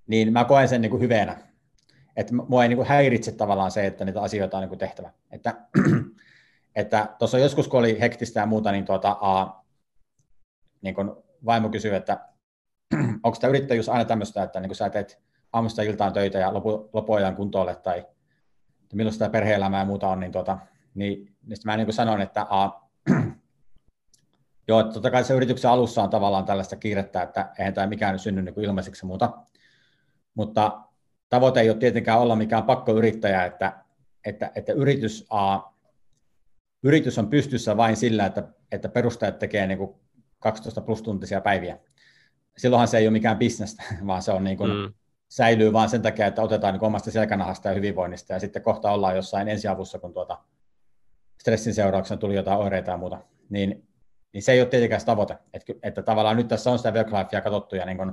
[0.07, 1.37] niin mä koen sen niin kuin hyveenä.
[2.17, 5.11] Että mua ei niin kuin häiritse tavallaan se, että niitä asioita on niin kuin tehtävä.
[5.31, 5.55] Että
[6.77, 9.63] että tuossa joskus, kun oli hektistä ja muuta, niin, tuota, a,
[10.83, 12.29] niin kun vaimo kysyi, että
[13.25, 15.23] onko tämä yrittäjyys aina tämmöistä, että niin sä teet
[15.53, 17.99] aamusta iltaan töitä ja lopu, lopuajan kuntoille tai
[18.83, 20.59] että milloin sitä perhe-elämää ja muuta on, niin, tuota,
[20.95, 22.71] niin, niin mä niin sanoin, että a,
[24.69, 28.19] joo, että totta kai se yrityksen alussa on tavallaan tällaista kiirettä, että eihän tämä mikään
[28.19, 29.33] synny niin ilmaiseksi muuta,
[30.35, 30.81] mutta
[31.29, 33.73] tavoite ei ole tietenkään olla mikään pakkoyrittäjä, että,
[34.25, 35.70] että, että yritys A,
[36.83, 39.95] yritys on pystyssä vain sillä, että, että perustajat tekee niin kuin
[40.39, 41.79] 12 plus tuntisia päiviä
[42.61, 44.93] silloinhan se ei ole mikään bisnestä, vaan se on niin kuin, mm.
[45.29, 49.17] säilyy vaan sen takia, että otetaan niin omasta selkänahasta ja hyvinvoinnista, ja sitten kohta ollaan
[49.17, 50.39] jossain ensiavussa, kun tuota
[51.41, 53.19] stressin seurauksena tuli jotain oireita ja muuta.
[53.51, 53.89] Niin,
[54.33, 55.39] niin se ei ole tietenkään tavoite.
[55.55, 58.13] Että, että tavallaan nyt tässä on sitä work katsottu ja niin kuin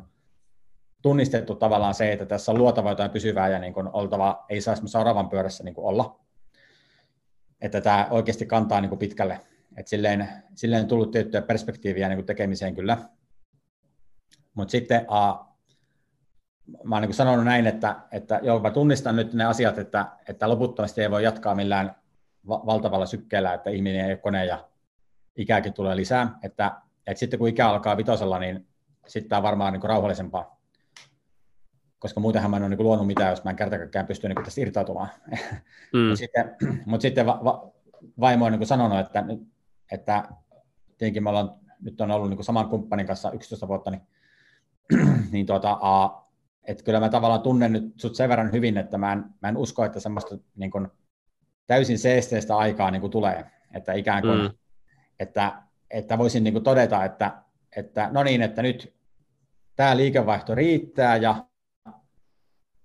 [1.01, 4.87] tunnistettu tavallaan se, että tässä on luotava jotain pysyvää ja niin kuin oltava, ei saisi
[4.87, 6.19] seuraavan pyörässä niin kuin olla.
[7.61, 9.41] Että tämä oikeasti kantaa niin kuin pitkälle.
[9.77, 12.97] Että silleen, silleen tullut tiettyä perspektiiviä niin kuin tekemiseen kyllä.
[14.53, 15.47] Mutta sitten uh,
[16.83, 20.49] mä oon niin sanonut näin, että, että joo, mä tunnistan nyt ne asiat, että, että
[20.49, 21.95] loputtomasti ei voi jatkaa millään
[22.47, 24.69] va- valtavalla sykkeellä, että ihminen ei ole kone ja
[25.35, 26.39] ikääkin tulee lisää.
[26.43, 28.67] Että, että sitten kun ikä alkaa vitosella, niin
[29.07, 30.56] sitten tämä on varmaan niin rauhallisempaa.
[31.99, 34.61] Koska muutenhan mä en ole niin luonut mitään, jos mä en kertakään pysty niin tästä
[34.61, 35.09] irtautumaan.
[35.93, 35.99] Mm.
[35.99, 36.55] mutta sitten,
[36.85, 37.71] mutta sitten va- va-
[38.19, 39.25] vaimo on niin sanonut, että,
[39.91, 40.23] että
[40.97, 41.51] tietenkin me ollaan,
[41.81, 44.01] nyt on ollut niin saman kumppanin kanssa 11 vuotta, niin
[45.31, 45.79] niin tuota,
[46.67, 49.57] että kyllä mä tavallaan tunnen nyt sut sen verran hyvin, että mä en, mä en
[49.57, 50.87] usko, että semmoista niin kuin,
[51.67, 53.45] täysin seesteistä aikaa niin kuin tulee.
[53.73, 54.49] Että ikään kuin, mm.
[55.19, 57.31] että, että voisin niin kuin todeta, että,
[57.75, 58.93] että no niin, että nyt
[59.75, 61.45] tämä liikevaihto riittää ja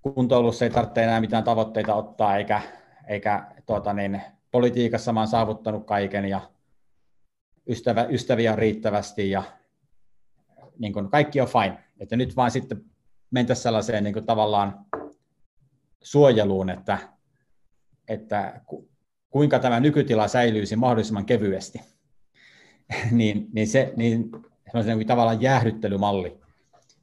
[0.02, 2.62] kuntoilussa ei tarvitse enää mitään tavoitteita ottaa, eikä,
[3.08, 6.40] eikä tuota niin, politiikassa mä oon saavuttanut kaiken ja
[7.68, 9.42] ystävä, ystäviä on riittävästi ja
[10.78, 11.84] niin kuin kaikki on fine.
[12.00, 12.84] Että nyt vaan sitten
[13.30, 14.86] mentäisiin sellaiseen niin kuin tavallaan
[16.02, 16.98] suojeluun, että,
[18.08, 18.60] että
[19.30, 21.80] kuinka tämä nykytila säilyisi mahdollisimman kevyesti.
[23.10, 24.30] niin, niin se niin,
[24.84, 26.40] se niin tavallaan jäähdyttelymalli,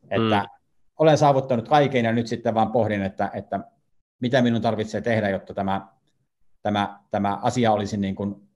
[0.10, 0.59] että mm.
[1.00, 3.60] Olen saavuttanut kaiken ja nyt sitten vaan pohdin, että, että
[4.20, 5.88] mitä minun tarvitsee tehdä, jotta tämä,
[6.62, 8.50] tämä, tämä asia olisi niin kuin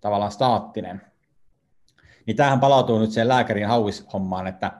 [0.00, 1.02] tavallaan staattinen.
[2.26, 4.72] Niin tämähän palautuu nyt sen lääkärin hauishommaan, että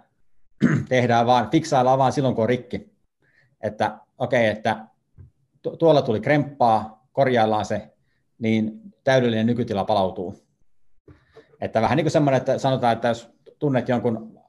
[0.89, 2.93] tehdään vaan, fiksaillaan vaan silloin, kun on rikki.
[3.60, 4.86] Että okei, okay, että
[5.78, 7.93] tuolla tuli kremppaa, korjaillaan se,
[8.39, 10.43] niin täydellinen nykytila palautuu.
[11.60, 14.40] Että vähän niin kuin semmoinen, että sanotaan, että jos tunnet jonkun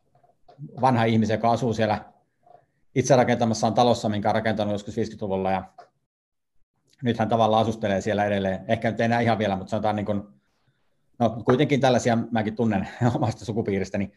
[0.81, 2.05] vanha ihmisen, joka asuu siellä
[2.95, 5.63] itse rakentamassaan talossa, minkä on rakentanut joskus 50-luvulla, ja
[7.03, 8.65] nyt hän tavallaan asustelee siellä edelleen.
[8.67, 10.23] Ehkä nyt enää ihan vielä, mutta sanotaan niin kuin,
[11.19, 14.11] no kuitenkin tällaisia mäkin tunnen omasta sukupiiristäni,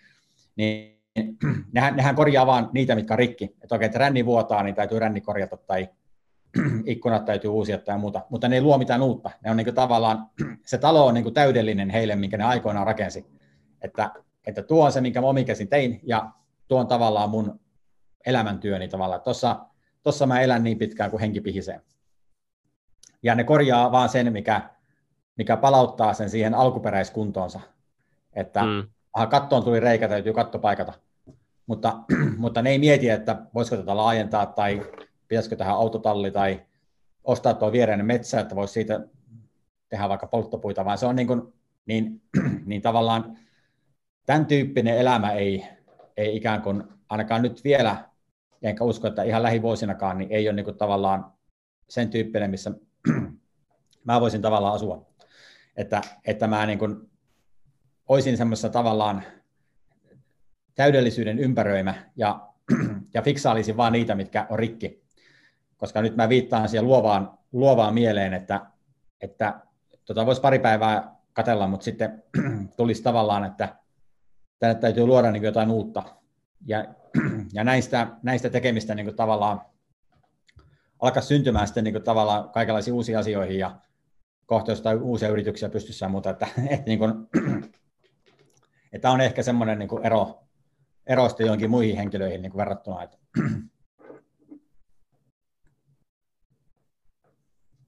[0.57, 1.03] niin
[1.75, 3.45] nehän, nehän korjaa vaan niitä, mitkä on rikki.
[3.45, 5.89] Että okei, että ränni vuotaa, niin täytyy ränni korjata, tai
[6.87, 9.31] ikkunat täytyy uusia tai muuta, mutta ne ei luo mitään uutta.
[9.45, 10.27] Ne on niin tavallaan,
[10.67, 13.27] se talo on niin täydellinen heille, minkä ne aikoinaan rakensi.
[13.83, 14.11] Että,
[14.47, 16.31] että tuo on se, minkä mä omikäsin tein, ja
[16.69, 17.61] tuo on tavallaan mun
[18.27, 19.21] elämäntyöni tavallaan.
[19.21, 19.67] Tuossa,
[20.03, 21.81] tuossa mä elän niin pitkään kuin henki pihisee.
[23.23, 24.71] Ja ne korjaa vaan sen, mikä,
[25.37, 27.61] mikä palauttaa sen siihen alkuperäiskuntoonsa.
[28.33, 28.89] Että mm.
[29.13, 30.93] aha, kattoon tuli reikä, täytyy katto paikata.
[31.67, 31.99] Mutta,
[32.37, 34.83] mutta ne ei mieti, että voisiko tätä laajentaa tai
[35.29, 36.63] pitäisikö tähän autotalli tai
[37.25, 39.01] ostaa tuo viereinen metsä, että voisi siitä
[39.89, 41.53] tehdä vaikka polttopuita, vaan se on niin, kuin,
[41.87, 42.23] niin,
[42.67, 43.39] niin tavallaan
[44.27, 45.67] tämän tyyppinen elämä ei,
[46.17, 48.12] ei ikään kuin ainakaan nyt vielä,
[48.63, 51.33] enkä usko, että ihan lähivuosinakaan, niin ei ole niin kuin tavallaan
[51.89, 52.73] sen tyyppinen, missä
[54.05, 55.07] mä voisin tavallaan asua.
[55.77, 57.11] Että, että mä niin kuin
[58.09, 59.23] olisin semmoisessa tavallaan
[60.75, 62.49] täydellisyyden ympäröimä ja,
[63.15, 65.03] ja fiksaalisin vaan niitä, mitkä on rikki
[65.83, 68.67] koska nyt mä viittaan siihen luovaan, luovaan mieleen, että,
[69.21, 69.61] että
[70.05, 72.23] tota voisi pari päivää katella, mutta sitten
[72.77, 73.77] tulisi tavallaan, että
[74.59, 76.03] tänne täytyy luoda niin jotain uutta.
[76.67, 76.85] Ja,
[77.53, 79.61] ja näistä, näistä tekemistä niin tavallaan
[81.01, 83.77] alkaa syntymään sitten niin tavallaan kaikenlaisiin uusiin asioihin ja
[84.47, 87.15] kohta jostain uusia yrityksiä pystyssä, mutta että, että, niin kuin,
[88.93, 90.43] että on ehkä semmoinen niin ero,
[91.07, 93.19] ero sitten johonkin muihin henkilöihin niin verrattuna, että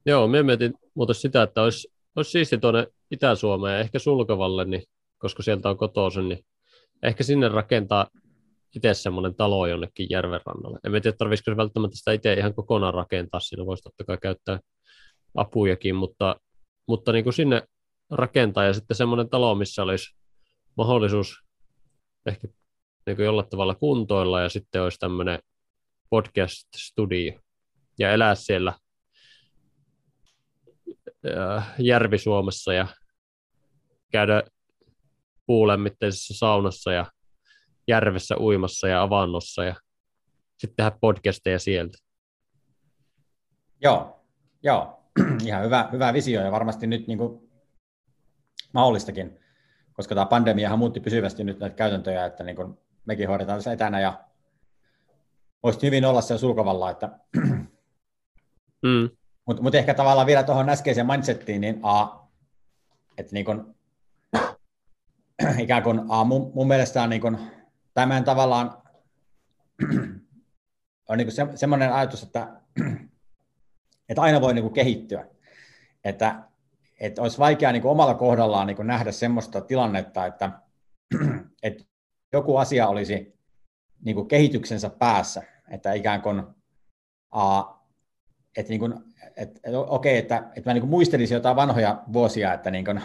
[0.05, 4.83] Joo, me mietin muuten sitä, että olisi, olisi siisti tuonne Itä-Suomeen, ehkä Sulkavalle, niin,
[5.17, 6.45] koska sieltä on kotoisin, niin
[7.03, 8.07] ehkä sinne rakentaa
[8.75, 10.79] itse semmoinen talo jonnekin järven rannalle.
[10.83, 14.59] En tiedä, tarvitsisiko se välttämättä sitä itse ihan kokonaan rakentaa, siinä voisi totta kai käyttää
[15.35, 16.35] apujakin, mutta,
[16.87, 17.63] mutta niin kuin sinne
[18.11, 20.15] rakentaa ja sitten semmoinen talo, missä olisi
[20.77, 21.43] mahdollisuus
[22.25, 22.47] ehkä
[23.05, 25.39] niin kuin jollain tavalla kuntoilla ja sitten olisi tämmöinen
[26.09, 27.39] podcast-studio
[27.99, 28.73] ja elää siellä
[31.79, 32.87] Järvi-Suomessa ja
[34.11, 34.43] käydä
[35.45, 37.05] puulämmitteisessä saunassa ja
[37.87, 39.75] järvessä uimassa ja avannossa ja
[40.57, 41.97] sitten tehdä podcasteja sieltä.
[43.81, 44.25] Joo,
[44.63, 45.03] joo.
[45.45, 47.49] ihan hyvä, hyvä visio ja varmasti nyt niin kuin
[48.73, 49.39] mahdollistakin,
[49.93, 53.99] koska tämä pandemiahan muutti pysyvästi nyt näitä käytäntöjä, että niin kuin mekin hoidetaan tässä etänä
[53.99, 54.23] ja
[55.63, 57.19] voisi hyvin olla siellä sulkavalla, että
[58.85, 59.09] mm.
[59.45, 62.07] Mutta mut ehkä tavallaan vielä tuohon äskeiseen mindsettiin, niin a,
[63.17, 63.75] että niin kun,
[65.63, 67.37] ikään kuin a, mun, mun mielestä on niin kun,
[67.95, 68.77] tämän tavallaan
[71.09, 72.47] on niin se, semmoinen ajatus, että,
[74.09, 75.27] että aina voi niin kehittyä.
[76.03, 76.43] Että,
[76.99, 80.51] että olisi vaikea niin omalla kohdallaan niin nähdä semmoista tilannetta, että,
[81.63, 81.83] että
[82.33, 83.39] joku asia olisi
[84.03, 86.43] niin kehityksensä päässä, että ikään kuin,
[87.31, 87.63] a,
[88.57, 88.93] että niin kuin,
[89.37, 93.01] että, okei, että, että mä niin muistelisin jotain vanhoja vuosia, että, niin kuin,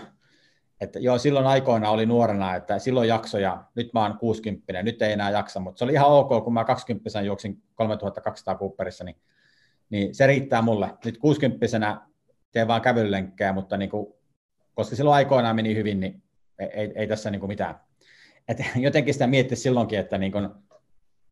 [0.80, 5.12] että joo, silloin aikoina oli nuorena, että silloin jaksoja, nyt mä oon 60, nyt ei
[5.12, 9.16] enää jaksa, mutta se oli ihan ok, kun mä 20 juoksin 3200 Cooperissa, niin,
[9.90, 10.90] niin se riittää mulle.
[11.04, 11.66] Nyt 60
[12.52, 14.06] teen vaan kävelylenkkejä, mutta niin kuin,
[14.74, 16.22] koska silloin aikoinaan meni hyvin, niin
[16.58, 17.80] ei, ei, ei tässä niin kuin mitään.
[18.48, 20.48] Et jotenkin sitä mietti silloinkin, että niin kuin,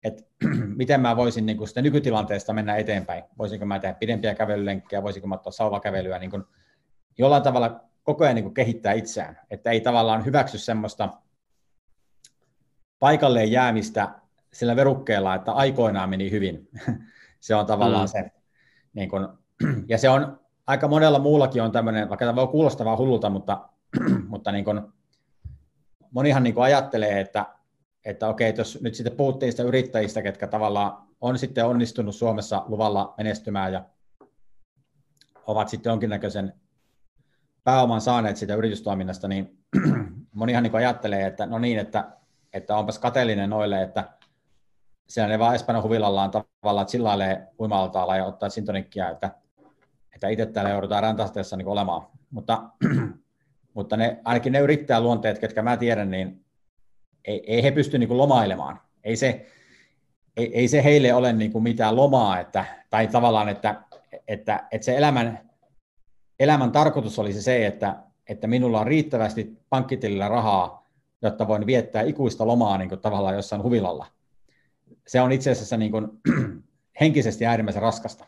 [0.04, 0.22] että
[0.76, 3.24] miten mä voisin niin kuin sitä nykytilanteesta mennä eteenpäin.
[3.38, 6.44] Voisinko mä tehdä pidempiä kävelylenkkejä, voisinko mä ottaa sauvakävelyä, niin kuin
[7.18, 11.08] jollain tavalla koko ajan niin kuin kehittää itseään, että ei tavallaan hyväksy semmoista
[12.98, 14.08] paikalleen jäämistä
[14.52, 16.68] sillä verukkeella, että aikoinaan meni hyvin.
[17.40, 18.08] se on tavallaan mm.
[18.08, 18.30] se,
[18.92, 19.28] niin kuin,
[19.88, 23.68] ja se on aika monella muullakin on tämmöinen, vaikka tämä voi kuulostaa vaan hullulta, mutta,
[24.32, 24.80] mutta niin kuin,
[26.10, 27.46] monihan niin kuin ajattelee, että
[28.04, 33.14] että okei, jos nyt sitten puhuttiin sitä yrittäjistä, ketkä tavallaan on sitten onnistunut Suomessa luvalla
[33.16, 33.84] menestymään ja
[35.46, 36.52] ovat sitten jonkinnäköisen
[37.64, 39.58] pääoman saaneet sitä yritystoiminnasta, niin
[40.34, 42.08] monihan niin ajattelee, että no niin, että,
[42.52, 44.04] että onpas kateellinen noille, että
[45.08, 49.30] siellä ne vaan Espanjan huvilallaan tavallaan chillailee uima ja ottaa sintonikkia, että,
[50.14, 52.06] että itse täällä joudutaan räntästeessä niin olemaan.
[52.30, 52.62] Mutta,
[53.74, 56.44] mutta ne, ainakin ne yrittäjäluonteet, ketkä mä tiedän, niin
[57.24, 58.80] ei, ei he pysty niin lomailemaan.
[59.04, 59.46] Ei se,
[60.36, 63.82] ei, ei se heille ole niin kuin mitään lomaa, että, tai tavallaan, että,
[64.28, 65.47] että, että se elämän,
[66.40, 67.96] elämän tarkoitus olisi se, että,
[68.28, 70.88] että minulla on riittävästi pankkitilillä rahaa,
[71.22, 74.06] jotta voin viettää ikuista lomaa niin kuin tavallaan jossain huvilalla.
[75.06, 76.08] Se on itse asiassa niin kuin,
[77.00, 78.24] henkisesti äärimmäisen raskasta.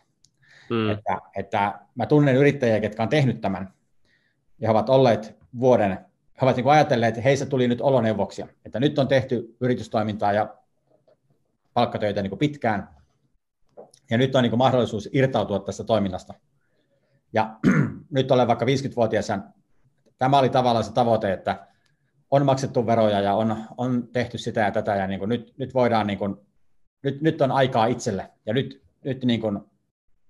[0.71, 0.91] Mm.
[0.91, 3.73] Että, että mä tunnen yrittäjiä, jotka on tehnyt tämän,
[4.59, 5.91] ja he ovat olleet vuoden,
[6.41, 10.33] he ovat niin kuin ajatelleet, että heistä tuli nyt oloneuvoksia, että nyt on tehty yritystoimintaa
[10.33, 10.55] ja
[11.75, 12.89] palkkatöitä niin kuin pitkään,
[14.11, 16.35] ja nyt on niin kuin mahdollisuus irtautua tästä toiminnasta.
[17.33, 17.59] Ja
[18.11, 19.29] nyt olen vaikka 50-vuotias,
[20.19, 21.67] tämä oli tavallaan se tavoite, että
[22.31, 25.75] on maksettu veroja ja on, on tehty sitä ja tätä, ja niin kuin nyt, nyt
[25.75, 26.37] voidaan, niin kuin,
[27.03, 29.61] nyt, nyt on aikaa itselle, ja nyt, nyt niin kuin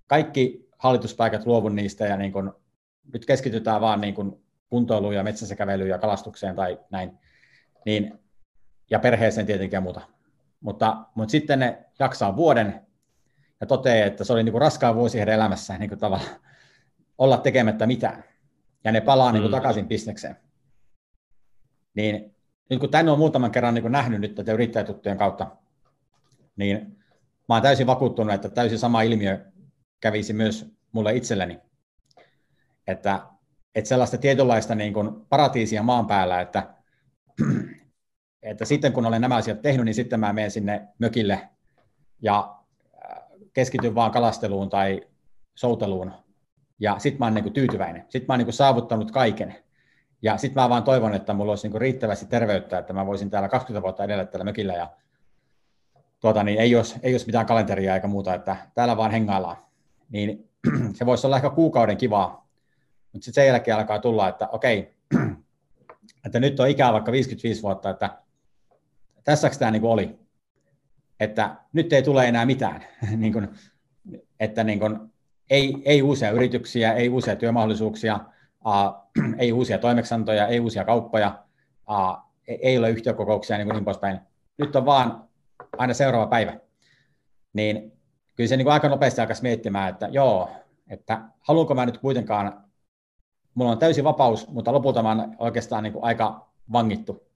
[0.07, 2.51] kaikki hallituspaikat luovun niistä, ja niin kuin,
[3.13, 7.11] nyt keskitytään vaan niin kuin kuntoiluun ja metsässä kävelyyn ja kalastukseen tai näin,
[7.85, 8.19] niin,
[8.89, 10.01] ja perheeseen tietenkin ja muuta.
[10.59, 12.81] Mutta, mutta sitten ne jaksaa vuoden
[13.61, 16.39] ja toteaa, että se oli niin kuin raskaan vuosi heidän elämässään niin kuin tavallaan
[17.21, 18.23] olla tekemättä mitään.
[18.83, 19.33] Ja ne palaa mm.
[19.33, 20.35] niin kuin takaisin bisnekseen.
[21.93, 22.35] Niin
[22.69, 25.55] nyt kun tänne on muutaman kerran niin kuin nähnyt nyt tätä yrittäjätuttujen kautta,
[26.55, 26.97] niin
[27.49, 29.45] mä oon täysin vakuuttunut, että täysin sama ilmiö
[29.99, 31.59] kävisi myös mulle itselleni.
[32.87, 33.21] Että,
[33.75, 36.73] että sellaista tietynlaista niin kuin paratiisia maan päällä, että,
[38.51, 41.49] että sitten kun olen nämä asiat tehnyt, niin sitten mä menen sinne mökille
[42.21, 42.55] ja
[43.05, 43.21] äh,
[43.53, 45.07] keskityn vaan kalasteluun tai
[45.55, 46.11] souteluun.
[46.81, 48.05] Ja sitten mä oon niin kuin tyytyväinen.
[48.09, 49.55] Sitten mä oon niin kuin saavuttanut kaiken.
[50.21, 53.29] Ja sitten mä vaan toivon, että mulla olisi niin kuin riittävästi terveyttä, että mä voisin
[53.29, 54.89] täällä 20 vuotta edellä täällä mökillä ja
[56.19, 59.57] tuota, niin ei, olisi, ei olisi mitään kalenteria eikä muuta, että täällä vaan hengaillaan.
[60.09, 60.49] Niin
[60.97, 62.47] se voisi olla ehkä kuukauden kivaa,
[63.13, 64.95] mutta sitten sen jälkeen alkaa tulla, että okei,
[66.25, 68.17] että nyt on ikää vaikka 55 vuotta, että
[69.23, 70.19] tässäks tämä niin oli,
[71.19, 72.85] että nyt ei tule enää mitään,
[73.17, 73.49] niin kuin,
[74.39, 75.11] että niin kuin,
[75.51, 78.19] ei, ei uusia yrityksiä, ei uusia työmahdollisuuksia,
[78.65, 81.43] uh, ei uusia toimeksantoja, ei uusia kauppoja,
[81.89, 82.17] uh,
[82.47, 84.19] ei ole yhtiökokouksia niin, kuin niin poispäin.
[84.57, 85.29] Nyt on vaan
[85.77, 86.59] aina seuraava päivä.
[87.53, 87.91] Niin
[88.35, 90.49] kyllä se niin kuin aika nopeasti alkaisi miettimään, että joo,
[90.89, 92.63] että haluanko mä nyt kuitenkaan,
[93.53, 97.27] mulla on täysi vapaus, mutta lopulta mä oon oikeastaan niin kuin aika vangittu.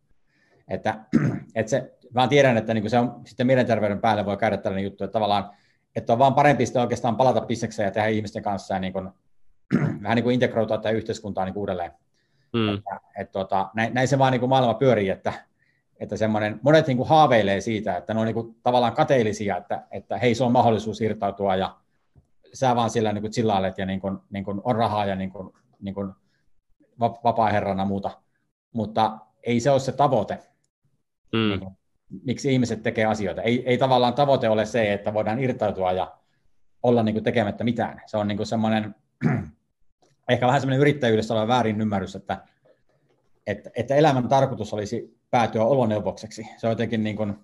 [0.68, 1.00] Että,
[1.56, 4.84] että se, mä tiedän, että niin kuin se on sitten mielenterveyden päälle voi käydä tällainen
[4.84, 5.52] juttu, että tavallaan,
[5.96, 9.10] että on vaan parempi sitten oikeastaan palata bisnekseen ja tehdä ihmisten kanssa ja niin kuin,
[10.04, 11.92] vähän niin kuin integroitua tätä yhteiskuntaa niin kuin uudelleen.
[12.54, 12.74] Mm.
[12.74, 15.34] Että, että, tota, näin, näin, se vaan niin kuin maailma pyörii, että,
[16.00, 19.84] että semmoinen, monet niin kuin haaveilee siitä, että ne on niin kuin tavallaan kateellisia, että,
[19.92, 21.76] että hei, se on mahdollisuus irtautua ja
[22.54, 25.30] sä vaan sillä niin kuin chillailet ja niin kuin, niin kuin on rahaa ja niin
[25.30, 26.12] kuin, niin kuin
[27.00, 28.12] vapaa-herrana muuta,
[28.74, 30.40] mutta ei se ole se tavoite,
[31.34, 31.40] mm.
[31.40, 31.78] niin kuin,
[32.24, 33.42] miksi ihmiset tekee asioita.
[33.42, 36.18] Ei, ei tavallaan tavoite ole se, että voidaan irtautua ja
[36.84, 38.02] olla niin kuin tekemättä mitään.
[38.06, 38.96] Se on niin kuin semmoinen,
[40.30, 42.38] ehkä vähän semmoinen yrittäjyydessä oleva väärin ymmärrys, että,
[43.48, 46.48] että, että elämän tarkoitus olisi päätyä oloneuvokseksi.
[46.58, 47.36] Se on jotenkin niin kuin,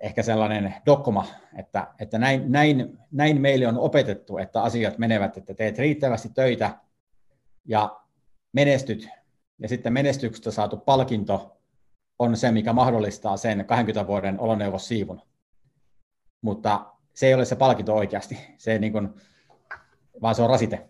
[0.00, 1.26] ehkä sellainen dokkoma,
[1.56, 6.78] että, että näin, näin, näin meille on opetettu, että asiat menevät, että teet riittävästi töitä
[7.64, 8.00] ja
[8.52, 9.08] menestyt,
[9.58, 11.59] ja sitten menestyksestä saatu palkinto
[12.20, 15.22] on se, mikä mahdollistaa sen 20 vuoden oloneuvossiivun.
[16.42, 19.08] Mutta se ei ole se palkinto oikeasti, se niin kuin,
[20.22, 20.88] vaan se on rasite.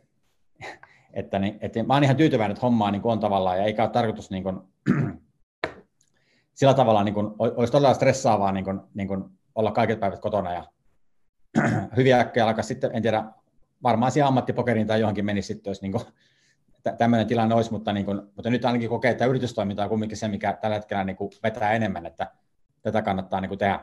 [1.13, 3.91] että, niin, että mä oon ihan tyytyväinen, että hommaa niin on tavallaan, ja eikä ole
[3.91, 4.61] tarkoitus niin kuin,
[6.59, 9.25] sillä tavalla niin kuin, olisi todella stressaavaa niin kuin, niin kuin
[9.55, 10.65] olla kaiket päivät kotona ja
[11.97, 13.25] hyviä äkkiä alkaa sitten, en tiedä,
[13.83, 16.05] varmaan siihen ammattipokeriin tai johonkin menisi sitten, jos niin kuin,
[16.99, 20.29] tämmöinen tilanne olisi, mutta, niin kuin, mutta nyt ainakin kokee, että yritystoiminta on kuitenkin se,
[20.29, 22.31] mikä tällä hetkellä niin kuin vetää enemmän, että
[22.83, 23.81] tätä kannattaa niin kuin tehdä.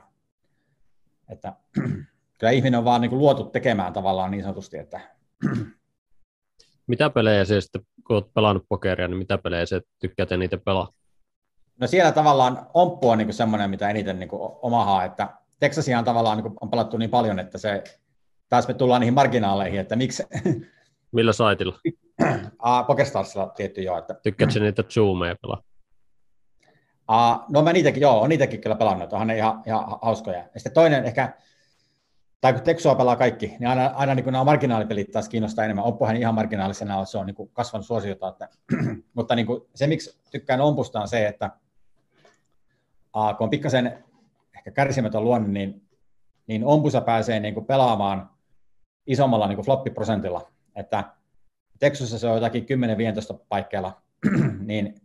[1.30, 1.53] Että,
[2.38, 4.99] kyllä ihminen on vaan niin kuin luotu tekemään tavallaan niin sanotusti, että
[6.88, 10.94] mitä pelejä se sitten, kun olet pelannut pokeria, niin mitä pelejä se tykkäät eniten pelaa?
[11.80, 14.30] No siellä tavallaan omppu on niin semmoinen, mitä eniten niin
[14.61, 15.30] omahaa, että
[15.60, 17.84] Texasiaan tavallaan niin on pelattu niin paljon, että se,
[18.49, 20.24] taas me tullaan niihin marginaaleihin, että miksi...
[21.18, 21.76] Millä saitilla?
[22.65, 23.98] uh, Pokestarsilla tietty joo.
[23.98, 24.14] Että...
[24.23, 25.61] Tykkäätkö niitä zoomeja pelaa?
[27.11, 30.38] Uh, no mä niitäkin, joo, on niitäkin kyllä pelannut, onhan ne ihan, ihan hauskoja.
[30.38, 31.34] Ja sitten toinen ehkä,
[32.41, 35.85] tai kun Texua pelaa kaikki, niin aina, aina niin nämä marginaalipelit taas kiinnostaa enemmän.
[35.85, 38.27] Oppohan ihan marginaalisena, se on niin kasvanut suosiota.
[38.27, 38.49] Että,
[39.14, 41.49] mutta niin kuin, se, miksi tykkään Ompusta on se, että
[43.15, 44.03] uh, kun on pikkasen
[44.57, 45.81] ehkä kärsimätön luonne, niin,
[46.48, 48.30] niin ompusa pääsee niin kuin pelaamaan
[49.07, 50.56] isommalla niin kuin floppiprosentilla.
[50.77, 51.03] Että
[51.79, 52.65] Texasissa se on jotakin
[53.33, 54.01] 10-15 paikkeilla,
[54.65, 54.95] niin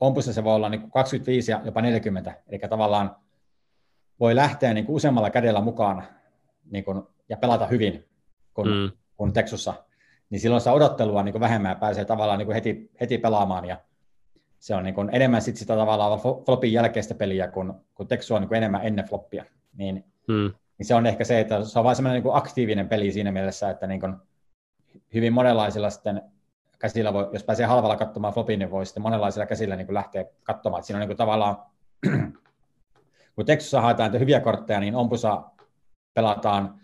[0.00, 2.34] ompussa se voi olla niin kuin 25 ja jopa 40.
[2.48, 3.16] Eli tavallaan
[4.20, 6.04] voi lähteä niin kuin useammalla kädellä mukaan
[6.70, 8.04] niin kuin, ja pelata hyvin
[8.54, 8.90] kuin, mm.
[9.16, 9.74] kuin Texussa.
[10.30, 13.64] Niin silloin sitä odottelua niin kuin vähemmän ja pääsee tavallaan niin kuin heti, heti pelaamaan.
[13.64, 13.76] Ja
[14.58, 18.42] se on niin kuin enemmän sit sitä tavallaan flopin jälkeistä peliä, kun, kun Texu on
[18.42, 19.44] niin kuin enemmän ennen floppia.
[19.76, 20.52] Niin, mm.
[20.78, 23.70] niin se on ehkä se, että se on vain semmoinen niin aktiivinen peli siinä mielessä,
[23.70, 24.16] että niin kuin
[25.14, 26.22] hyvin monenlaisilla sitten
[26.78, 30.24] käsillä, voi, jos pääsee halvalla katsomaan flopin, niin voi sitten monenlaisilla käsillä niin kuin lähteä
[30.42, 30.80] katsomaan.
[30.80, 31.56] Että siinä on niin kuin tavallaan,
[33.34, 35.42] kun Texussa haetaan hyviä kortteja, niin ompusa
[36.14, 36.80] pelataan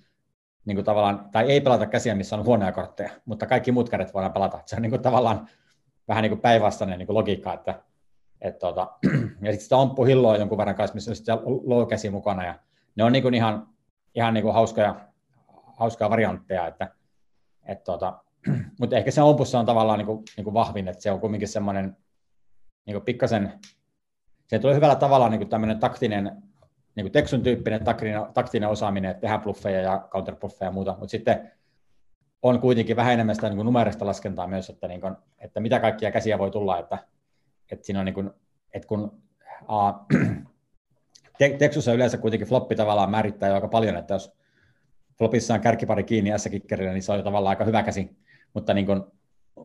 [0.65, 4.15] niin kuin tavallaan, tai ei pelata käsiä, missä on huonoja kortteja, mutta kaikki muut kädet
[4.15, 4.59] voidaan pelata.
[4.67, 5.49] Se on niin kuin tavallaan
[6.09, 7.83] vähän niin kuin päinvastainen niin kuin logiikka, että
[8.41, 8.91] et tuota,
[9.43, 12.55] ja sitten sitä omppuhilloa jonkun verran kanssa, missä on sitten low mukana, ja
[12.97, 13.69] ne on niin ihan,
[14.15, 14.95] ihan niin hauskoja,
[15.77, 16.89] hauskoja variantteja, että
[17.67, 18.19] et tuota,
[18.81, 21.49] mutta ehkä se ompussa on tavallaan niin kuin, niin kuin vahvin, että se on kuitenkin
[21.49, 21.97] semmoinen
[22.93, 23.53] kuin pikkasen,
[24.47, 26.25] se tulee hyvällä tavalla niin tämmöinen taktinen,
[26.95, 31.11] niin kuin Texun tyyppinen taktinen, taktinen osaaminen, että tehdään bluffeja ja counterbuffeja ja muuta, mutta
[31.11, 31.53] sitten
[32.43, 36.13] on kuitenkin vähän enemmän sitä niin numerista laskentaa myös, että, niin kuin, että mitä kaikkia
[36.13, 36.99] käsiä voi tulla, että,
[37.73, 38.31] että siinä on niin kuin,
[38.75, 39.23] että kun
[39.69, 39.93] a,
[41.59, 44.33] Texussa yleensä kuitenkin floppi tavallaan määrittää jo aika paljon, että jos
[45.21, 48.11] flopissa on kärkipari kiinni s niin se on jo tavallaan aika hyvä käsi,
[48.55, 49.03] mutta, niin kuin,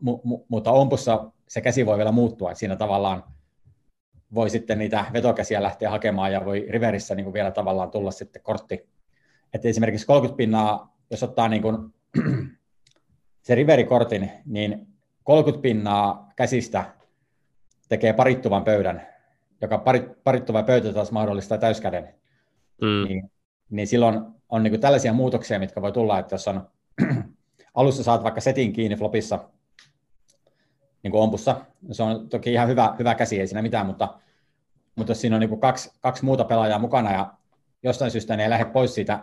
[0.02, 3.24] mu, mu, mutta ompussa se käsi voi vielä muuttua, että siinä tavallaan
[4.34, 8.42] voi sitten niitä vetokäsiä lähteä hakemaan ja voi riverissä niin kuin vielä tavallaan tulla sitten
[8.42, 8.90] kortti.
[9.54, 11.78] Että esimerkiksi 30 pinnaa, jos ottaa niin kuin
[13.46, 14.88] se riverikortin, niin
[15.24, 16.86] 30 pinnaa käsistä
[17.90, 19.08] tekee parittuvan pöydän,
[19.62, 19.84] joka
[20.24, 22.16] parittuva pöytä taas mahdollistaa täyskäden.
[22.82, 23.08] Mm.
[23.08, 23.32] Niin,
[23.70, 26.70] niin silloin on niin kuin tällaisia muutoksia, mitkä voi tulla, että jos on
[27.74, 29.50] alussa saat vaikka setin kiinni flopissa,
[31.04, 31.62] niin kuin ompussa,
[31.92, 34.20] se on toki ihan hyvä, hyvä käsi, ei siinä mitään, mutta,
[34.96, 37.34] mutta jos siinä on niin kuin kaksi, kaksi muuta pelaajaa mukana ja
[37.84, 39.20] jostain syystä ne ei lähde pois siitä,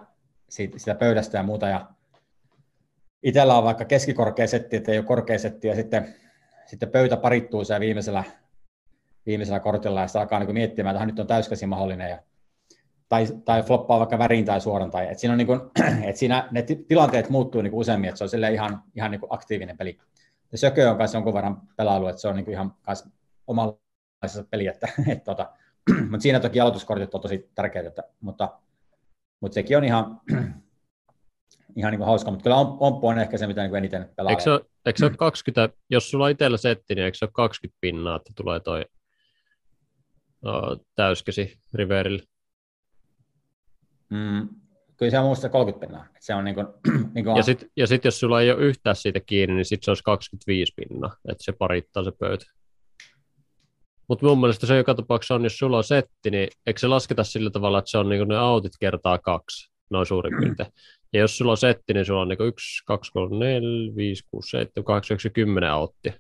[0.49, 1.87] siitä, siitä pöydästä ja muuta, ja
[3.23, 6.15] itsellä on vaikka keskikorkea setti, että ei ole korkea setti, ja sitten,
[6.67, 8.25] sitten pöytä parittuu siellä viimeisellä,
[9.27, 12.19] viimeisellä kortilla, ja sitä alkaa niin miettimään, että nyt on täyskäsi mahdollinen, ja
[13.13, 14.91] tai, tai floppaa vaikka värin tai suoran.
[14.91, 15.61] Tai, et siinä, on niin kuin,
[16.09, 19.33] et siinä ne tilanteet muuttuu niin useammin, että se on sille ihan, ihan niin kuin
[19.33, 19.99] aktiivinen peli.
[20.53, 23.11] Ja Sökö on kanssa jonkun verran pelailu, että se on niin kuin ihan kanssa
[23.47, 25.51] omanlaisessa peli, että, et, tota,
[26.11, 28.59] mutta siinä toki aloituskortit on tosi tärkeitä, että, mutta,
[29.41, 30.21] mutta sekin on ihan,
[31.77, 34.31] ihan niin kuin hauska, mutta kyllä Omppu on ehkä se, mitä niin eniten pelaa.
[34.31, 37.25] Eikö se, ole, eikö se ole 20, jos sulla on itsellä setti, niin eikö se
[37.25, 38.85] ole 20 pinnaa, että tulee toi
[40.43, 42.32] no, täyskäsi Riverille?
[44.13, 44.49] Mm,
[44.97, 46.07] kyllä se on muista 30 pinnaa.
[46.21, 46.67] Se on niin kuin,
[47.15, 49.85] niin kuin ja sitten ja sit, jos sulla ei ole yhtään siitä kiinni, niin sitten
[49.85, 52.45] se olisi 25 pinnaa, että se parittaa se pöytä.
[54.09, 57.25] Mutta mun mielestä se joka tapauksessa on, jos sulla on setti, niin eikö se lasketa
[57.25, 60.73] sillä tavalla, että se on niin ne autit kertaa kaksi, noin suurin piirtein.
[61.13, 64.51] Ja jos sulla on setti, niin sulla on niin 1, 2, 3, 4, 5, 6,
[64.51, 66.13] 7, 8, 9, 10 auttia.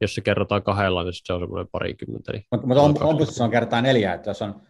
[0.00, 2.32] Jos se kerrotaan kahdella, niin se on semmoinen parikymmentä.
[2.32, 4.60] Niin mutta mut on, on, on kertaa neljä, että jos on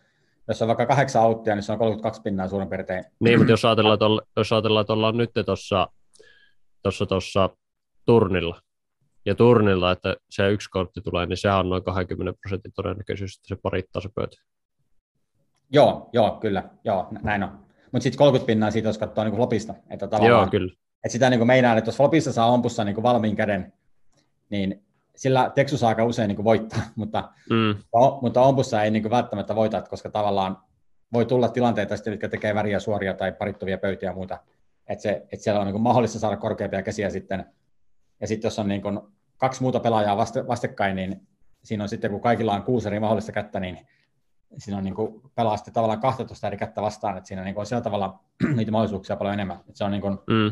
[0.48, 3.04] jos on vaikka kahdeksan auttia, niin se on 32 pinnaa suurin piirtein.
[3.20, 5.88] Niin, mutta jos ajatellaan, että, olla, jos ajatellaan, että ollaan nyt tuossa
[6.82, 7.50] tossa, tossa
[8.06, 8.60] turnilla,
[9.26, 13.48] ja turnilla, että se yksi kortti tulee, niin se on noin 20 prosentin todennäköisyys, että
[13.48, 14.36] se parittaa se pöytä.
[15.70, 17.50] Joo, joo, kyllä, joo, näin on.
[17.92, 19.74] Mutta sitten 30 pinnaa siitä, jos katsoo niin flopista.
[19.90, 20.72] Että joo, kyllä.
[20.72, 23.72] Että sitä niin meinaan, että jos flopissa saa ompussa niin valmiin käden,
[24.50, 24.83] niin
[25.16, 27.76] sillä Texus aika usein niin kuin voittaa, mutta, mm.
[28.22, 30.58] mutta ompussa ei niin kuin välttämättä voita, koska tavallaan
[31.12, 34.38] voi tulla tilanteita, jotka tekee väriä suoria tai parittuvia pöytiä ja muuta.
[34.88, 37.44] Että, se, että siellä on niin kuin mahdollista saada korkeampia käsiä sitten.
[38.20, 39.00] Ja sitten jos on niin kuin
[39.36, 41.26] kaksi muuta pelaajaa vaste, vastakkain, niin
[41.64, 43.78] siinä on sitten, kun kaikilla on kuusi eri mahdollista kättä, niin
[44.58, 47.62] siinä on niin kuin pelaa sitten tavallaan 12 eri kättä vastaan, että siinä niin kuin
[47.62, 48.20] on sillä tavalla
[48.56, 49.56] niitä mahdollisuuksia paljon enemmän.
[49.56, 50.46] Että se on niin kuin, mm.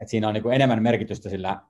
[0.00, 1.60] että siinä on niin kuin enemmän merkitystä sillä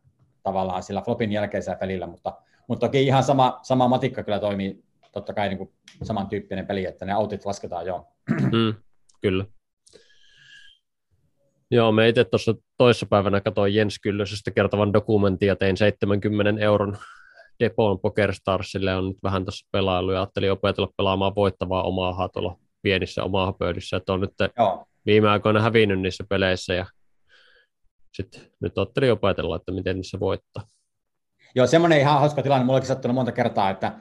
[0.45, 2.33] tavallaan sillä flopin jälkeisellä pelillä, mutta,
[2.69, 5.73] mutta toki ihan sama, sama matikka kyllä toimii totta kai niin kuin
[6.03, 8.07] samantyyppinen peli, että ne autit lasketaan jo.
[8.53, 8.75] Mm,
[9.23, 9.45] kyllä.
[11.71, 16.97] Joo, me itse tuossa toissapäivänä katsoin Jens Kyllösestä kertovan dokumentin ja tein 70 euron
[17.61, 23.25] Depon PokerStarsille on nyt vähän tuossa pelailu ja ajattelin opetella pelaamaan voittavaa omaa tuolla pienissä
[23.25, 24.87] omaa pöydissä, että on nyt Joo.
[25.07, 26.87] viime aikoina hävinnyt niissä peleissä ja
[28.15, 30.66] sitten nyt ajattelin opetella, että miten niissä voittaa.
[31.55, 33.99] Joo, semmoinen ihan hauska tilanne, mulla sattunut monta kertaa, että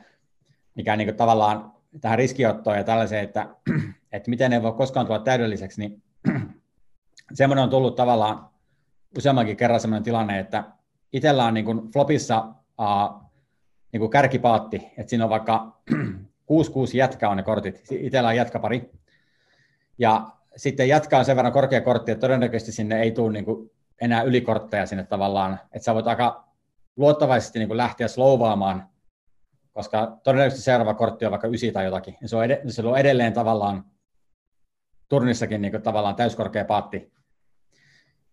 [0.76, 3.50] mikä niin tavallaan tähän riskiottoon ja tällaiseen, että,
[4.12, 6.04] että miten ne voi koskaan tulla täydelliseksi, niin
[7.34, 8.50] semmoinen on tullut tavallaan
[9.18, 10.64] useammankin kerran semmoinen tilanne, että
[11.14, 12.46] itsellä on niin kuin flopissa
[12.80, 13.24] uh,
[13.92, 15.96] niin kuin kärkipaatti, että siinä on vaikka 6-6
[16.94, 18.92] jätkä on ne kortit, itsellä on jätkäpari,
[19.98, 20.88] ja sitten
[21.18, 23.72] on sen verran korkea kortti, että todennäköisesti sinne ei tule niin kuin
[24.02, 26.48] enää ylikortteja sinne tavallaan, että sä voit aika
[26.98, 28.90] luottavaisesti niin lähteä slowvaamaan,
[29.72, 32.98] koska todennäköisesti seuraava kortti on vaikka ysi tai jotakin, ja se on, ed- se on
[32.98, 33.86] edelleen tavallaan
[35.10, 37.14] turnissakin niin tavallaan täyskorkea paatti.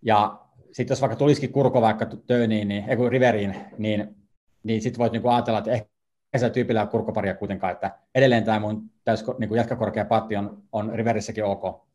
[0.03, 0.41] Ja
[0.73, 4.17] sitten jos vaikka tulisikin kurko vaikka tööniin, niin, ei riveriin, niin,
[4.63, 5.89] niin sitten voit niin ajatella, että ehkä
[6.37, 11.45] se tyypillä kurkoparia kuitenkaan, että edelleen tämä mun täys, niin jatkakorkea paatti on, on riverissäkin
[11.45, 11.87] ok.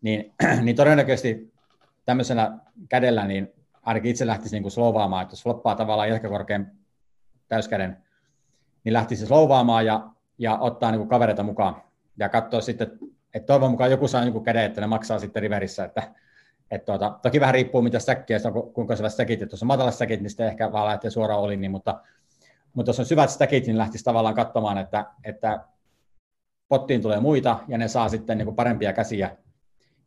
[0.00, 0.34] Niin,
[0.64, 1.52] niin todennäköisesti
[2.06, 2.58] tämmöisellä
[2.88, 3.52] kädellä niin
[3.82, 6.70] ainakin itse lähtisi niin kuin slowvaamaan, että jos floppaa tavallaan jatkakorkean
[7.48, 7.96] täyskäden,
[8.84, 11.82] niin lähtisi slowvaamaan ja, ja ottaa niin kuin kavereita mukaan
[12.18, 12.98] ja katsoa sitten,
[13.34, 16.12] että toivon mukaan joku saa joku käden, että ne maksaa sitten riverissä, että,
[16.70, 18.38] että tuota, toki vähän riippuu mitä stäkkiä,
[18.74, 21.56] kuinka syvät stäkit, että jos on matalat stäkit, niin sitten ehkä vaan lähtee suoraan oli,
[21.56, 22.00] niin, mutta,
[22.74, 25.60] mutta jos on syvät stäkit, niin lähtisi tavallaan katsomaan, että, että
[26.68, 29.36] pottiin tulee muita ja ne saa sitten niin kuin parempia käsiä.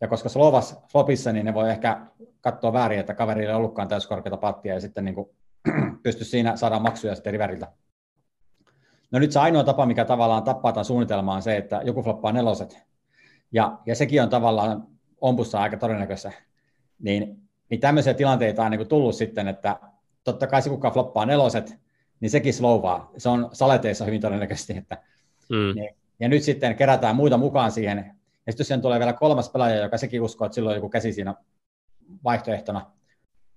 [0.02, 2.06] Ja koska Slovas flopissa, niin ne voi ehkä
[2.42, 5.30] katsoa väärin, että kaverille ei ollutkaan täyskorkeita pattia ja sitten niin kuin,
[6.04, 7.72] pysty siinä saada maksuja sitten riveriltä.
[9.12, 12.32] No nyt se ainoa tapa, mikä tavallaan tappaa tämän suunnitelmaa on se, että joku floppaa
[12.32, 12.84] neloset.
[13.52, 14.88] Ja, ja sekin on tavallaan
[15.22, 16.32] ompussa aika todennäköistä.
[17.00, 19.80] Niin, niin tämmöisiä tilanteita on niin kuin tullut sitten, että
[20.24, 21.80] totta kai se, kuka floppaa neloset,
[22.20, 23.12] niin sekin slowaa.
[23.18, 24.78] Se on saleteissa hyvin todennäköisesti.
[24.78, 24.98] Että,
[25.50, 25.76] mm.
[25.76, 28.19] niin, ja nyt sitten kerätään muita mukaan siihen.
[28.46, 30.90] Ja sitten jos siihen tulee vielä kolmas pelaaja, joka sekin uskoo, että silloin on joku
[30.90, 31.36] käsi siinä
[32.24, 32.92] vaihtoehtona,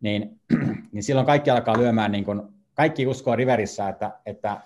[0.00, 0.40] niin,
[0.92, 2.42] niin silloin kaikki alkaa lyömään, niin kuin,
[2.74, 4.60] kaikki uskoo Riverissä, että, että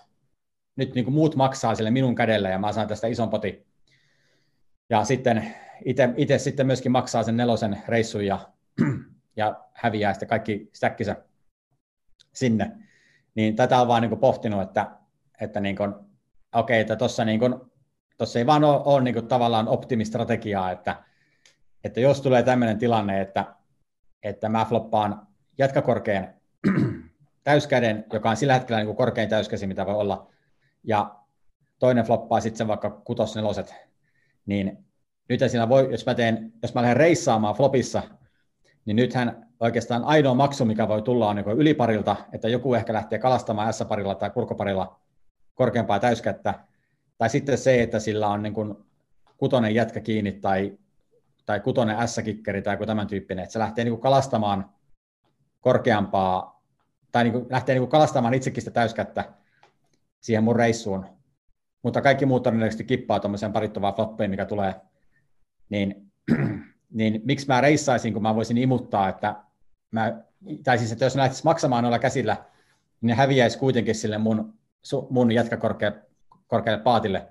[0.76, 3.66] nyt niin kuin muut maksaa sille minun kädellä ja mä saan tästä ison potin.
[4.90, 5.55] Ja sitten
[6.16, 8.48] itse sitten myöskin maksaa sen nelosen reissun ja,
[9.36, 11.16] ja häviää sitten kaikki stäkkinsä
[12.32, 12.72] sinne.
[13.34, 14.90] Niin tätä on vaan niin kuin pohtinut, että,
[15.40, 15.94] että niin kuin,
[16.55, 17.55] okei, että tuossa niin kuin,
[18.16, 21.02] tossa ei vaan ole, ole niin kuin tavallaan optimistrategiaa, että,
[21.84, 23.55] että jos tulee tämmöinen tilanne, että,
[24.22, 25.26] että mä floppaan
[25.59, 26.28] jatkakorkean
[27.44, 30.30] täyskäden, joka on sillä hetkellä niin kuin korkein täyskäsi, mitä voi olla,
[30.84, 31.16] ja
[31.78, 33.74] toinen floppaa sitten vaikka kutosneloset,
[34.47, 34.86] niin
[35.28, 38.02] nyt siinä voi, jos mä, teen, jos mä lähden reissaamaan flopissa,
[38.84, 43.18] niin nythän oikeastaan ainoa maksu, mikä voi tulla, on niin yliparilta, että joku ehkä lähtee
[43.18, 45.01] kalastamaan S-parilla tai kurkoparilla
[45.55, 46.55] korkeampaa täyskättä,
[47.18, 48.74] tai sitten se, että sillä on niin kuin
[49.36, 50.78] kutonen jätkä kiinni tai,
[51.47, 54.70] tai kutonen S-kikkeri tai joku tämän tyyppinen, että se lähtee niin kuin kalastamaan
[55.60, 56.62] korkeampaa,
[57.12, 59.32] tai niin kuin lähtee niin kuin kalastamaan itsekin sitä täyskättä
[60.20, 61.06] siihen mun reissuun,
[61.82, 64.74] mutta kaikki muut todennäköisesti kippaa tuommoiseen parittavaan floppeen, mikä tulee.
[65.68, 66.12] Niin,
[66.98, 69.36] niin miksi mä reissaisin, kun mä voisin imuttaa, että
[69.90, 70.22] mä,
[70.64, 72.36] tai siis, että jos ne lähtisi maksamaan noilla käsillä,
[73.01, 74.55] niin ne häviäisi kuitenkin sille mun,
[75.10, 75.30] mun
[76.47, 77.27] jätkäkorkealle paatille,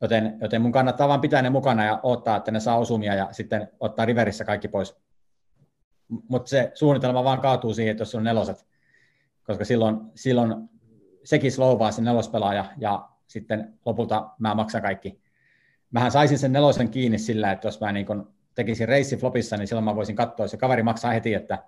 [0.00, 3.28] joten, joten mun kannattaa vaan pitää ne mukana ja odottaa, että ne saa osumia ja
[3.32, 4.96] sitten ottaa riverissä kaikki pois.
[6.28, 8.66] Mutta se suunnitelma vaan kaatuu siihen, että jos on neloset,
[9.42, 10.54] koska silloin, silloin
[11.24, 15.22] sekin slowaa se nelospelaaja ja sitten lopulta mä maksan kaikki
[15.90, 19.68] mähän saisin sen nelosen kiinni sillä, että jos mä niin kun tekisin reissi flopissa, niin
[19.68, 21.58] silloin mä voisin katsoa, se kaveri maksaa heti, että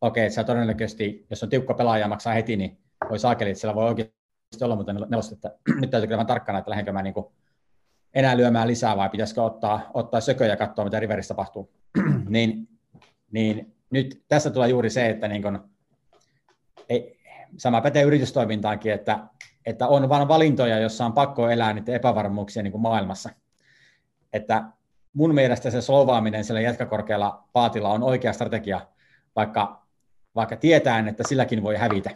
[0.00, 2.78] okei, okay, se todennäköisesti, jos on tiukka pelaaja maksaa heti, niin
[3.10, 4.23] voi saakeli, että siellä voi oikeasti
[4.62, 7.26] olla, mutta nelosta, että nyt täytyy kyllä tarkkana, että lähdenkö mä niin kuin
[8.14, 11.72] enää lyömään lisää vai pitäisikö ottaa, ottaa sökö ja katsoa, mitä Riverissä tapahtuu.
[12.28, 12.68] niin,
[13.30, 15.58] niin nyt tässä tulee juuri se, että niin kuin,
[16.88, 17.18] ei,
[17.56, 19.18] sama pätee yritystoimintaankin, että,
[19.66, 23.30] että on vain valintoja, jossa on pakko elää niiden epävarmuuksia niin kuin maailmassa
[24.34, 24.64] että
[25.12, 28.80] mun mielestä se solvaaminen sillä jätkäkorkealla paatilla on oikea strategia,
[29.36, 29.86] vaikka,
[30.34, 32.10] vaikka tietään, että silläkin voi hävitä.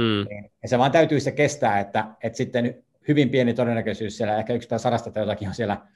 [0.00, 0.26] Mm.
[0.62, 4.68] Ja se vaan täytyy se kestää, että, että sitten hyvin pieni todennäköisyys siellä, ehkä yksi
[4.76, 5.86] sadasta tai jotakin on siellä,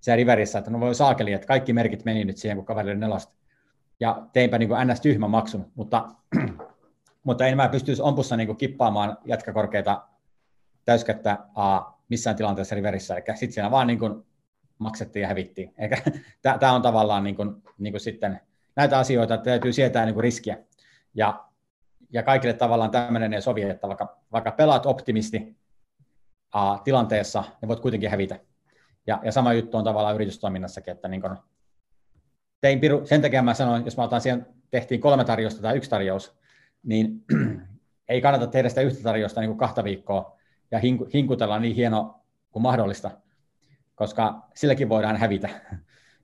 [0.00, 2.98] siellä riverissä, että no voi saakeli, että kaikki merkit meni nyt siihen, kun kaveri oli
[2.98, 3.34] nelosta.
[4.00, 5.00] Ja teinpä niin kuin ns.
[5.00, 6.08] tyhmän maksun, mutta,
[7.24, 10.02] mutta en mä pystyisi ompussa niin kuin kippaamaan jätkäkorkeita
[10.84, 13.14] täyskättä uh, missään tilanteessa riverissä.
[13.14, 14.22] Eli sitten siellä vaan niin kuin
[14.78, 15.74] maksettiin ja hävittiin.
[16.60, 18.40] Tämä on tavallaan niin kuin, niin kuin sitten
[18.76, 20.58] näitä asioita, että täytyy sietää niin kuin riskiä.
[21.14, 21.44] Ja,
[22.14, 25.56] ja kaikille tavallaan tämmöinen ei sovi, että vaikka, vaikka pelaat optimisti
[26.52, 28.40] a, tilanteessa, niin voit kuitenkin hävitä.
[29.06, 31.36] Ja, ja sama juttu on tavallaan yritystoiminnassakin, että niin kuin,
[32.60, 35.90] tein piru, sen takia mä sanoin, jos mä otan siihen, tehtiin kolme tarjousta tai yksi
[35.90, 36.38] tarjous,
[36.82, 37.24] niin
[38.08, 40.38] ei kannata tehdä sitä yhtä tarjousta niin kuin kahta viikkoa
[40.70, 42.20] ja hinku, hinkutella niin hieno
[42.50, 43.10] kuin mahdollista,
[43.94, 45.48] koska silläkin voidaan hävitä.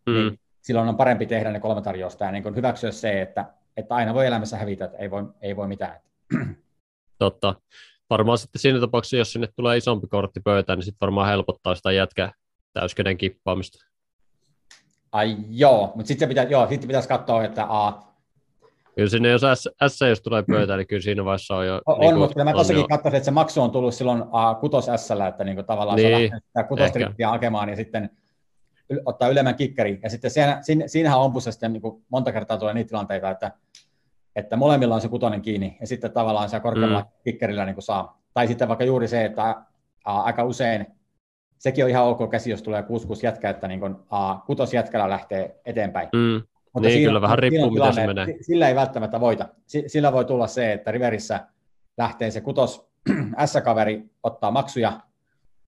[0.07, 0.13] Mm.
[0.13, 3.95] niin silloin on parempi tehdä ne kolme tarjousta ja niin kuin hyväksyä se, että, että
[3.95, 6.01] aina voi elämässä hävitä, että ei voi, ei voi mitään.
[7.19, 7.55] Totta.
[8.11, 11.93] Varmaan sitten siinä tapauksessa, jos sinne tulee isompi kortti pöytään, niin sitten varmaan helpottaa sitä
[11.93, 12.33] jätkä
[12.73, 13.87] täyskäden kippaamista.
[15.13, 18.11] Ai joo, mutta sitten pitää, joo, sitten pitäisi katsoa, että a,
[18.95, 21.81] Kyllä sinne, jos S, S jos tulee pöytään, niin kyllä siinä vaiheessa on jo...
[21.87, 24.55] on, niin kuin, mutta kyllä mä tossakin katsoin, että se maksu on tullut silloin a,
[24.55, 28.20] kutos s että niin kuin tavallaan Niin, se on lähtenyt sitä hakemaan ja sitten yl-
[29.07, 30.01] ottaa ylemmän kikkeri.
[30.03, 33.53] Ja sitten siinä, siinä, siinähän ompussa sitten niin kuin monta kertaa tulee niitä tilanteita, että,
[34.37, 37.07] että molemmilla on se kutonen kiinni ja sitten tavallaan se korkealla mm.
[37.25, 38.21] kikkerillä niin kuin saa.
[38.35, 39.57] Tai sitten vaikka juuri se, että
[40.05, 40.87] a, aika usein
[41.59, 42.85] sekin on ihan ok käsi, jos tulee 6-6
[43.23, 46.09] jätkä, että niin kuin, a, kutosjätkällä lähtee eteenpäin.
[46.13, 46.43] Mm,
[46.81, 48.37] Niin, kyllä vähän riippuu, siinä miten se menee.
[48.41, 49.49] Sillä ei välttämättä voita.
[49.67, 51.47] Si- Sillä voi tulla se, että Riverissä
[51.99, 52.91] lähtee se kutos
[53.47, 55.01] S-kaveri ottaa maksuja.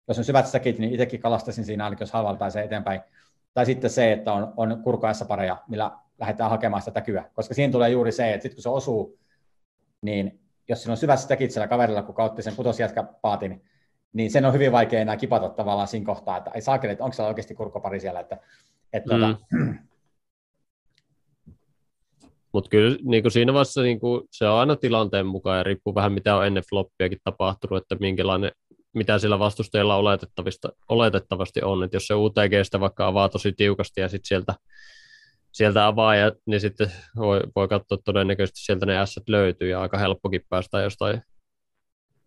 [0.08, 3.02] Jos on syvät säkit, niin itsekin kalastasin siinä, ainakin jos halvalla pääsee eteenpäin.
[3.54, 7.30] Tai sitten se, että on, on kurko S-pareja, millä lähdetään hakemaan sitä täkyä.
[7.34, 9.20] Koska siinä tulee juuri se, että sitten kun se osuu,
[10.02, 13.64] niin jos siinä on syvät säkit siellä kaverilla, kun kautti sen kutosjätkäpaatin,
[14.14, 17.14] niin sen on hyvin vaikea enää kipata tavallaan siinä kohtaa, että ei saakeli, että onko
[17.14, 18.38] siellä oikeasti kurkkopari siellä, että,
[18.94, 19.20] että Mm.
[19.22, 19.38] tota,
[22.54, 25.96] Mutta kyllä niin kuin siinä vaiheessa niin kuin, se on aina tilanteen mukaan ja riippuu
[25.96, 28.52] vähän mitä on ennen floppiakin tapahtunut, että minkälainen,
[28.96, 31.84] mitä sillä vastustajalla oletettavista, oletettavasti on.
[31.84, 34.54] Että jos se UTGstä vaikka avaa tosi tiukasti ja sitten sieltä,
[35.52, 39.98] sieltä avaa, ja, niin sitten voi, voi katsoa todennäköisesti sieltä ne S löytyy ja aika
[39.98, 41.22] helppokin päästä jostain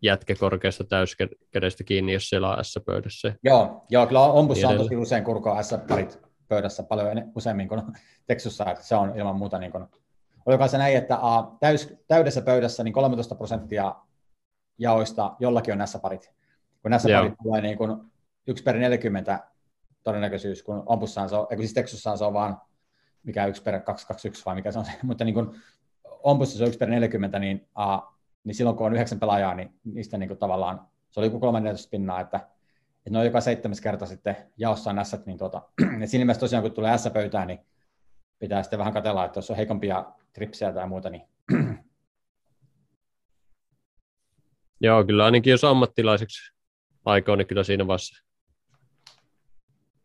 [0.02, 3.34] jätkäkorkeasta täyskädestä kiinni, jos siellä on S-pöydässä.
[3.44, 7.82] Joo, joo kyllä ompussa on Niin tosi usein kurko S-parit pöydässä paljon ene- useammin kuin
[8.26, 9.84] Texussa, että se on ilman muuta niin kuin,
[10.46, 13.94] oliko se näin, että a, täys, täydessä pöydässä niin 13 prosenttia
[14.78, 16.37] jaoista jollakin on S-parit.
[16.82, 17.36] Kun S-parit Joo.
[17.42, 18.00] tulee niin kuin
[18.46, 19.44] 1 per 40
[20.02, 22.60] todennäköisyys, kun ompussaan se on, eikö siis Texussaan se on vaan
[23.22, 25.50] mikä 1 per 221 vai mikä se on se, mutta niin kuin
[26.22, 27.98] ompussa se on 1 per 40, niin, a,
[28.44, 30.80] niin silloin kun on yhdeksän pelaajaa, niin niistä niin kuin tavallaan,
[31.10, 31.40] se oli joku 3-4
[31.90, 32.40] pinnaa, että
[32.98, 35.62] että ne on joka seitsemäs kerta sitten jaossa on S, niin tuota,
[36.00, 37.58] ja siinä mielessä tosiaan kun tulee S-pöytään, niin
[38.38, 41.22] pitää sitten vähän katella, että jos on heikompia tripsejä tai muuta, niin
[44.80, 46.52] Joo, kyllä ainakin jos ammattilaiseksi
[47.04, 48.24] aikoo, niin kyllä siinä vaiheessa,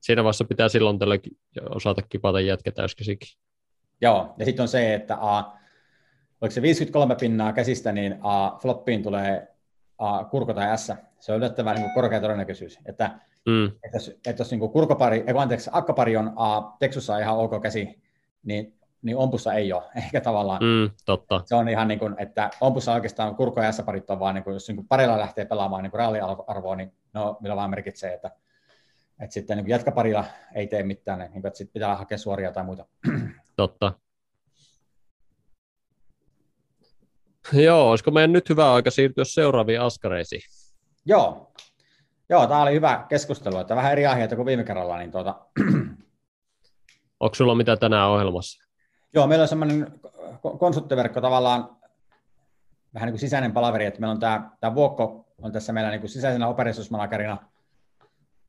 [0.01, 1.15] siinä vaiheessa pitää silloin tällä
[1.69, 3.37] osata kipata jätkä täyskäsikin.
[4.01, 5.57] joo, ja sitten on se, että a,
[6.41, 9.47] oliko se 53 pinnaa käsistä, niin a, floppiin tulee
[9.97, 14.41] a, kurko tai S, se on yllättävän niin korkea todennäköisyys, että Mm, että jos, että
[14.41, 18.01] jos niin kurkopari, ei, anteeksi, akkapari on a, Texussa ihan ok käsi,
[18.43, 21.41] niin, niin ompussa ei ole, eikä tavallaan, mm, totta.
[21.45, 24.53] se on ihan niin kuin, että ompussa oikeastaan kurko ja S-parit on vaan, niin kuin,
[24.53, 28.31] jos niin kuin parilla lähtee pelaamaan niin kuin reaaliarvoa, niin no, millä vaan merkitsee, että,
[29.19, 30.25] että sitten niin jätkäparilla
[30.55, 32.85] ei tee mitään, niin kuin, että sitten pitää hakea suoria tai muuta.
[33.55, 33.93] Totta.
[37.53, 40.41] Joo, olisiko meidän nyt hyvä aika siirtyä seuraaviin askareisiin?
[41.05, 41.53] Joo,
[42.29, 45.35] Joo tämä oli hyvä keskustelu, että vähän eri aiheita kuin viime kerralla, niin tuota,
[47.19, 48.63] Onko sulla mitä tänään ohjelmassa?
[49.13, 49.87] Joo, meillä on semmoinen
[50.35, 51.77] ko- konsulttiverkko tavallaan
[52.93, 56.01] vähän niin kuin sisäinen palaveri, että meillä on tämä, tämä Vuokko on tässä meillä niin
[56.01, 57.37] kuin sisäisenä operationsmanagerina,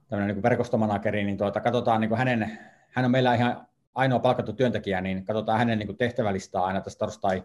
[0.08, 2.58] tämmöinen niin kuin verkostomanageri, niin tuota, katsotaan niin kuin hänen,
[2.90, 6.98] hän on meillä ihan ainoa palkattu työntekijä, niin katsotaan hänen niin kuin tehtävälistaa aina tässä
[6.98, 7.44] torstai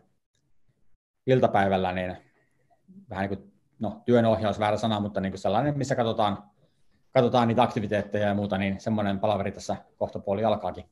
[1.28, 2.18] iltapäivällä, niin
[3.10, 6.44] vähän niin kuin, no työnohjaus väärä sana, mutta niin kuin sellainen, missä katsotaan,
[7.14, 10.86] katsotaan niitä aktiviteetteja ja muuta, niin semmoinen palaveri tässä kohtapuoli alkaakin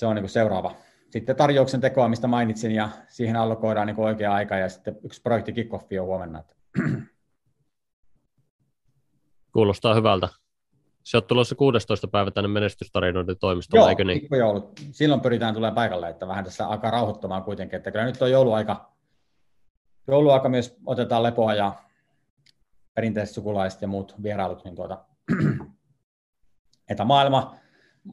[0.00, 0.74] se on niin kuin seuraava.
[1.10, 5.22] Sitten tarjouksen tekoa, mistä mainitsin, ja siihen allokoidaan niin kuin oikea aika, ja sitten yksi
[5.22, 6.44] projekti kickoffi on huomenna.
[9.52, 10.28] Kuulostaa hyvältä.
[11.02, 12.08] Se on tulossa 16.
[12.08, 14.20] päivä tänne menestystarinoiden toimistolle, Joo, eikö niin?
[14.20, 14.80] pikkujoulut.
[14.90, 18.92] Silloin pyritään tulemaan paikalle, että vähän tässä alkaa rauhoittamaan kuitenkin, että kyllä nyt on jouluaika.
[20.08, 21.72] Jouluaika myös otetaan lepoa ja
[22.94, 25.04] perinteiset sukulaiset ja muut vierailut, niin tuota,
[26.90, 27.59] että maailma,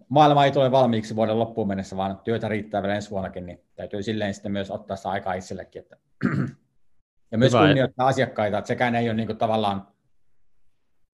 [0.09, 4.03] maailma ei tule valmiiksi vuoden loppuun mennessä, vaan työtä riittää vielä ensi vuonnakin, niin täytyy
[4.03, 5.81] silleen sitten myös ottaa sitä aikaa itsellekin.
[5.81, 5.97] Että
[7.31, 7.65] ja myös Hyvä.
[7.65, 9.87] kunnioittaa asiakkaita, että sekään ei ole niin kuin tavallaan,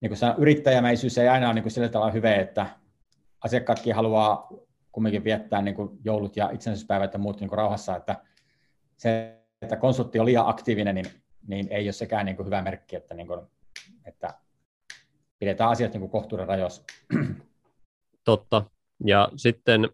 [0.00, 2.66] niin kuin sanoin, yrittäjämäisyys ei aina ole niin kuin sillä tavalla hyvä, että
[3.40, 4.48] asiakkaatkin haluaa
[4.92, 8.16] kumminkin viettää niin kuin joulut ja itsenäisyyspäivät ja muut niin kuin rauhassa, että
[8.96, 11.06] se, että konsultti on liian aktiivinen, niin,
[11.46, 13.40] niin ei ole sekään niin kuin hyvä merkki, että, niin kuin,
[14.04, 14.34] että
[15.38, 16.82] pidetään asiat niin kuin kohtuuden rajoissa.
[18.24, 18.64] Totta.
[19.06, 19.84] Ja sitten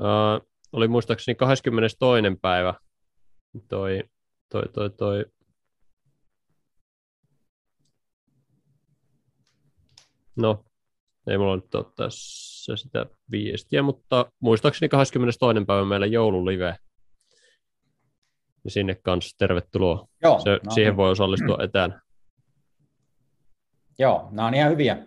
[0.00, 2.10] äh, oli muistaakseni 22.
[2.42, 2.74] päivä
[3.68, 4.04] toi,
[4.48, 5.24] toi, toi, toi
[10.36, 10.64] No,
[11.26, 15.64] ei mulla nyt ole tässä sitä viestiä, mutta muistaakseni 22.
[15.66, 16.76] päivä meillä joululive.
[18.64, 20.08] Ja sinne kanssa tervetuloa.
[20.22, 20.96] Joo, Se, no, siihen niin.
[20.96, 22.00] voi osallistua etänä.
[23.98, 25.06] Joo, nämä on ihan hyviä,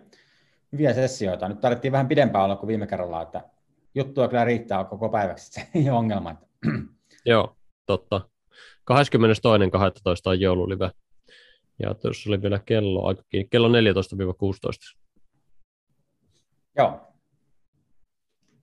[0.74, 1.48] hyviä sessioita.
[1.48, 3.44] Nyt tarvittiin vähän pidempään olla kuin viime kerralla, että
[3.94, 6.36] juttua kyllä riittää koko päiväksi, se ei ole ongelma.
[7.26, 7.56] Joo,
[7.86, 8.20] totta.
[8.60, 8.96] 22.12.
[10.26, 10.90] on joululive.
[11.82, 13.48] Ja tuossa oli vielä kello aika kiinni.
[13.50, 13.72] Kello 14-16.
[16.76, 17.00] Joo,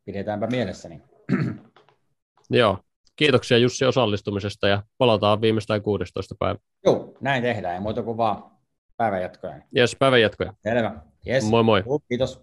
[0.05, 1.01] pidetäänpä mielessäni.
[2.49, 2.77] Joo.
[3.15, 6.35] Kiitoksia Jussi osallistumisesta ja palataan viimeistään 16.
[6.39, 6.59] päivä.
[6.85, 8.51] Joo, näin tehdään, ei muuta kuin vaan
[8.97, 9.61] päivän jatkoja.
[9.75, 10.53] Jes, päivän jatkoja.
[10.63, 11.10] Selvä.
[11.23, 11.43] Yes.
[11.43, 11.83] Moi moi.
[12.09, 12.39] Kiitos.